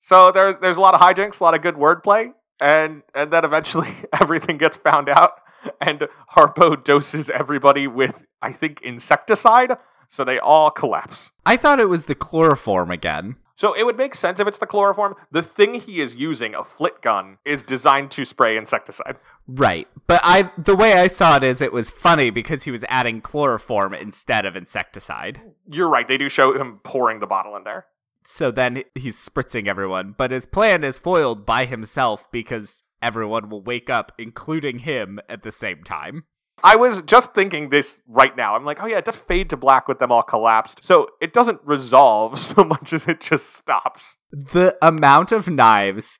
So 0.00 0.32
there's 0.32 0.56
there's 0.60 0.76
a 0.76 0.80
lot 0.80 0.94
of 0.94 1.00
hijinks, 1.00 1.40
a 1.40 1.44
lot 1.44 1.54
of 1.54 1.62
good 1.62 1.76
wordplay, 1.76 2.32
and 2.60 3.02
and 3.14 3.32
then 3.32 3.44
eventually 3.44 3.94
everything 4.20 4.58
gets 4.58 4.76
found 4.76 5.08
out, 5.08 5.32
and 5.80 6.08
Harpo 6.36 6.82
doses 6.82 7.30
everybody 7.30 7.86
with 7.86 8.24
I 8.40 8.52
think 8.52 8.80
insecticide, 8.82 9.76
so 10.08 10.24
they 10.24 10.38
all 10.38 10.70
collapse. 10.70 11.30
I 11.46 11.56
thought 11.56 11.80
it 11.80 11.88
was 11.88 12.04
the 12.04 12.14
chloroform 12.14 12.90
again. 12.90 13.36
So 13.56 13.72
it 13.74 13.84
would 13.84 13.96
make 13.96 14.14
sense 14.14 14.40
if 14.40 14.48
it's 14.48 14.58
the 14.58 14.66
chloroform. 14.66 15.14
The 15.30 15.42
thing 15.42 15.74
he 15.74 16.00
is 16.00 16.16
using, 16.16 16.54
a 16.54 16.64
flit 16.64 17.02
gun, 17.02 17.38
is 17.44 17.62
designed 17.62 18.10
to 18.12 18.24
spray 18.24 18.56
insecticide. 18.56 19.16
Right, 19.46 19.88
but 20.06 20.20
I 20.22 20.50
the 20.56 20.76
way 20.76 20.94
I 20.94 21.08
saw 21.08 21.36
it 21.36 21.42
is 21.42 21.60
it 21.60 21.72
was 21.72 21.90
funny 21.90 22.30
because 22.30 22.62
he 22.62 22.70
was 22.70 22.84
adding 22.88 23.20
chloroform 23.20 23.94
instead 23.94 24.46
of 24.46 24.56
insecticide. 24.56 25.40
You're 25.70 25.88
right. 25.88 26.06
They 26.06 26.18
do 26.18 26.28
show 26.28 26.58
him 26.58 26.80
pouring 26.84 27.20
the 27.20 27.26
bottle 27.26 27.56
in 27.56 27.64
there. 27.64 27.86
So 28.24 28.50
then 28.50 28.84
he's 28.94 29.16
spritzing 29.16 29.66
everyone, 29.66 30.14
but 30.16 30.30
his 30.30 30.46
plan 30.46 30.84
is 30.84 30.98
foiled 30.98 31.44
by 31.44 31.64
himself 31.64 32.30
because 32.30 32.84
everyone 33.02 33.48
will 33.48 33.62
wake 33.62 33.90
up, 33.90 34.12
including 34.16 34.80
him, 34.80 35.18
at 35.28 35.42
the 35.42 35.50
same 35.50 35.82
time. 35.82 36.24
I 36.64 36.76
was 36.76 37.02
just 37.02 37.34
thinking 37.34 37.70
this 37.70 38.00
right 38.06 38.36
now. 38.36 38.54
I'm 38.54 38.64
like, 38.64 38.78
oh 38.82 38.86
yeah, 38.86 38.98
it 38.98 39.04
does 39.04 39.16
fade 39.16 39.50
to 39.50 39.56
black 39.56 39.88
with 39.88 39.98
them 39.98 40.12
all 40.12 40.22
collapsed. 40.22 40.84
So 40.84 41.08
it 41.20 41.32
doesn't 41.32 41.60
resolve 41.64 42.38
so 42.38 42.64
much 42.64 42.92
as 42.92 43.08
it 43.08 43.20
just 43.20 43.50
stops. 43.50 44.16
The 44.30 44.76
amount 44.82 45.32
of 45.32 45.48
knives 45.48 46.18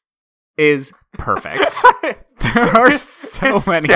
is 0.57 0.93
perfect. 1.15 1.75
there 2.03 2.77
are 2.77 2.93
so 2.93 3.63
many. 3.67 3.89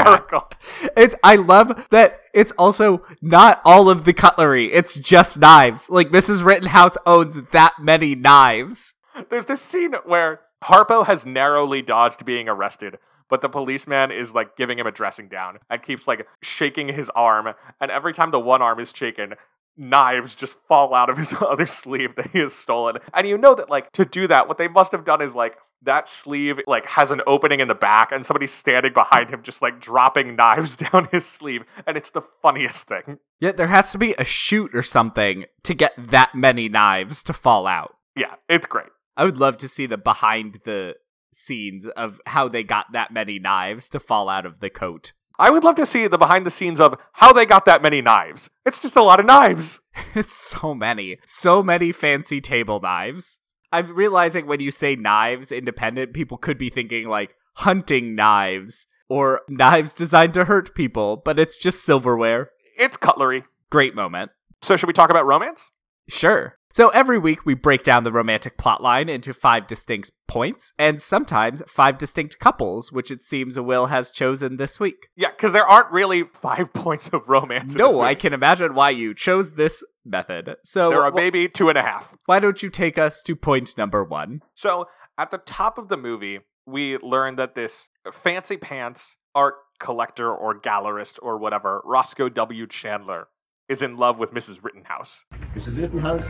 It's 0.97 1.15
I 1.23 1.37
love 1.37 1.87
that 1.91 2.21
it's 2.33 2.53
also 2.53 3.05
not 3.21 3.61
all 3.65 3.89
of 3.89 4.05
the 4.05 4.13
cutlery. 4.13 4.73
It's 4.73 4.95
just 4.95 5.39
knives. 5.39 5.91
Like 5.91 6.11
Mrs. 6.11 6.45
Rittenhouse 6.45 6.97
owns 7.07 7.37
that 7.53 7.75
many 7.81 8.15
knives. 8.15 8.95
There's 9.31 9.47
this 9.47 9.61
scene 9.61 9.95
where 10.05 10.41
Harpo 10.65 11.07
has 11.07 11.25
narrowly 11.27 11.83
dodged 11.83 12.25
being 12.25 12.49
arrested, 12.49 12.99
but 13.29 13.41
the 13.41 13.49
policeman 13.49 14.11
is 14.11 14.35
like 14.35 14.57
giving 14.57 14.79
him 14.79 14.87
a 14.87 14.93
dressing 14.93 15.29
down 15.29 15.59
and 15.69 15.83
keeps 15.83 16.07
like 16.07 16.27
shaking 16.43 16.89
his 16.89 17.11
arm. 17.11 17.55
And 17.81 17.91
every 17.91 18.13
time 18.13 18.31
the 18.31 18.41
one 18.41 18.63
arm 18.63 18.81
is 18.81 18.93
shaken, 18.95 19.35
knives 19.77 20.35
just 20.35 20.59
fall 20.67 20.95
out 20.95 21.11
of 21.11 21.19
his 21.19 21.35
other 21.41 21.67
sleeve 21.67 22.17
that 22.17 22.31
he 22.31 22.39
has 22.39 22.55
stolen. 22.55 22.99
And 23.13 23.29
you 23.29 23.37
know 23.39 23.55
that 23.55 23.71
like 23.71 23.93
to 23.93 24.05
do 24.05 24.27
that, 24.29 24.49
what 24.49 24.59
they 24.59 24.69
must 24.69 24.93
have 24.93 25.05
done 25.05 25.21
is 25.21 25.35
like 25.35 25.57
that 25.83 26.09
sleeve 26.09 26.59
like 26.67 26.87
has 26.87 27.11
an 27.11 27.21
opening 27.27 27.61
in 27.61 27.69
the 27.69 27.75
back 27.75 28.11
and 28.11 28.25
somebody's 28.25 28.53
standing 28.53 28.93
behind 28.93 29.29
him 29.31 29.43
just 29.43 29.61
like 29.61 29.81
dropping 29.81 30.35
knives 30.35 30.77
down 30.77 31.09
his 31.13 31.27
sleeve 31.27 31.65
and 31.87 31.97
it's 31.97 32.11
the 32.11 32.23
funniest 32.43 32.89
thing. 32.89 33.19
Yeah, 33.41 33.53
there 33.53 33.67
has 33.67 33.93
to 33.93 33.99
be 33.99 34.15
a 34.19 34.25
chute 34.25 34.75
or 34.75 34.83
something 34.83 35.45
to 35.65 35.75
get 35.75 35.93
that 35.99 36.35
many 36.35 36.69
knives 36.69 37.23
to 37.25 37.33
fall 37.33 37.67
out. 37.67 37.97
Yeah, 38.17 38.35
it's 38.49 38.67
great. 38.67 38.87
I 39.17 39.25
would 39.25 39.39
love 39.39 39.57
to 39.59 39.69
see 39.69 39.87
the 39.87 39.97
behind 39.97 40.61
the 40.65 40.97
scenes 41.37 41.87
of 41.87 42.21
how 42.27 42.49
they 42.49 42.63
got 42.63 42.87
that 42.93 43.13
many 43.13 43.39
knives 43.39 43.89
to 43.91 44.01
fall 44.01 44.29
out 44.29 44.47
of 44.47 44.61
the 44.61 44.71
coat. 44.71 45.13
I 45.39 45.51
would 45.51 45.65
love 45.65 45.77
to 45.77 45.87
see 45.87 46.07
the 46.07 46.17
behind 46.17 46.47
the 46.47 46.51
scenes 46.51 46.81
of 46.81 46.97
how 47.13 47.33
they 47.33 47.45
got 47.45 47.67
that 47.67 47.83
many 47.83 48.01
knives. 48.01 48.49
It's 48.65 48.79
just 48.79 48.97
a 48.97 49.03
lot 49.03 49.21
of 49.21 49.27
knives. 49.27 49.81
It's 50.15 50.33
so 50.33 50.75
many. 50.75 51.19
So 51.27 51.63
many 51.63 51.93
fancy 51.93 52.41
table 52.41 52.81
knives. 52.81 53.41
I'm 53.73 53.95
realizing 53.95 54.47
when 54.47 54.61
you 54.61 54.71
say 54.71 54.97
knives 54.97 55.53
independent, 55.53 56.15
people 56.15 56.39
could 56.39 56.57
be 56.57 56.71
thinking 56.71 57.09
like 57.09 57.35
hunting 57.57 58.15
knives 58.15 58.87
or 59.09 59.43
knives 59.49 59.93
designed 59.95 60.35
to 60.35 60.47
hurt 60.47 60.75
people, 60.75 61.21
but 61.23 61.39
it's 61.39 61.59
just 61.59 61.85
silverware. 61.85 62.51
It's 62.79 62.97
cutlery. 62.97 63.45
Great 63.71 63.95
moment. 63.95 64.31
So 64.63 64.77
should 64.77 64.87
we 64.87 64.93
talk 64.93 65.11
about 65.11 65.27
romance? 65.27 65.71
Sure. 66.09 66.56
So 66.77 66.91
every 66.91 67.17
week 67.17 67.47
we 67.47 67.55
break 67.55 67.85
down 67.85 68.05
the 68.05 68.13
romantic 68.13 68.59
plotline 68.59 69.09
into 69.09 69.33
five 69.33 69.67
distinct 69.67 70.13
points, 70.29 70.75
and 70.79 71.01
sometimes 71.01 71.63
five 71.67 71.97
distinct 71.97 72.39
couples, 72.39 72.93
which 72.93 73.11
it 73.11 73.23
seems 73.23 73.57
a 73.57 73.63
Will 73.63 73.87
has 73.87 74.11
chosen 74.11 74.59
this 74.59 74.79
week. 74.79 75.09
Yeah, 75.17 75.31
because 75.31 75.55
there 75.55 75.67
aren't 75.67 75.91
really 75.91 76.25
five 76.35 76.71
points 76.75 77.09
of 77.15 77.31
romance. 77.31 77.75
No, 77.75 78.03
I 78.03 78.15
can 78.15 78.35
imagine 78.35 78.75
why 78.75 78.91
you 78.91 79.15
chose 79.15 79.55
this 79.55 79.83
method. 80.05 80.57
So 80.65 80.91
There 80.91 81.03
are 81.03 81.11
wh- 81.11 81.15
maybe 81.15 81.49
two 81.49 81.71
and 81.71 81.79
a 81.79 81.83
half. 81.83 82.15
why 82.27 82.41
don't 82.41 82.63
you 82.63 82.69
take 82.69 82.99
us 82.99 83.23
to 83.23 83.35
point 83.35 83.79
number 83.79 84.05
one? 84.05 84.43
So 84.55 84.87
at 85.17 85.31
the 85.31 85.39
top 85.39 85.79
of 85.79 85.89
the 85.89 85.97
movie, 85.97 86.41
we 86.67 86.99
learn 86.99 87.37
that 87.37 87.55
this 87.55 87.89
fancy 88.13 88.59
pants 88.59 89.17
art 89.35 89.55
collector 89.81 90.31
or 90.31 90.61
gallerist 90.61 91.19
or 91.23 91.39
whatever, 91.39 91.81
Roscoe 91.87 92.29
W. 92.29 92.67
Chandler, 92.67 93.29
is 93.67 93.81
in 93.83 93.97
love 93.97 94.19
with 94.19 94.33
Mrs. 94.33 94.63
Rittenhouse. 94.63 95.25
Mrs. 95.57 95.79
Rittenhouse, 95.81 96.23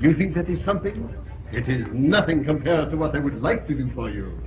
you 0.00 0.14
think 0.14 0.34
that 0.34 0.48
is 0.48 0.64
something? 0.64 1.14
It 1.52 1.68
is 1.68 1.86
nothing 1.92 2.44
compared 2.44 2.90
to 2.90 2.96
what 2.96 3.14
I 3.14 3.18
would 3.18 3.42
like 3.42 3.66
to 3.68 3.74
do 3.74 3.90
for 3.94 4.08
you. 4.10 4.38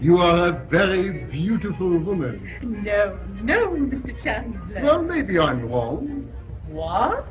You 0.00 0.18
are 0.18 0.48
a 0.48 0.66
very 0.70 1.24
beautiful 1.30 1.98
woman. 1.98 2.82
No, 2.84 3.18
no, 3.42 3.68
Mr. 3.68 4.22
Chandler. 4.22 4.82
Well, 4.82 5.02
maybe 5.02 5.38
I'm 5.38 5.70
wrong. 5.70 6.32
what? 6.68 7.26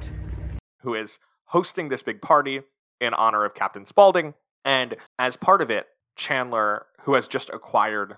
who 0.83 0.93
is 0.93 1.17
hosting 1.45 1.89
this 1.89 2.03
big 2.03 2.21
party 2.21 2.61
in 3.01 3.13
honor 3.13 3.45
of 3.45 3.55
Captain 3.55 3.85
Spaulding. 3.85 4.33
And 4.63 4.95
as 5.17 5.35
part 5.35 5.61
of 5.61 5.71
it, 5.71 5.87
Chandler, 6.15 6.85
who 7.03 7.15
has 7.15 7.27
just 7.27 7.49
acquired 7.49 8.17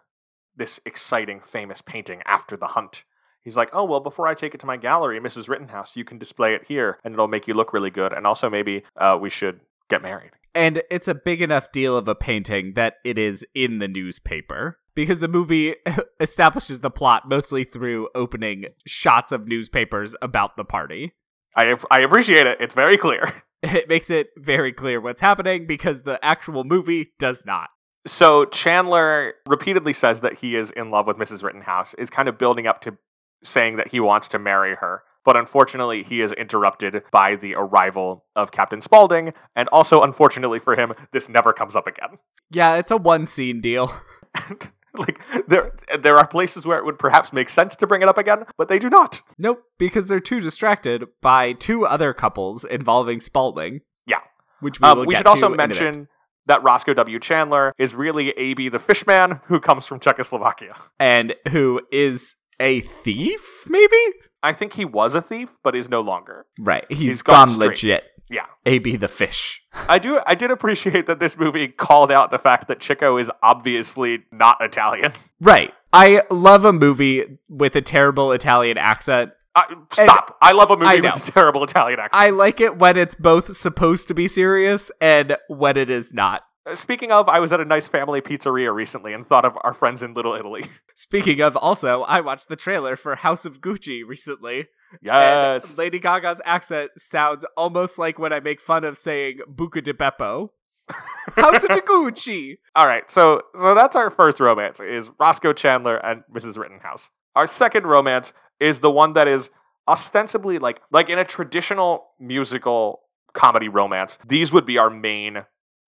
this 0.56 0.80
exciting, 0.86 1.40
famous 1.42 1.82
painting 1.82 2.22
after 2.26 2.58
the 2.58 2.68
hunt, 2.68 3.04
he's 3.46 3.56
like, 3.56 3.70
Oh, 3.72 3.86
well, 3.86 4.02
before 4.02 4.28
I 4.28 4.34
take 4.34 4.54
it 4.54 4.60
to 4.60 4.66
my 4.66 4.76
gallery, 4.76 5.22
Mrs. 5.22 5.48
Rittenhouse, 5.48 5.96
you 5.96 6.04
can 6.04 6.18
display 6.18 6.54
it 6.54 6.66
here 6.68 7.00
and 7.06 7.14
it'll 7.14 7.30
make 7.30 7.48
you 7.48 7.54
look 7.54 7.72
really 7.72 7.90
good. 7.90 8.12
And 8.12 8.28
also, 8.28 8.50
maybe 8.50 8.84
uh, 8.98 9.18
we 9.20 9.30
should 9.30 9.62
get 9.90 10.02
married. 10.02 10.32
And 10.54 10.84
it's 10.90 11.08
a 11.08 11.16
big 11.16 11.42
enough 11.42 11.72
deal 11.72 11.96
of 11.96 12.08
a 12.10 12.16
painting 12.16 12.74
that 12.76 12.96
it 13.06 13.18
is 13.18 13.46
in 13.56 13.80
the 13.80 13.88
newspaper. 13.88 14.80
Because 14.94 15.22
the 15.22 15.28
movie 15.30 15.76
establishes 16.20 16.82
the 16.82 16.90
plot 16.90 17.30
mostly 17.30 17.64
through 17.64 18.10
opening 18.16 18.66
shots 18.86 19.32
of 19.32 19.48
newspapers 19.48 20.16
about 20.22 20.58
the 20.58 20.66
party. 20.66 21.14
I, 21.56 21.76
I 21.90 22.00
appreciate 22.00 22.48
it. 22.48 22.58
It's 22.60 22.76
very 22.76 22.98
clear. 22.98 23.44
It 23.74 23.90
makes 23.90 24.10
it 24.10 24.30
very 24.38 24.72
clear 24.72 25.02
what's 25.02 25.22
happening 25.22 25.66
because 25.66 26.04
the 26.04 26.24
actual 26.24 26.64
movie 26.64 27.14
does 27.18 27.46
not. 27.46 27.70
So 28.06 28.46
Chandler 28.46 29.34
repeatedly 29.48 29.94
says 29.94 30.22
that 30.22 30.40
he 30.40 30.56
is 30.56 30.70
in 30.72 30.92
love 30.92 31.08
with 31.08 31.18
Mrs. 31.18 31.42
Rittenhouse, 31.42 31.96
is 31.96 32.12
kind 32.12 32.30
of 32.30 32.38
building 32.38 32.68
up 32.68 32.82
to 32.82 32.98
saying 33.44 33.78
that 33.78 33.90
he 33.90 34.00
wants 34.00 34.28
to 34.30 34.40
marry 34.40 34.76
her. 34.76 35.04
But 35.24 35.36
unfortunately, 35.36 36.04
he 36.04 36.22
is 36.22 36.32
interrupted 36.34 37.02
by 37.12 37.36
the 37.36 37.56
arrival 37.56 38.26
of 38.36 38.52
Captain 38.52 38.80
Spaulding, 38.80 39.34
and 39.56 39.68
also, 39.70 40.04
unfortunately 40.04 40.60
for 40.60 40.76
him, 40.76 40.94
this 41.14 41.28
never 41.30 41.52
comes 41.52 41.76
up 41.76 41.88
again. 41.88 42.20
Yeah, 42.52 42.76
it's 42.76 42.92
a 42.92 42.98
one 42.98 43.26
scene 43.26 43.60
deal. 43.60 43.92
like 44.98 45.20
there, 45.48 45.72
there 46.00 46.18
are 46.18 46.28
places 46.28 46.66
where 46.66 46.78
it 46.78 46.86
would 46.86 47.00
perhaps 47.00 47.34
make 47.34 47.50
sense 47.50 47.76
to 47.76 47.88
bring 47.88 48.02
it 48.02 48.08
up 48.08 48.18
again, 48.18 48.46
but 48.58 48.68
they 48.68 48.80
do 48.80 48.90
not. 48.90 49.22
Nope, 49.38 49.64
because 49.78 50.08
they're 50.08 50.20
too 50.20 50.40
distracted 50.40 51.06
by 51.22 51.54
two 51.54 51.86
other 51.86 52.14
couples 52.14 52.64
involving 52.64 53.20
Spaulding, 53.20 53.82
Yeah. 54.06 54.20
which 54.60 54.80
we 54.80 54.88
Um, 54.88 55.06
we 55.06 55.16
should 55.16 55.28
also 55.28 55.48
to 55.50 55.54
in 55.56 55.60
a 55.60 55.68
bit. 55.68 55.82
mention 55.82 56.08
that 56.46 56.64
Roscoe 56.64 56.94
W. 56.94 57.20
Chandler 57.20 57.74
is 57.78 57.96
really 57.96 58.32
Abie 58.38 58.70
the 58.70 58.80
Fishman, 58.80 59.42
who 59.48 59.60
comes 59.60 59.86
from 59.88 60.00
Czechoslovakia. 60.00 60.76
and 61.00 61.34
who 61.52 61.82
is 61.92 62.36
a 62.60 62.82
thief, 62.82 63.66
maybe? 63.68 63.98
I 64.44 64.54
think 64.54 64.74
he 64.74 64.86
was 64.86 65.16
a 65.16 65.22
thief, 65.22 65.50
but 65.64 65.76
is 65.76 65.90
no 65.90 66.02
longer. 66.02 66.46
Right, 66.60 66.86
he's 66.90 67.00
He's 67.00 67.22
gone 67.22 67.48
gone, 67.48 67.58
legit. 67.58 68.04
Yeah. 68.30 68.46
Abie 68.66 68.96
the 68.96 69.08
fish. 69.08 69.64
I 69.88 70.00
do 70.00 70.20
I 70.26 70.34
did 70.36 70.50
appreciate 70.50 71.06
that 71.06 71.20
this 71.20 71.38
movie 71.38 71.68
called 71.68 72.12
out 72.12 72.32
the 72.32 72.40
fact 72.40 72.68
that 72.70 72.80
Chico 72.80 73.18
is 73.18 73.30
obviously 73.44 74.24
not 74.32 74.58
Italian. 74.62 75.14
Right. 75.40 75.72
I 75.94 76.24
love 76.32 76.66
a 76.66 76.74
movie 76.74 77.24
with 77.48 77.76
a 77.76 77.82
terrible 77.82 78.32
Italian 78.32 78.78
accent. 78.78 79.32
Uh, 79.56 79.64
stop. 79.92 80.38
I 80.42 80.52
love 80.52 80.72
a 80.72 80.78
movie 80.78 81.02
with 81.02 81.28
a 81.28 81.32
terrible 81.32 81.64
Italian 81.64 82.00
accent. 82.00 82.22
I 82.22 82.32
like 82.32 82.60
it 82.60 82.78
when 82.78 82.98
it's 82.98 83.16
both 83.16 83.56
supposed 83.56 84.08
to 84.10 84.14
be 84.14 84.28
serious 84.28 84.92
and 85.00 85.38
when 85.48 85.78
it 85.78 85.90
is 85.90 86.14
not. 86.14 86.44
Uh, 86.66 86.76
Speaking 86.76 87.12
of, 87.12 87.30
I 87.30 87.40
was 87.40 87.52
at 87.54 87.60
a 87.60 87.66
nice 87.66 87.88
family 87.88 88.22
pizzeria 88.22 88.74
recently 88.74 89.14
and 89.14 89.26
thought 89.26 89.46
of 89.46 89.58
our 89.64 89.74
friends 89.74 90.02
in 90.02 90.14
Little 90.14 90.34
Italy. 90.34 90.66
Speaking 90.96 91.42
of, 91.42 91.56
also, 91.58 92.02
I 92.04 92.22
watched 92.22 92.48
the 92.48 92.56
trailer 92.56 92.96
for 92.96 93.16
House 93.16 93.46
of 93.46 93.62
Gucci 93.62 94.02
recently. 94.06 94.68
Yes. 95.02 95.78
Lady 95.78 96.00
Gaga's 96.00 96.42
accent 96.46 96.92
sounds 96.98 97.46
almost 97.58 98.00
like 98.00 98.18
when 98.18 98.34
I 98.34 98.40
make 98.40 98.62
fun 98.62 98.84
of 98.84 98.98
saying 98.98 99.40
Buca 99.54 99.84
di 99.84 99.94
Beppo. 99.94 100.50
House 101.36 101.64
of 101.64 101.70
Gucci! 101.70 102.58
All 102.76 102.86
right, 102.86 103.10
so 103.10 103.42
so 103.60 103.74
that's 103.74 103.96
our 103.96 104.12
first 104.12 104.40
romance 104.40 104.80
is 104.80 105.10
Roscoe 105.20 105.52
Chandler 105.54 105.98
and 105.98 106.22
Mrs. 106.34 106.58
Rittenhouse. 106.58 107.10
Our 107.36 107.48
second 107.48 107.88
romance 107.88 108.34
is 108.60 108.82
the 108.82 108.92
one 108.92 109.14
that 109.14 109.28
is 109.28 109.50
ostensibly 109.88 110.60
like 110.60 110.80
like 110.92 111.10
in 111.10 111.18
a 111.18 111.26
traditional 111.26 112.10
musical 112.20 113.02
comedy 113.34 113.68
romance. 113.68 114.20
These 114.26 114.54
would 114.54 114.66
be 114.66 114.78
our 114.78 114.92
main 114.92 115.46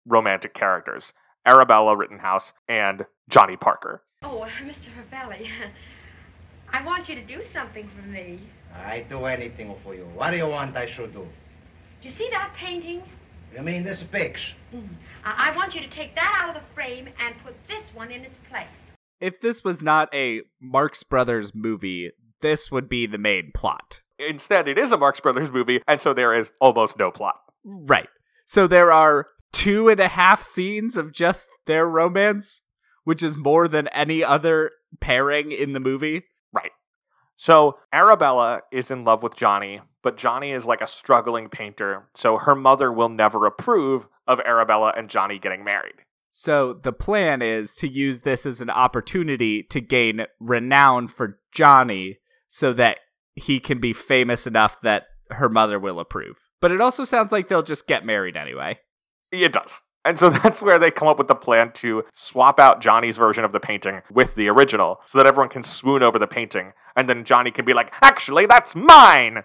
romantic 0.08 0.54
characters: 0.54 1.14
Arabella 1.46 1.96
Rittenhouse 1.96 2.54
and 2.68 3.06
Johnny 3.30 3.58
Parker. 3.58 4.04
Oh, 4.24 4.48
Mr. 4.64 4.88
Ravelli, 4.98 5.50
I 6.74 6.84
want 6.84 7.08
you 7.08 7.16
to 7.16 7.24
do 7.24 7.42
something 7.54 7.90
for 7.96 8.08
me. 8.08 8.40
I 8.74 9.06
do 9.10 9.26
anything 9.26 9.76
for 9.84 9.96
you. 9.96 10.06
What 10.16 10.32
do 10.32 10.38
you 10.38 10.48
want 10.48 10.76
I 10.76 10.88
should 10.88 11.14
do? 11.14 11.28
Do 12.02 12.10
you 12.10 12.16
see 12.18 12.30
that 12.32 12.54
painting? 12.56 13.04
You 13.56 13.62
mean 13.62 13.84
this 13.84 14.04
picture? 14.12 14.54
Mm. 14.74 14.90
I, 15.24 15.50
I 15.50 15.56
want 15.56 15.74
you 15.74 15.82
to 15.82 15.90
take 15.90 16.16
that 16.16 16.42
out 16.42 16.56
of 16.56 16.62
the 16.62 16.74
frame 16.74 17.10
and 17.20 17.36
put 17.44 17.56
this 17.68 17.84
one 17.94 18.12
in 18.12 18.24
its 18.24 18.38
place. 18.50 18.68
If 19.20 19.42
this 19.42 19.64
was 19.64 19.82
not 19.82 20.14
a 20.14 20.42
Marx 20.62 21.04
Brothers 21.04 21.56
movie, 21.56 22.12
this 22.42 22.72
would 22.72 22.88
be 22.88 23.08
the 23.08 23.18
main 23.18 23.52
plot. 23.54 24.02
Instead, 24.20 24.68
it 24.68 24.78
is 24.78 24.92
a 24.92 24.98
Marx 24.98 25.20
Brothers 25.20 25.52
movie, 25.52 25.82
and 25.88 26.02
so 26.02 26.14
there 26.14 26.38
is 26.38 26.52
almost 26.60 26.98
no 27.00 27.12
plot. 27.12 27.36
Right. 27.64 28.10
So 28.46 28.68
there 28.68 28.92
are 28.92 29.28
two 29.52 29.90
and 29.90 30.00
a 30.00 30.08
half 30.08 30.42
scenes 30.42 30.98
of 30.98 31.12
just 31.12 31.48
their 31.66 31.88
romance, 31.88 32.62
which 33.04 33.24
is 33.24 33.38
more 33.38 33.68
than 33.68 33.88
any 33.90 34.24
other 34.24 34.72
pairing 35.00 35.52
in 35.52 35.74
the 35.74 35.80
movie. 35.80 36.24
Right. 36.54 36.72
So 37.36 37.78
Arabella 37.94 38.62
is 38.72 38.92
in 38.92 39.04
love 39.04 39.24
with 39.24 39.36
Johnny, 39.36 39.82
but 40.04 40.18
Johnny 40.18 40.52
is 40.52 40.66
like 40.66 40.82
a 40.82 40.88
struggling 40.88 41.50
painter, 41.50 42.10
so 42.16 42.38
her 42.38 42.56
mother 42.56 42.92
will 42.92 43.10
never 43.10 43.46
approve 43.46 44.08
of 44.28 44.40
Arabella 44.42 44.94
and 44.98 45.10
Johnny 45.10 45.40
getting 45.40 45.64
married. 45.64 45.96
So 46.30 46.74
the 46.74 46.94
plan 46.94 47.42
is 47.42 47.76
to 47.78 47.88
use 47.88 48.22
this 48.22 48.46
as 48.46 48.62
an 48.62 48.70
opportunity 48.70 49.64
to 49.64 49.82
gain 49.82 50.26
renown 50.40 51.08
for 51.08 51.40
Johnny 51.52 52.20
so 52.48 52.74
that 52.74 53.00
he 53.36 53.60
can 53.60 53.80
be 53.80 53.94
famous 53.94 54.46
enough 54.46 54.82
that 54.82 55.06
her 55.32 55.50
mother 55.50 55.80
will 55.80 56.00
approve. 56.00 56.38
But 56.60 56.72
it 56.72 56.82
also 56.82 57.04
sounds 57.04 57.32
like 57.32 57.50
they'll 57.50 57.64
just 57.64 57.88
get 57.88 58.06
married 58.06 58.38
anyway. 58.38 58.80
It 59.32 59.54
does. 59.54 59.82
And 60.08 60.18
so 60.18 60.30
that's 60.44 60.62
where 60.62 60.80
they 60.80 60.90
come 60.90 61.08
up 61.08 61.18
with 61.18 61.28
the 61.28 61.36
plan 61.36 61.72
to 61.74 62.04
swap 62.14 62.60
out 62.60 62.82
Johnny's 62.82 63.18
version 63.18 63.44
of 63.44 63.52
the 63.52 63.60
painting 63.60 64.02
with 64.12 64.36
the 64.36 64.48
original 64.48 65.02
so 65.06 65.18
that 65.18 65.28
everyone 65.28 65.50
can 65.50 65.64
swoon 65.64 66.02
over 66.02 66.18
the 66.18 66.28
painting. 66.28 66.74
And 66.96 67.10
then 67.10 67.26
Johnny 67.26 67.52
can 67.52 67.66
be 67.66 67.74
like, 67.74 67.94
actually, 68.02 68.46
that's 68.46 68.76
mine! 68.76 69.44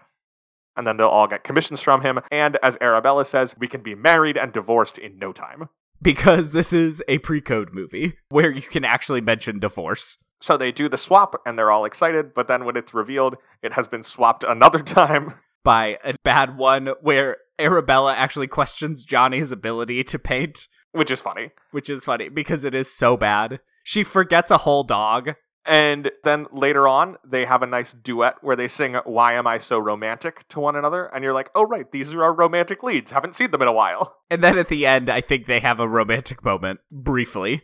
And 0.77 0.87
then 0.87 0.97
they'll 0.97 1.09
all 1.09 1.27
get 1.27 1.45
commissions 1.45 1.83
from 1.83 2.01
him. 2.03 2.21
And 2.31 2.59
as 2.63 2.79
Arabella 2.81 3.25
says, 3.25 3.55
we 3.59 3.69
can 3.69 3.83
be 3.83 3.95
married 3.95 4.39
and 4.39 4.53
divorced 4.53 4.97
in 4.97 5.19
no 5.19 5.33
time. 5.33 5.69
Because 6.01 6.53
this 6.53 6.73
is 6.73 7.03
a 7.09 7.19
pre 7.19 7.41
code 7.41 7.71
movie 7.73 8.15
where 8.29 8.51
you 8.51 8.63
can 8.63 8.85
actually 8.85 9.21
mention 9.21 9.59
divorce. 9.59 10.19
So 10.41 10.57
they 10.57 10.73
do 10.73 10.89
the 10.89 10.97
swap 10.97 11.41
and 11.47 11.59
they're 11.59 11.71
all 11.71 11.85
excited, 11.85 12.35
but 12.35 12.49
then 12.49 12.65
when 12.65 12.77
it's 12.77 12.93
revealed, 12.95 13.37
it 13.63 13.75
has 13.75 13.87
been 13.87 14.03
swapped 14.03 14.45
another 14.45 14.79
time. 14.83 15.35
By 15.65 15.99
a 16.03 16.15
bad 16.25 16.57
one 16.57 16.89
where 17.03 17.37
Arabella 17.59 18.15
actually 18.15 18.47
questions 18.49 19.05
Johnny's 19.05 19.53
ability 19.53 20.05
to 20.05 20.19
paint, 20.19 20.69
Which 20.93 21.11
is 21.11 21.21
funny. 21.21 21.51
which 21.71 21.89
is 21.91 22.05
funny 22.05 22.29
because 22.29 22.65
it 22.65 22.75
is 22.75 22.91
so 22.93 23.17
bad. 23.17 23.61
She 23.85 24.05
forgets 24.05 24.51
a 24.51 24.59
whole 24.59 24.85
dog. 24.85 25.35
And 25.65 26.11
then 26.25 26.47
later 26.53 26.89
on, 26.89 27.19
they 27.25 27.45
have 27.45 27.63
a 27.63 27.67
nice 27.69 27.93
duet 27.93 28.35
where 28.43 28.57
they 28.57 28.67
sing 28.67 28.97
Why 29.05 29.35
Am 29.35 29.47
I 29.47 29.59
So 29.59 29.79
Romantic 29.79 30.49
to 30.49 30.59
one 30.59 30.75
another. 30.75 31.05
And 31.07 31.23
you're 31.23 31.33
like, 31.33 31.51
oh, 31.55 31.63
right, 31.63 31.91
these 31.93 32.13
are 32.13 32.25
our 32.25 32.33
romantic 32.35 32.83
leads. 32.83 33.13
Haven't 33.13 33.37
seen 33.37 33.53
them 33.53 33.63
in 33.63 33.69
a 33.69 33.73
while. 33.73 34.17
And 34.29 34.43
then 34.43 34.59
at 34.59 34.67
the 34.69 34.87
end, 34.87 35.09
I 35.09 35.21
think 35.21 35.47
they 35.47 35.61
have 35.61 35.79
a 35.79 35.87
romantic 35.89 36.45
moment 36.45 36.81
briefly. 36.91 37.63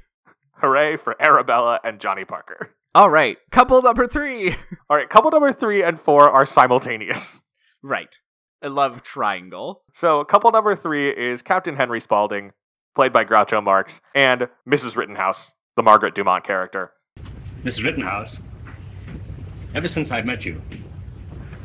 Hooray 0.61 0.97
for 0.97 1.21
Arabella 1.21 1.81
and 1.83 1.99
Johnny 1.99 2.25
Parker. 2.25 2.71
All 2.95 3.11
right, 3.11 3.37
couple 3.51 3.81
number 3.83 4.07
three. 4.07 4.51
All 4.91 4.97
right, 4.97 5.09
couple 5.09 5.31
number 5.31 5.53
three 5.53 5.83
and 5.83 6.01
four 6.01 6.29
are 6.31 6.47
simultaneous. 6.47 7.41
right. 7.83 8.17
I 8.63 8.67
love 8.67 9.03
triangle. 9.03 9.83
So, 9.93 10.25
couple 10.25 10.51
number 10.51 10.75
three 10.75 11.11
is 11.11 11.43
Captain 11.43 11.77
Henry 11.77 12.01
Spaulding, 12.01 12.53
played 12.95 13.13
by 13.13 13.25
Groucho 13.25 13.63
Marx, 13.63 14.01
and 14.15 14.49
Mrs. 14.69 14.97
Rittenhouse, 14.97 15.55
the 15.77 15.83
Margaret 15.83 16.15
Dumont 16.15 16.45
character. 16.45 16.93
Mrs. 17.63 17.85
Rittenhouse, 17.85 18.39
ever 19.75 19.87
since 19.87 20.11
I've 20.11 20.25
met 20.25 20.45
you, 20.45 20.61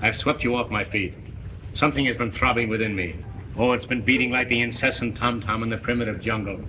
I've 0.01 0.15
swept 0.15 0.43
you 0.43 0.55
off 0.55 0.69
my 0.69 0.83
feet. 0.83 1.15
Something 1.73 2.05
has 2.05 2.17
been 2.17 2.31
throbbing 2.31 2.69
within 2.69 2.95
me. 2.95 3.15
Oh, 3.57 3.71
it's 3.71 3.85
been 3.85 4.03
beating 4.03 4.29
like 4.31 4.49
the 4.49 4.61
incessant 4.61 5.17
tom 5.17 5.41
tom 5.41 5.63
in 5.63 5.69
the 5.69 5.77
primitive 5.77 6.21
jungle. 6.21 6.59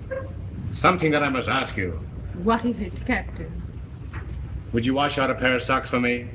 Something 0.80 1.10
that 1.10 1.22
I 1.22 1.28
must 1.28 1.48
ask 1.48 1.76
you. 1.76 2.00
What 2.42 2.64
is 2.64 2.80
it, 2.80 2.92
Captain? 3.06 3.62
Would 4.72 4.86
you 4.86 4.94
wash 4.94 5.18
out 5.18 5.30
a 5.30 5.34
pair 5.34 5.54
of 5.54 5.62
socks 5.62 5.90
for 5.90 6.00
me? 6.00 6.28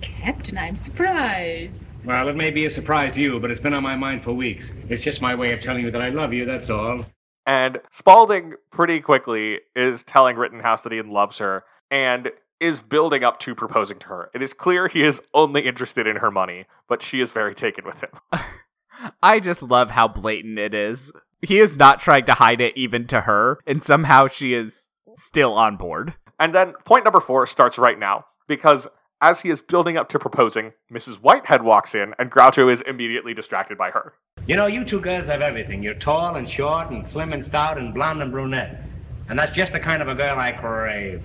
Captain, 0.00 0.56
I'm 0.56 0.76
surprised. 0.76 1.74
Well, 2.08 2.26
it 2.26 2.36
may 2.36 2.50
be 2.50 2.64
a 2.64 2.70
surprise 2.70 3.12
to 3.16 3.20
you, 3.20 3.38
but 3.38 3.50
it's 3.50 3.60
been 3.60 3.74
on 3.74 3.82
my 3.82 3.94
mind 3.94 4.24
for 4.24 4.32
weeks. 4.32 4.70
It's 4.88 5.02
just 5.02 5.20
my 5.20 5.34
way 5.34 5.52
of 5.52 5.60
telling 5.60 5.84
you 5.84 5.90
that 5.90 6.00
I 6.00 6.08
love 6.08 6.32
you, 6.32 6.46
that's 6.46 6.70
all. 6.70 7.04
And 7.44 7.82
Spaulding 7.90 8.54
pretty 8.70 9.02
quickly 9.02 9.58
is 9.76 10.04
telling 10.04 10.36
Rittenhouse 10.36 10.80
that 10.82 10.92
he 10.92 11.02
loves 11.02 11.36
her 11.36 11.64
and 11.90 12.30
is 12.60 12.80
building 12.80 13.24
up 13.24 13.38
to 13.40 13.54
proposing 13.54 13.98
to 13.98 14.06
her. 14.06 14.30
It 14.34 14.40
is 14.40 14.54
clear 14.54 14.88
he 14.88 15.02
is 15.02 15.20
only 15.34 15.66
interested 15.66 16.06
in 16.06 16.16
her 16.16 16.30
money, 16.30 16.64
but 16.88 17.02
she 17.02 17.20
is 17.20 17.30
very 17.30 17.54
taken 17.54 17.84
with 17.84 18.02
him. 18.02 18.10
I 19.22 19.38
just 19.38 19.62
love 19.62 19.90
how 19.90 20.08
blatant 20.08 20.58
it 20.58 20.72
is. 20.72 21.12
He 21.42 21.58
is 21.58 21.76
not 21.76 22.00
trying 22.00 22.24
to 22.24 22.32
hide 22.32 22.62
it 22.62 22.74
even 22.74 23.06
to 23.08 23.20
her, 23.20 23.58
and 23.66 23.82
somehow 23.82 24.28
she 24.28 24.54
is 24.54 24.88
still 25.14 25.52
on 25.52 25.76
board. 25.76 26.14
And 26.40 26.54
then 26.54 26.72
point 26.86 27.04
number 27.04 27.20
four 27.20 27.46
starts 27.46 27.76
right 27.76 27.98
now 27.98 28.24
because 28.46 28.88
as 29.20 29.40
he 29.42 29.50
is 29.50 29.62
building 29.62 29.96
up 29.96 30.08
to 30.10 30.18
proposing, 30.18 30.72
Mrs. 30.92 31.16
Whitehead 31.16 31.62
walks 31.62 31.94
in 31.94 32.14
and 32.18 32.30
Groucho 32.30 32.70
is 32.72 32.80
immediately 32.82 33.34
distracted 33.34 33.76
by 33.76 33.90
her. 33.90 34.14
You 34.46 34.56
know, 34.56 34.66
you 34.66 34.84
two 34.84 35.00
girls 35.00 35.26
have 35.26 35.40
everything. 35.42 35.82
You're 35.82 35.94
tall 35.94 36.36
and 36.36 36.48
short 36.48 36.90
and 36.90 37.06
slim 37.10 37.32
and 37.32 37.44
stout 37.44 37.78
and 37.78 37.92
blonde 37.92 38.22
and 38.22 38.30
brunette. 38.32 38.82
And 39.28 39.38
that's 39.38 39.52
just 39.52 39.72
the 39.72 39.80
kind 39.80 40.00
of 40.00 40.08
a 40.08 40.14
girl 40.14 40.38
I 40.38 40.52
crave. 40.52 41.22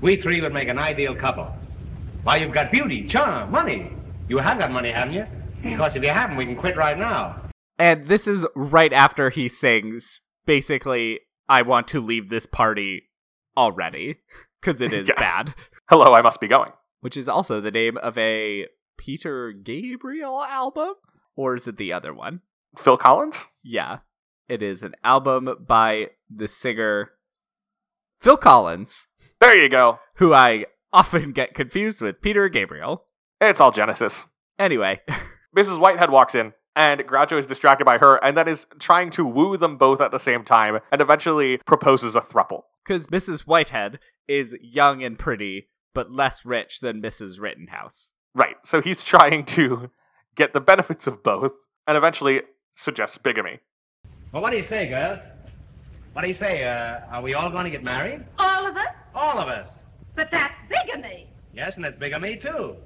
We 0.00 0.16
three 0.20 0.40
would 0.40 0.52
make 0.52 0.68
an 0.68 0.78
ideal 0.78 1.14
couple. 1.14 1.46
Why, 2.22 2.36
you've 2.36 2.52
got 2.52 2.70
beauty, 2.72 3.06
charm, 3.08 3.50
money. 3.50 3.92
You 4.28 4.38
have 4.38 4.58
got 4.58 4.70
money, 4.70 4.90
haven't 4.90 5.14
you? 5.14 5.26
Because 5.62 5.96
if 5.96 6.02
you 6.02 6.10
haven't, 6.10 6.36
we 6.36 6.44
can 6.46 6.56
quit 6.56 6.76
right 6.76 6.98
now. 6.98 7.40
And 7.78 8.06
this 8.06 8.26
is 8.26 8.46
right 8.54 8.92
after 8.92 9.30
he 9.30 9.48
sings, 9.48 10.20
basically, 10.46 11.20
I 11.48 11.62
want 11.62 11.88
to 11.88 12.00
leave 12.00 12.28
this 12.28 12.44
party 12.46 13.04
already, 13.56 14.16
because 14.60 14.80
it 14.80 14.92
is 14.92 15.08
Yes. 15.16 15.18
bad. 15.18 15.54
Hello, 15.88 16.12
I 16.12 16.20
must 16.22 16.40
be 16.40 16.48
going. 16.48 16.70
Which 17.00 17.16
is 17.16 17.28
also 17.28 17.60
the 17.60 17.70
name 17.70 17.96
of 17.98 18.16
a 18.18 18.66
Peter 18.98 19.52
Gabriel 19.52 20.42
album? 20.42 20.94
Or 21.36 21.54
is 21.54 21.66
it 21.66 21.76
the 21.78 21.92
other 21.92 22.12
one? 22.12 22.40
Phil 22.78 22.96
Collins? 22.96 23.46
Yeah. 23.62 23.98
It 24.48 24.62
is 24.62 24.82
an 24.82 24.94
album 25.04 25.48
by 25.66 26.10
the 26.28 26.48
singer 26.48 27.12
Phil 28.20 28.36
Collins, 28.36 29.06
There 29.40 29.56
you 29.56 29.68
go. 29.70 29.98
who 30.16 30.34
I 30.34 30.66
often 30.92 31.32
get 31.32 31.54
confused 31.54 32.02
with 32.02 32.20
Peter 32.20 32.48
Gabriel. 32.48 33.06
It's 33.40 33.60
all 33.60 33.70
Genesis. 33.70 34.26
Anyway, 34.58 35.00
Mrs. 35.56 35.78
Whitehead 35.80 36.10
walks 36.10 36.34
in, 36.34 36.52
and 36.76 37.00
Groucho 37.06 37.38
is 37.38 37.46
distracted 37.46 37.86
by 37.86 37.96
her, 37.96 38.16
and 38.22 38.36
then 38.36 38.46
is 38.48 38.66
trying 38.78 39.10
to 39.12 39.24
woo 39.24 39.56
them 39.56 39.78
both 39.78 40.02
at 40.02 40.10
the 40.10 40.18
same 40.18 40.44
time, 40.44 40.80
and 40.92 41.00
eventually 41.00 41.58
proposes 41.64 42.14
a 42.14 42.20
thruple. 42.20 42.62
because 42.84 43.06
Mrs. 43.06 43.42
Whitehead 43.46 43.98
is 44.28 44.54
young 44.60 45.02
and 45.02 45.18
pretty, 45.18 45.68
but 45.94 46.10
less 46.10 46.44
rich 46.44 46.80
than 46.80 47.02
Mrs. 47.02 47.40
Rittenhouse. 47.40 48.12
Right, 48.34 48.56
so 48.64 48.80
he's 48.80 49.02
trying 49.02 49.44
to 49.46 49.90
get 50.36 50.52
the 50.52 50.60
benefits 50.60 51.06
of 51.06 51.22
both, 51.22 51.52
and 51.86 51.96
eventually 51.96 52.42
suggests 52.76 53.18
bigamy. 53.18 53.60
Well, 54.32 54.42
what 54.42 54.50
do 54.50 54.56
you 54.56 54.62
say, 54.62 54.88
girls? 54.88 55.18
What 56.12 56.22
do 56.22 56.28
you 56.28 56.34
say? 56.34 56.64
Uh, 56.64 57.00
are 57.10 57.22
we 57.22 57.34
all 57.34 57.50
going 57.50 57.64
to 57.64 57.70
get 57.70 57.82
married? 57.82 58.24
All 58.38 58.66
of 58.66 58.76
us? 58.76 58.86
All 59.14 59.38
of 59.38 59.48
us. 59.48 59.78
But 60.14 60.30
that's 60.30 60.54
bigamy. 60.68 61.28
Yes, 61.52 61.76
and 61.76 61.84
it's 61.84 61.98
big 61.98 62.12
of 62.12 62.22
me, 62.22 62.36
too. 62.36 62.76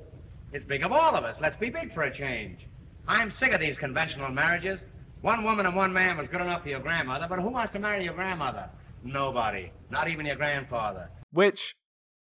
It's 0.53 0.65
big 0.65 0.83
of 0.85 0.93
all 0.93 1.15
of 1.17 1.25
us. 1.25 1.39
Let's 1.41 1.57
be 1.57 1.69
big 1.69 1.93
for 1.93 2.05
a 2.05 2.15
change. 2.15 2.67
I'm 3.07 3.31
sick 3.31 3.53
of 3.53 3.61
these 3.61 3.77
conventional 3.77 4.31
marriages. 4.31 4.81
One 5.21 5.45
woman 5.45 5.67
and 5.67 5.75
one 5.75 5.93
man 5.93 6.17
was 6.17 6.29
good 6.29 6.41
enough 6.41 6.63
for 6.63 6.69
your 6.69 6.81
grandmother, 6.81 7.27
but 7.29 7.39
who 7.41 7.49
wants 7.49 7.73
to 7.73 7.79
marry 7.79 8.05
your 8.05 8.15
grandmother? 8.15 8.69
Nobody. 9.03 9.71
Not 9.91 10.09
even 10.09 10.27
your 10.27 10.37
grandfather. 10.37 11.11
Which, 11.33 11.77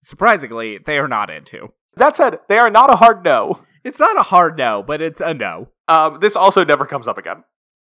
surprisingly, 0.02 0.78
they 0.78 0.98
are 0.98 1.08
not 1.08 1.30
into. 1.30 1.74
That 1.96 2.16
said, 2.16 2.40
they 2.48 2.58
are 2.58 2.70
not 2.70 2.94
a 2.94 2.98
hard 2.98 3.24
no. 3.24 3.62
It's 3.84 4.00
not 4.00 4.20
a 4.20 4.24
hard 4.24 4.58
no, 4.58 4.84
but 4.86 5.02
it's 5.02 5.22
a 5.22 5.34
no. 5.34 5.70
Um, 5.88 6.20
this 6.20 6.36
also 6.36 6.64
never 6.64 6.86
comes 6.86 7.08
up 7.08 7.18
again. 7.18 7.44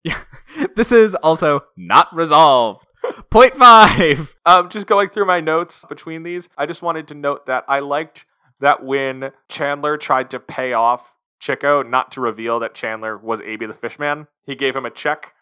this 0.75 0.91
is 0.91 1.15
also 1.15 1.61
not 1.77 2.13
resolved. 2.13 2.85
Point 3.29 3.55
five. 3.55 4.35
Um, 4.45 4.67
just 4.69 4.87
going 4.87 5.07
through 5.07 5.25
my 5.25 5.39
notes 5.39 5.85
between 5.87 6.23
these, 6.23 6.49
I 6.57 6.65
just 6.65 6.81
wanted 6.81 7.07
to 7.07 7.13
note 7.13 7.45
that 7.45 7.63
I 7.69 7.79
liked 7.79 8.25
that 8.59 8.83
when 8.83 9.31
Chandler 9.47 9.95
tried 9.95 10.29
to 10.31 10.39
pay 10.39 10.73
off 10.73 11.13
Chico, 11.39 11.81
not 11.81 12.11
to 12.11 12.21
reveal 12.21 12.59
that 12.59 12.75
Chandler 12.75 13.17
was 13.17 13.39
Abie 13.41 13.65
the 13.65 13.73
Fishman, 13.73 14.27
he 14.45 14.55
gave 14.55 14.75
him 14.75 14.85
a 14.85 14.89
check, 14.89 15.33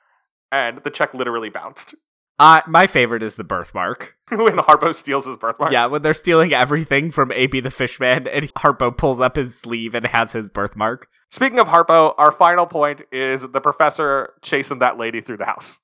and 0.51 0.83
the 0.83 0.91
check 0.91 1.15
literally 1.15 1.49
bounced. 1.49 1.95
Uh, 2.41 2.59
my 2.65 2.87
favorite 2.87 3.21
is 3.21 3.35
the 3.35 3.43
birthmark. 3.43 4.15
when 4.29 4.57
Harpo 4.57 4.95
steals 4.95 5.27
his 5.27 5.37
birthmark. 5.37 5.71
Yeah, 5.71 5.85
when 5.85 6.01
they're 6.01 6.15
stealing 6.15 6.53
everything 6.53 7.11
from 7.11 7.31
Abie 7.31 7.59
the 7.59 7.69
Fishman, 7.69 8.27
and 8.27 8.51
Harpo 8.55 8.97
pulls 8.97 9.19
up 9.19 9.35
his 9.35 9.59
sleeve 9.59 9.93
and 9.93 10.07
has 10.07 10.31
his 10.31 10.49
birthmark. 10.49 11.07
Speaking 11.29 11.59
of 11.59 11.67
Harpo, 11.67 12.15
our 12.17 12.31
final 12.31 12.65
point 12.65 13.03
is 13.11 13.43
the 13.43 13.61
professor 13.61 14.33
chasing 14.41 14.79
that 14.79 14.97
lady 14.97 15.21
through 15.21 15.37
the 15.37 15.45
house. 15.45 15.79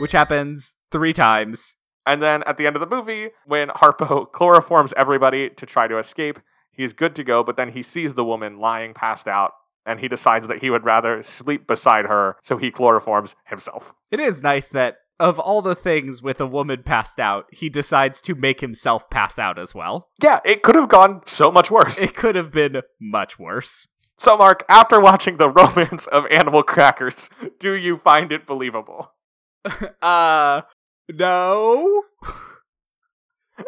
Which 0.00 0.10
happens 0.10 0.74
three 0.90 1.12
times. 1.12 1.76
And 2.04 2.20
then 2.20 2.42
at 2.48 2.56
the 2.56 2.66
end 2.66 2.74
of 2.74 2.80
the 2.80 2.92
movie, 2.92 3.28
when 3.46 3.68
Harpo 3.68 4.28
chloroforms 4.34 4.92
everybody 4.96 5.50
to 5.50 5.66
try 5.66 5.86
to 5.86 5.98
escape, 5.98 6.40
he's 6.72 6.92
good 6.92 7.14
to 7.16 7.24
go, 7.24 7.42
but 7.42 7.56
then 7.56 7.72
he 7.72 7.82
sees 7.82 8.14
the 8.14 8.24
woman 8.24 8.58
lying 8.58 8.94
passed 8.94 9.28
out 9.28 9.52
and 9.84 10.00
he 10.00 10.08
decides 10.08 10.46
that 10.48 10.62
he 10.62 10.70
would 10.70 10.84
rather 10.84 11.22
sleep 11.22 11.66
beside 11.66 12.06
her, 12.06 12.36
so 12.42 12.56
he 12.56 12.70
chloroforms 12.70 13.34
himself. 13.46 13.92
It 14.10 14.20
is 14.20 14.42
nice 14.42 14.68
that 14.70 14.98
of 15.18 15.38
all 15.38 15.62
the 15.62 15.74
things 15.74 16.22
with 16.22 16.40
a 16.40 16.46
woman 16.46 16.82
passed 16.82 17.20
out, 17.20 17.46
he 17.52 17.68
decides 17.68 18.20
to 18.22 18.34
make 18.34 18.60
himself 18.60 19.08
pass 19.10 19.38
out 19.38 19.58
as 19.58 19.74
well. 19.74 20.08
Yeah, 20.22 20.40
it 20.44 20.62
could 20.62 20.74
have 20.74 20.88
gone 20.88 21.22
so 21.26 21.50
much 21.50 21.70
worse. 21.70 21.98
It 21.98 22.14
could 22.14 22.34
have 22.34 22.50
been 22.50 22.82
much 23.00 23.38
worse. 23.38 23.88
So, 24.18 24.36
Mark, 24.36 24.64
after 24.68 25.00
watching 25.00 25.36
The 25.36 25.48
Romance 25.48 26.06
of 26.06 26.26
Animal 26.30 26.62
Crackers, 26.62 27.30
do 27.58 27.72
you 27.72 27.96
find 27.96 28.32
it 28.32 28.46
believable? 28.46 29.12
uh, 30.02 30.62
no. 31.08 32.04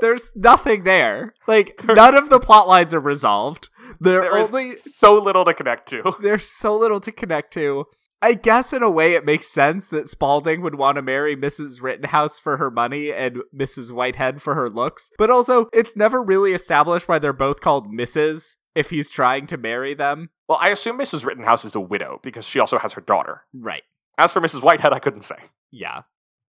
There's 0.01 0.33
nothing 0.35 0.85
there. 0.85 1.35
Like 1.47 1.81
none 1.85 2.15
of 2.15 2.31
the 2.31 2.41
plot 2.41 2.69
lines 2.69 2.95
are 2.95 3.01
resolved. 3.01 3.69
There, 4.01 4.23
There 4.23 4.39
only 4.39 4.77
so 4.77 5.21
little 5.21 5.45
to 5.45 5.55
connect 5.55 5.89
to. 5.91 6.15
there's 6.21 6.49
so 6.49 6.77
little 6.77 7.01
to 7.01 7.13
connect 7.13 7.53
to. 7.55 7.87
I 8.23 8.33
guess 8.33 8.73
in 8.73 8.83
a 8.83 8.89
way 8.91 9.13
it 9.13 9.27
makes 9.27 9.49
sense 9.49 9.89
that 9.89 10.09
Spaulding 10.09 10.63
would 10.63 10.77
want 10.77 10.97
to 10.97 11.03
marry 11.03 11.37
Mrs. 11.37 11.83
Rittenhouse 11.83 12.39
for 12.39 12.57
her 12.57 12.71
money 12.71 13.13
and 13.13 13.43
Mrs. 13.55 13.91
Whitehead 13.91 14.41
for 14.41 14.55
her 14.55 14.71
looks, 14.71 15.11
but 15.19 15.29
also 15.29 15.69
it's 15.75 15.95
never 15.95 16.23
really 16.23 16.55
established 16.55 17.07
why 17.07 17.19
they're 17.19 17.35
both 17.35 17.61
called 17.61 17.93
Mrs. 17.93 18.57
if 18.75 18.89
he's 18.89 19.11
trying 19.11 19.47
to 19.49 19.59
marry 19.59 19.93
them. 19.93 20.31
Well, 20.49 20.57
I 20.59 20.71
assume 20.71 20.99
Mrs. 20.99 21.27
Rittenhouse 21.27 21.67
is 21.67 21.75
a 21.75 21.81
widow 21.81 22.19
because 22.23 22.47
she 22.47 22.59
also 22.59 22.79
has 22.79 22.95
her 22.95 23.03
daughter. 23.03 23.43
Right. 23.53 23.83
As 24.17 24.33
for 24.33 24.41
Mrs. 24.41 24.63
Whitehead, 24.63 24.95
I 24.95 25.01
couldn't 25.01 25.23
say. 25.25 25.37
Yeah. 25.71 26.03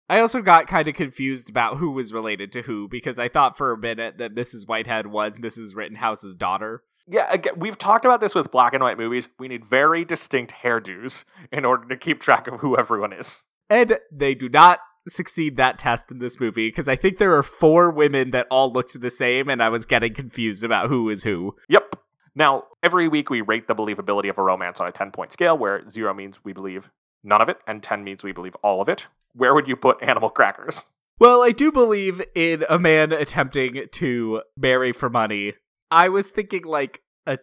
I 0.09 0.19
also 0.19 0.41
got 0.41 0.67
kind 0.67 0.87
of 0.87 0.95
confused 0.95 1.49
about 1.49 1.77
who 1.77 1.91
was 1.91 2.13
related 2.13 2.51
to 2.53 2.61
who 2.63 2.87
because 2.87 3.17
I 3.17 3.29
thought 3.29 3.57
for 3.57 3.71
a 3.71 3.77
minute 3.77 4.17
that 4.17 4.35
Mrs. 4.35 4.67
Whitehead 4.67 5.07
was 5.07 5.37
Mrs. 5.37 5.75
Rittenhouse's 5.75 6.35
daughter. 6.35 6.83
Yeah, 7.07 7.31
again, 7.31 7.53
we've 7.57 7.77
talked 7.77 8.05
about 8.05 8.21
this 8.21 8.35
with 8.35 8.51
black 8.51 8.73
and 8.73 8.83
white 8.83 8.97
movies. 8.97 9.27
We 9.37 9.47
need 9.47 9.65
very 9.65 10.05
distinct 10.05 10.53
hairdos 10.63 11.25
in 11.51 11.65
order 11.65 11.87
to 11.89 11.97
keep 11.97 12.21
track 12.21 12.47
of 12.47 12.59
who 12.59 12.77
everyone 12.77 13.13
is. 13.13 13.43
And 13.69 13.97
they 14.11 14.35
do 14.35 14.49
not 14.49 14.79
succeed 15.07 15.57
that 15.57 15.77
test 15.77 16.11
in 16.11 16.19
this 16.19 16.39
movie 16.39 16.67
because 16.69 16.87
I 16.87 16.95
think 16.95 17.17
there 17.17 17.35
are 17.37 17.43
four 17.43 17.91
women 17.91 18.31
that 18.31 18.47
all 18.49 18.71
looked 18.71 18.99
the 18.99 19.09
same 19.09 19.49
and 19.49 19.61
I 19.61 19.69
was 19.69 19.85
getting 19.85 20.13
confused 20.13 20.63
about 20.63 20.87
who 20.87 21.09
is 21.09 21.23
who. 21.23 21.55
Yep. 21.69 21.95
Now, 22.35 22.63
every 22.81 23.07
week 23.07 23.29
we 23.29 23.41
rate 23.41 23.67
the 23.67 23.75
believability 23.75 24.29
of 24.29 24.37
a 24.37 24.43
romance 24.43 24.79
on 24.79 24.87
a 24.87 24.91
10 24.91 25.11
point 25.11 25.33
scale 25.33 25.57
where 25.57 25.89
zero 25.89 26.13
means 26.13 26.43
we 26.43 26.53
believe 26.53 26.89
none 27.23 27.41
of 27.41 27.49
it 27.49 27.57
and 27.67 27.81
10 27.81 28.03
means 28.03 28.23
we 28.23 28.31
believe 28.31 28.55
all 28.63 28.81
of 28.81 28.89
it. 28.89 29.07
Where 29.33 29.53
would 29.53 29.67
you 29.67 29.75
put 29.75 30.01
Animal 30.03 30.29
Crackers? 30.29 30.85
Well, 31.19 31.41
I 31.41 31.51
do 31.51 31.71
believe 31.71 32.21
in 32.35 32.65
a 32.69 32.79
man 32.79 33.11
attempting 33.11 33.85
to 33.91 34.41
marry 34.57 34.91
for 34.91 35.09
money. 35.09 35.53
I 35.91 36.09
was 36.09 36.29
thinking 36.29 36.63
like 36.65 37.01
a 37.25 37.37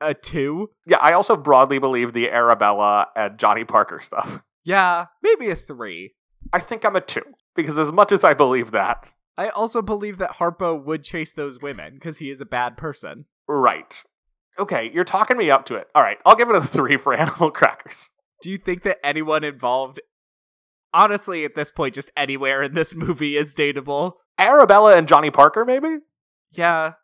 a 0.00 0.12
2. 0.14 0.68
Yeah, 0.86 0.98
I 1.00 1.12
also 1.12 1.36
broadly 1.36 1.78
believe 1.78 2.12
the 2.12 2.30
Arabella 2.30 3.06
and 3.16 3.38
Johnny 3.38 3.64
Parker 3.64 4.00
stuff. 4.00 4.42
Yeah, 4.64 5.06
maybe 5.22 5.48
a 5.50 5.56
3. 5.56 6.12
I 6.52 6.58
think 6.60 6.84
I'm 6.84 6.96
a 6.96 7.00
2 7.00 7.22
because 7.54 7.78
as 7.78 7.92
much 7.92 8.10
as 8.12 8.24
I 8.24 8.34
believe 8.34 8.72
that, 8.72 9.08
I 9.38 9.48
also 9.48 9.80
believe 9.82 10.18
that 10.18 10.36
Harpo 10.38 10.84
would 10.84 11.04
chase 11.04 11.32
those 11.32 11.60
women 11.62 11.94
because 11.94 12.18
he 12.18 12.30
is 12.30 12.40
a 12.40 12.46
bad 12.46 12.76
person. 12.76 13.24
right. 13.48 14.02
Okay, 14.58 14.90
you're 14.92 15.04
talking 15.04 15.38
me 15.38 15.50
up 15.50 15.64
to 15.66 15.76
it. 15.76 15.88
All 15.94 16.02
right, 16.02 16.18
I'll 16.26 16.36
give 16.36 16.50
it 16.50 16.56
a 16.56 16.60
3 16.60 16.98
for 16.98 17.14
Animal 17.18 17.50
Crackers. 17.50 18.10
Do 18.42 18.50
you 18.50 18.58
think 18.58 18.82
that 18.82 18.98
anyone 19.04 19.44
involved, 19.44 20.00
honestly, 20.92 21.44
at 21.44 21.54
this 21.54 21.70
point, 21.70 21.94
just 21.94 22.10
anywhere 22.16 22.62
in 22.62 22.74
this 22.74 22.94
movie 22.94 23.36
is 23.36 23.54
dateable? 23.54 24.14
Arabella 24.38 24.96
and 24.96 25.06
Johnny 25.08 25.30
Parker, 25.30 25.64
maybe? 25.64 25.98
Yeah, 26.50 26.94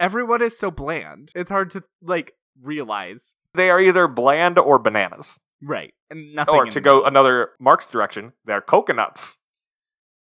everyone 0.00 0.42
is 0.42 0.58
so 0.58 0.70
bland. 0.70 1.30
It's 1.34 1.50
hard 1.50 1.70
to 1.70 1.84
like 2.02 2.32
realize. 2.60 3.36
They 3.54 3.70
are 3.70 3.80
either 3.80 4.08
bland 4.08 4.58
or 4.58 4.78
bananas. 4.78 5.38
Right, 5.62 5.94
and 6.10 6.34
nothing. 6.34 6.54
Or 6.54 6.66
to 6.66 6.80
go 6.80 7.04
another 7.04 7.50
Marx 7.60 7.86
direction, 7.86 8.32
they're 8.44 8.60
coconuts. 8.60 9.38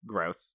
gross. 0.06 0.54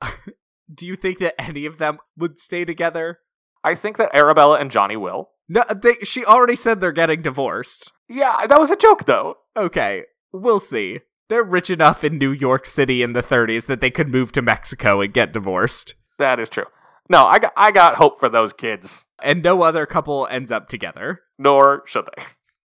Do 0.74 0.86
you 0.86 0.96
think 0.96 1.18
that 1.20 1.40
any 1.40 1.64
of 1.64 1.78
them 1.78 1.98
would 2.16 2.38
stay 2.38 2.64
together? 2.64 3.20
I 3.62 3.74
think 3.74 3.96
that 3.98 4.14
Arabella 4.14 4.58
and 4.58 4.70
Johnny 4.70 4.96
will. 4.96 5.30
No, 5.48 5.64
they, 5.74 5.94
she 6.02 6.24
already 6.24 6.56
said 6.56 6.80
they're 6.80 6.92
getting 6.92 7.22
divorced. 7.22 7.92
Yeah, 8.08 8.46
that 8.46 8.60
was 8.60 8.70
a 8.70 8.76
joke 8.76 9.06
though. 9.06 9.36
Okay, 9.56 10.04
we'll 10.32 10.60
see. 10.60 11.00
They're 11.28 11.42
rich 11.42 11.70
enough 11.70 12.04
in 12.04 12.18
New 12.18 12.30
York 12.30 12.66
City 12.66 13.02
in 13.02 13.12
the 13.12 13.22
30s 13.22 13.66
that 13.66 13.80
they 13.80 13.90
could 13.90 14.08
move 14.08 14.32
to 14.32 14.42
Mexico 14.42 15.00
and 15.00 15.12
get 15.12 15.32
divorced. 15.32 15.94
That 16.18 16.38
is 16.38 16.48
true. 16.48 16.66
No, 17.08 17.24
I 17.24 17.38
got 17.38 17.52
I 17.56 17.70
got 17.70 17.96
hope 17.96 18.18
for 18.18 18.28
those 18.28 18.52
kids. 18.52 19.06
And 19.22 19.42
no 19.42 19.62
other 19.62 19.86
couple 19.86 20.26
ends 20.30 20.52
up 20.52 20.68
together. 20.68 21.20
Nor 21.38 21.82
should 21.86 22.06
they. 22.16 22.24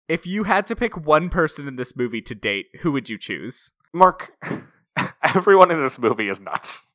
If 0.08 0.26
you 0.26 0.44
had 0.44 0.66
to 0.68 0.76
pick 0.76 0.96
one 0.96 1.28
person 1.28 1.66
in 1.66 1.76
this 1.76 1.96
movie 1.96 2.22
to 2.22 2.34
date, 2.34 2.66
who 2.80 2.92
would 2.92 3.08
you 3.08 3.18
choose? 3.18 3.72
Mark, 3.92 4.32
everyone 5.34 5.70
in 5.70 5.82
this 5.82 5.98
movie 5.98 6.28
is 6.28 6.40
nuts. 6.40 6.86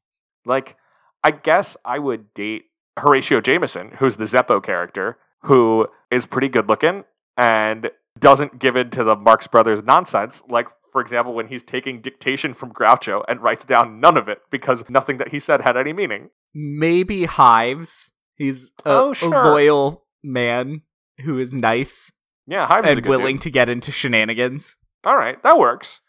Like, 0.45 0.77
I 1.23 1.31
guess 1.31 1.75
I 1.83 1.99
would 1.99 2.33
date 2.33 2.63
Horatio 2.97 3.41
Jamison, 3.41 3.91
who's 3.99 4.17
the 4.17 4.25
Zeppo 4.25 4.63
character, 4.63 5.17
who 5.43 5.87
is 6.11 6.25
pretty 6.25 6.47
good 6.47 6.67
looking 6.69 7.03
and 7.37 7.89
doesn't 8.19 8.59
give 8.59 8.75
in 8.75 8.89
to 8.91 9.03
the 9.03 9.15
Marx 9.15 9.47
Brothers 9.47 9.83
nonsense. 9.83 10.41
Like, 10.47 10.67
for 10.91 11.01
example, 11.01 11.33
when 11.33 11.47
he's 11.47 11.63
taking 11.63 12.01
dictation 12.01 12.53
from 12.53 12.73
Groucho 12.73 13.23
and 13.27 13.41
writes 13.41 13.65
down 13.65 13.99
none 13.99 14.17
of 14.17 14.27
it 14.27 14.39
because 14.51 14.83
nothing 14.89 15.17
that 15.17 15.29
he 15.29 15.39
said 15.39 15.61
had 15.61 15.77
any 15.77 15.93
meaning. 15.93 16.29
Maybe 16.53 17.25
Hives. 17.25 18.11
He's 18.35 18.71
a, 18.85 18.89
Oh, 18.89 19.13
a 19.21 19.25
loyal 19.27 20.05
man 20.23 20.81
who 21.23 21.39
is 21.39 21.53
nice 21.55 22.11
Yeah, 22.47 22.67
Hives 22.67 22.89
is 22.89 22.97
a 22.97 23.01
and 23.01 23.09
willing 23.09 23.35
dude. 23.35 23.41
to 23.43 23.49
get 23.51 23.69
into 23.69 23.91
shenanigans. 23.91 24.75
All 25.05 25.15
right, 25.17 25.41
that 25.43 25.57
works. 25.57 26.01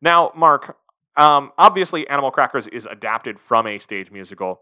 Now, 0.00 0.30
Mark, 0.36 0.76
um, 1.16 1.50
obviously, 1.58 2.08
Animal 2.08 2.30
Crackers 2.30 2.66
is 2.68 2.86
adapted 2.86 3.38
from 3.38 3.66
a 3.66 3.78
stage 3.78 4.10
musical. 4.10 4.60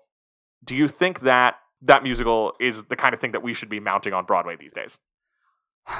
Do 0.65 0.75
you 0.75 0.89
think 0.89 1.21
that 1.21 1.57
that 1.83 2.03
musical 2.03 2.53
is 2.61 2.85
the 2.85 2.97
kind 2.97 3.15
of 3.15 3.21
thing 3.21 3.33
that 3.33 3.43
we 3.43 3.55
should 3.55 3.69
be 3.69 3.81
mounting 3.81 4.13
on 4.13 4.25
Broadway 4.25 4.57
these 4.57 4.73
days? 4.73 4.99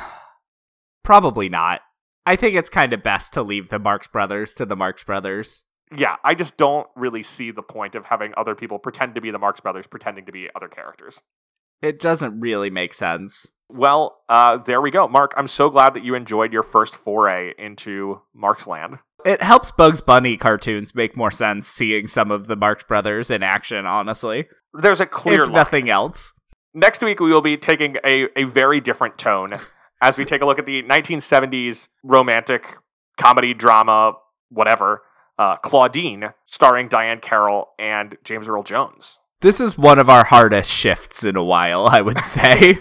Probably 1.05 1.49
not. 1.49 1.81
I 2.27 2.37
think 2.37 2.57
it's 2.57 2.69
kind 2.69 2.93
of 2.93 3.03
best 3.03 3.33
to 3.35 3.43
leave 3.43 3.71
the 3.71 3.79
Marx 3.79 4.07
Brothers 4.07 4.53
to 4.55 4.67
the 4.67 4.77
Marx 4.77 5.03
Brothers. 5.05 5.63
Yeah, 5.97 6.17
I 6.23 6.35
just 6.35 6.59
don't 6.59 6.87
really 6.95 7.23
see 7.23 7.51
the 7.51 7.63
point 7.63 7.95
of 7.95 8.05
having 8.05 8.35
other 8.37 8.55
people 8.55 8.79
pretend 8.79 9.15
to 9.15 9.21
be 9.21 9.31
the 9.31 9.39
Marx 9.39 9.61
Brothers 9.61 9.87
pretending 9.87 10.27
to 10.27 10.33
be 10.33 10.49
other 10.55 10.69
characters. 10.69 11.23
It 11.81 12.01
doesn't 12.01 12.41
really 12.41 12.69
make 12.69 12.93
sense. 12.93 13.47
Well, 13.71 14.19
uh, 14.29 14.59
there 14.59 14.81
we 14.81 14.91
go. 14.91 15.09
Mark, 15.09 15.33
I'm 15.37 15.47
so 15.47 15.71
glad 15.71 15.95
that 15.95 16.05
you 16.05 16.15
enjoyed 16.15 16.53
your 16.53 16.63
first 16.63 16.95
foray 16.95 17.53
into 17.59 18.21
Marx 18.35 18.67
Land. 18.67 18.99
It 19.25 19.43
helps 19.43 19.71
Bugs 19.71 20.01
Bunny 20.01 20.37
cartoons 20.37 20.95
make 20.95 21.17
more 21.17 21.31
sense 21.31 21.67
seeing 21.67 22.07
some 22.07 22.31
of 22.31 22.47
the 22.47 22.57
Marx 22.57 22.85
Brothers 22.85 23.31
in 23.31 23.43
action, 23.43 23.85
honestly. 23.85 24.49
There's 24.81 25.01
a 25.01 25.07
clear 25.07 25.43
if 25.43 25.49
line. 25.49 25.55
nothing 25.57 25.91
else. 25.91 26.35
Next 26.75 27.03
week, 27.03 27.21
we 27.21 27.31
will 27.31 27.41
be 27.41 27.57
taking 27.57 27.97
a, 28.05 28.29
a 28.37 28.45
very 28.45 28.81
different 28.81 29.19
tone 29.19 29.55
as 30.03 30.17
we 30.17 30.25
take 30.25 30.43
a 30.43 30.47
look 30.47 30.59
at 30.59 30.67
the 30.67 30.83
1970s 30.83 31.89
romantic 32.03 32.77
comedy 33.17 33.55
drama, 33.55 34.13
whatever, 34.51 35.03
uh, 35.39 35.57
Claudine, 35.57 36.33
starring 36.47 36.89
Diahann 36.89 37.21
Carroll 37.21 37.69
and 37.79 38.17
James 38.25 38.49
Earl 38.49 38.63
Jones. 38.63 39.21
This 39.41 39.61
is 39.61 39.79
one 39.79 40.01
of 40.01 40.11
our 40.11 40.25
hardest 40.25 40.71
shifts 40.71 41.23
in 41.25 41.37
a 41.37 41.45
while, 41.45 41.87
I 41.87 42.01
would 42.01 42.19
say. 42.25 42.79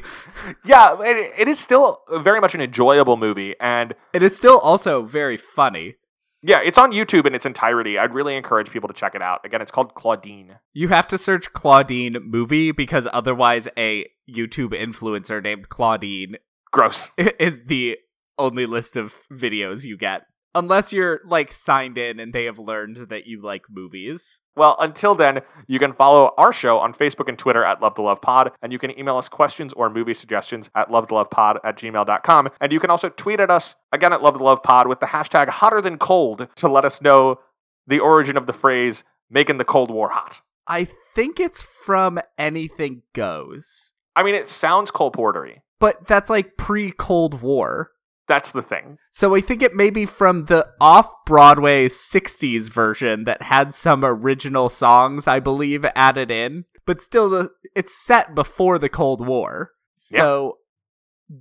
Yeah, 0.66 0.98
it, 1.02 1.34
it 1.38 1.48
is 1.48 1.60
still 1.60 2.02
very 2.12 2.41
much 2.41 2.56
an 2.56 2.62
enjoyable 2.62 3.16
movie, 3.18 3.56
and 3.60 3.93
it 4.14 4.24
is 4.24 4.36
still 4.36 4.60
also 4.60 5.04
very 5.04 5.38
funny. 5.38 5.95
Yeah, 6.42 6.60
it's 6.64 6.78
on 6.78 6.92
YouTube 6.92 7.26
in 7.26 7.34
its 7.34 7.46
entirety. 7.46 7.98
I'd 7.98 8.14
really 8.14 8.36
encourage 8.36 8.70
people 8.70 8.88
to 8.88 8.94
check 8.94 9.16
it 9.16 9.22
out. 9.22 9.42
Again, 9.44 9.62
it's 9.62 9.72
called 9.72 9.96
Claudine. 9.96 10.60
You 10.74 10.90
have 10.90 11.08
to 11.10 11.18
search 11.18 11.52
Claudine 11.54 12.18
movie 12.24 12.72
because 12.72 13.08
otherwise 13.12 13.68
a 13.78 14.06
YouTube 14.30 14.74
influencer 14.74 15.42
named 15.42 15.70
Claudine 15.70 16.36
Gross. 16.72 17.12
is 17.18 17.64
the 17.66 17.98
only 18.38 18.66
list 18.66 18.98
of 18.98 19.16
videos 19.32 19.84
you 19.84 19.98
get. 19.98 20.22
Unless 20.56 20.91
you're 20.91 21.22
like 21.26 21.52
signed 21.52 21.98
in 21.98 22.20
and 22.20 22.34
they 22.34 22.45
have 22.45 22.58
learned 22.58 23.10
that 23.10 23.28
you 23.28 23.41
like 23.41 23.66
movies. 23.70 24.39
Well, 24.56 24.76
until 24.80 25.14
then, 25.14 25.41
you 25.68 25.78
can 25.78 25.93
follow 25.93 26.34
our 26.38 26.52
show 26.52 26.80
on 26.80 26.93
Facebook 26.93 27.30
and 27.30 27.38
Twitter 27.38 27.64
at 27.64 27.80
Love 27.80 27.93
the 27.93 28.02
Love 28.02 28.22
Pod, 28.22 28.52
and 28.62 28.74
you 28.74 28.80
can 28.80 28.98
email 28.98 29.18
us 29.18 29.30
questions 29.30 29.72
or 29.74 29.89
movie 29.89 30.16
suggestions 30.16 30.72
at 30.74 30.89
lovethelovepod 30.89 31.58
at 31.64 31.78
gmail.com. 31.78 32.50
And 32.60 32.72
you 32.72 32.80
can 32.80 32.89
also 32.89 33.10
tweet 33.10 33.39
at 33.39 33.52
us, 33.52 33.76
again 33.91 34.14
at 34.14 34.24
Love 34.24 34.39
the 34.39 34.43
Love 34.43 34.64
Pod, 34.64 34.88
with 34.88 35.00
the 35.00 35.08
hashtag 35.08 35.50
hotter 35.50 35.80
than 35.80 36.00
cold 36.00 36.48
to 36.56 36.68
let 36.68 36.86
us 36.86 37.02
know 37.04 37.39
the 37.86 38.00
origin 38.00 38.36
of 38.36 38.48
the 38.48 38.54
phrase 38.54 39.04
making 39.30 39.58
the 39.58 39.66
Cold 39.66 39.91
War 39.91 40.10
hot. 40.10 40.41
I 40.68 40.88
think 41.16 41.39
it's 41.39 41.62
from 41.62 42.20
Anything 42.38 43.04
Goes. 43.14 43.91
I 44.16 44.24
mean, 44.24 44.36
it 44.36 44.48
sounds 44.48 44.91
Cole 44.91 45.12
Portery. 45.12 45.62
But 45.80 46.08
that's 46.08 46.30
like 46.30 46.58
pre 46.58 46.91
Cold 46.91 47.41
War. 47.41 47.91
That's 48.28 48.51
the 48.51 48.61
thing. 48.61 48.97
So 49.09 49.36
I 49.36 49.41
think 49.41 49.61
it 49.61 49.73
may 49.73 49.89
be 49.89 50.05
from 50.05 50.45
the 50.45 50.67
off 50.82 51.09
Broadway 51.25 51.88
60s 51.88 52.69
version 52.69 53.23
that 53.23 53.41
had 53.41 53.73
some 53.73 54.03
original 54.03 54.67
songs, 54.67 55.28
I 55.28 55.39
believe, 55.39 55.86
added 55.95 56.30
in. 56.30 56.65
But 56.86 57.01
still, 57.01 57.30
the, 57.30 57.49
it's 57.75 57.95
set 57.95 58.36
before 58.36 58.80
the 58.80 58.89
Cold 58.89 59.25
War. 59.25 59.71
So 59.95 60.57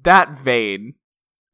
that 0.03 0.39
vein 0.39 0.95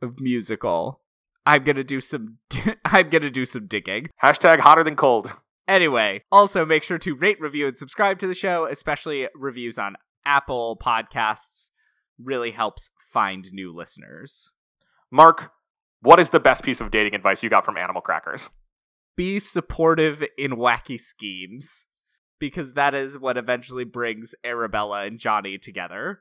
of 0.00 0.20
musical, 0.20 1.00
I'm 1.44 1.64
gonna 1.64 1.84
do 1.84 2.00
some. 2.00 2.38
I'm 2.84 3.10
gonna 3.10 3.30
do 3.30 3.44
some 3.44 3.66
digging. 3.66 4.08
Hashtag 4.22 4.60
hotter 4.60 4.84
than 4.84 4.96
cold. 4.96 5.32
Anyway, 5.66 6.22
also 6.30 6.64
make 6.64 6.82
sure 6.82 6.98
to 6.98 7.14
rate, 7.14 7.40
review, 7.40 7.66
and 7.66 7.76
subscribe 7.76 8.18
to 8.18 8.26
the 8.26 8.34
show, 8.34 8.66
especially 8.66 9.28
reviews 9.34 9.78
on 9.78 9.96
Apple 10.24 10.78
Podcasts. 10.80 11.70
Really 12.22 12.50
helps 12.50 12.90
find 13.12 13.52
new 13.52 13.74
listeners. 13.74 14.50
Mark, 15.12 15.52
what 16.00 16.18
is 16.18 16.30
the 16.30 16.40
best 16.40 16.64
piece 16.64 16.80
of 16.80 16.90
dating 16.90 17.14
advice 17.14 17.42
you 17.42 17.50
got 17.50 17.66
from 17.66 17.76
Animal 17.76 18.00
Crackers? 18.00 18.48
Be 19.14 19.38
supportive 19.38 20.24
in 20.38 20.52
wacky 20.52 20.98
schemes, 20.98 21.86
because 22.40 22.72
that 22.72 22.94
is 22.94 23.18
what 23.18 23.36
eventually 23.36 23.84
brings 23.84 24.34
Arabella 24.42 25.04
and 25.04 25.18
Johnny 25.18 25.58
together. 25.58 26.20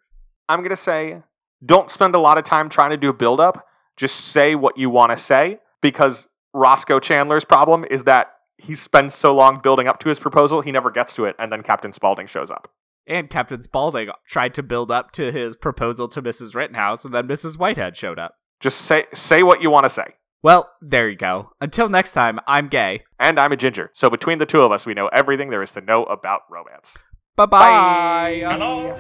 I'm 0.50 0.60
going 0.60 0.72
to 0.72 0.76
say 0.76 1.24
don't 1.66 1.90
spend 1.90 2.16
a 2.16 2.20
lot 2.20 2.38
of 2.38 2.44
time 2.44 2.68
trying 2.68 2.90
to 2.90 2.98
do 2.98 3.10
a 3.10 3.14
build 3.14 3.40
up. 3.40 3.66
Just 3.96 4.16
say 4.16 4.56
what 4.56 4.78
you 4.78 4.90
want 4.90 5.12
to 5.12 5.18
say 5.18 5.60
because 5.82 6.28
Roscoe 6.54 7.00
Chandler's 7.00 7.46
problem 7.46 7.86
is 7.90 8.04
that 8.04 8.34
he 8.58 8.76
spends 8.76 9.16
so 9.16 9.34
long 9.34 9.62
building 9.62 9.88
up 9.88 10.00
to 10.00 10.10
his 10.10 10.20
proposal, 10.20 10.62
he 10.62 10.72
never 10.72 10.92
gets 10.92 11.14
to 11.16 11.26
it, 11.26 11.36
and 11.40 11.52
then 11.52 11.64
Captain 11.64 11.94
Spaulding 11.94 12.28
shows 12.28 12.52
up. 12.52 12.68
And 13.08 13.30
Captain 13.30 13.62
Spaulding 13.62 14.10
tried 14.28 14.54
to 14.56 14.64
build 14.64 14.92
up 14.92 15.12
to 15.14 15.32
his 15.32 15.56
proposal 15.56 16.08
to 16.10 16.22
Mrs. 16.22 16.56
Rittenhouse, 16.56 17.06
and 17.06 17.14
then 17.14 17.28
Mrs. 17.28 17.58
Whitehead 17.58 17.96
showed 17.96 18.20
up. 18.20 18.36
Just 18.62 18.82
say 18.82 19.06
say 19.14 19.44
what 19.44 19.62
you 19.62 19.70
want 19.70 19.86
to 19.86 19.90
say. 19.90 20.16
Well, 20.44 20.72
there 20.82 21.10
you 21.10 21.18
go. 21.18 21.52
Until 21.62 21.90
next 21.90 22.14
time, 22.14 22.40
I'm 22.48 22.68
gay. 22.68 23.04
And 23.20 23.40
I'm 23.40 23.52
a 23.52 23.58
ginger. 23.58 23.92
So 23.94 24.10
between 24.10 24.40
the 24.40 24.46
two 24.46 24.62
of 24.62 24.72
us, 24.72 24.86
we 24.86 24.94
know 24.96 25.08
everything 25.08 25.52
there 25.52 25.62
is 25.62 25.72
to 25.74 25.82
know 25.82 26.04
about 26.06 26.42
romance. 26.50 27.04
Bye-bye. 27.36 28.42
Hello? 28.44 28.92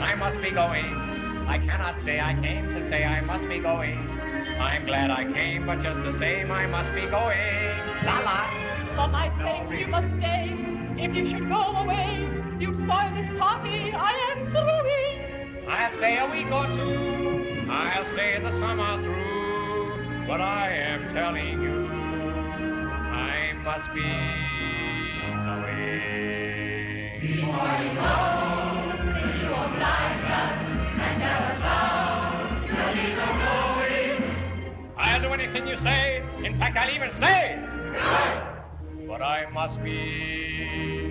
I 0.00 0.14
must 0.14 0.40
be 0.40 0.50
going. 0.50 0.84
I 1.48 1.58
cannot 1.58 1.98
stay. 2.00 2.20
I 2.20 2.34
came 2.34 2.68
to 2.68 2.88
say 2.88 3.04
I 3.04 3.20
must 3.20 3.48
be 3.48 3.58
going. 3.58 3.98
I'm 3.98 4.86
glad 4.86 5.10
I 5.10 5.24
came, 5.32 5.66
but 5.66 5.82
just 5.82 5.98
the 6.04 6.16
same, 6.18 6.52
I 6.52 6.66
must 6.66 6.92
be 6.94 7.02
going. 7.02 8.04
La 8.04 8.20
la. 8.20 8.46
For 8.94 9.08
my 9.08 9.28
sake, 9.38 9.80
you 9.80 9.88
must 9.88 10.06
stay. 10.18 10.54
If 11.02 11.14
you 11.16 11.30
should 11.30 11.48
go 11.48 11.62
away, 11.82 12.28
you 12.60 12.74
spoil 12.74 13.10
this 13.14 13.30
party. 13.38 13.92
I 13.92 14.12
am 14.30 14.50
through. 14.50 15.68
I'll 15.68 15.92
stay 15.94 16.18
a 16.18 16.26
week 16.30 16.50
or 16.52 16.66
two. 16.66 17.17
I'll 17.78 18.06
stay 18.12 18.40
the 18.42 18.50
summer 18.58 19.00
through. 19.02 20.26
But 20.26 20.40
I 20.40 20.72
am 20.72 21.14
telling 21.14 21.62
you, 21.62 21.86
I 21.86 23.52
must 23.62 23.94
be 23.94 24.02
going. 25.46 26.08
Before 27.20 27.70
you 27.78 27.94
go, 27.94 28.14
you 29.38 29.46
will 29.46 29.70
blind 29.78 30.24
us 30.26 30.58
and 31.06 31.18
never 31.20 31.54
found. 31.62 32.66
You'll 32.66 32.94
be 32.98 33.06
the 33.14 33.28
going. 33.46 34.18
I'll 34.96 35.22
do 35.22 35.28
anything 35.28 35.68
you 35.68 35.76
say. 35.78 36.22
In 36.44 36.58
fact, 36.58 36.76
I'll 36.76 36.90
even 36.90 37.12
stay. 37.12 37.62
But 39.06 39.22
I 39.22 39.46
must 39.52 39.80
be 39.84 41.07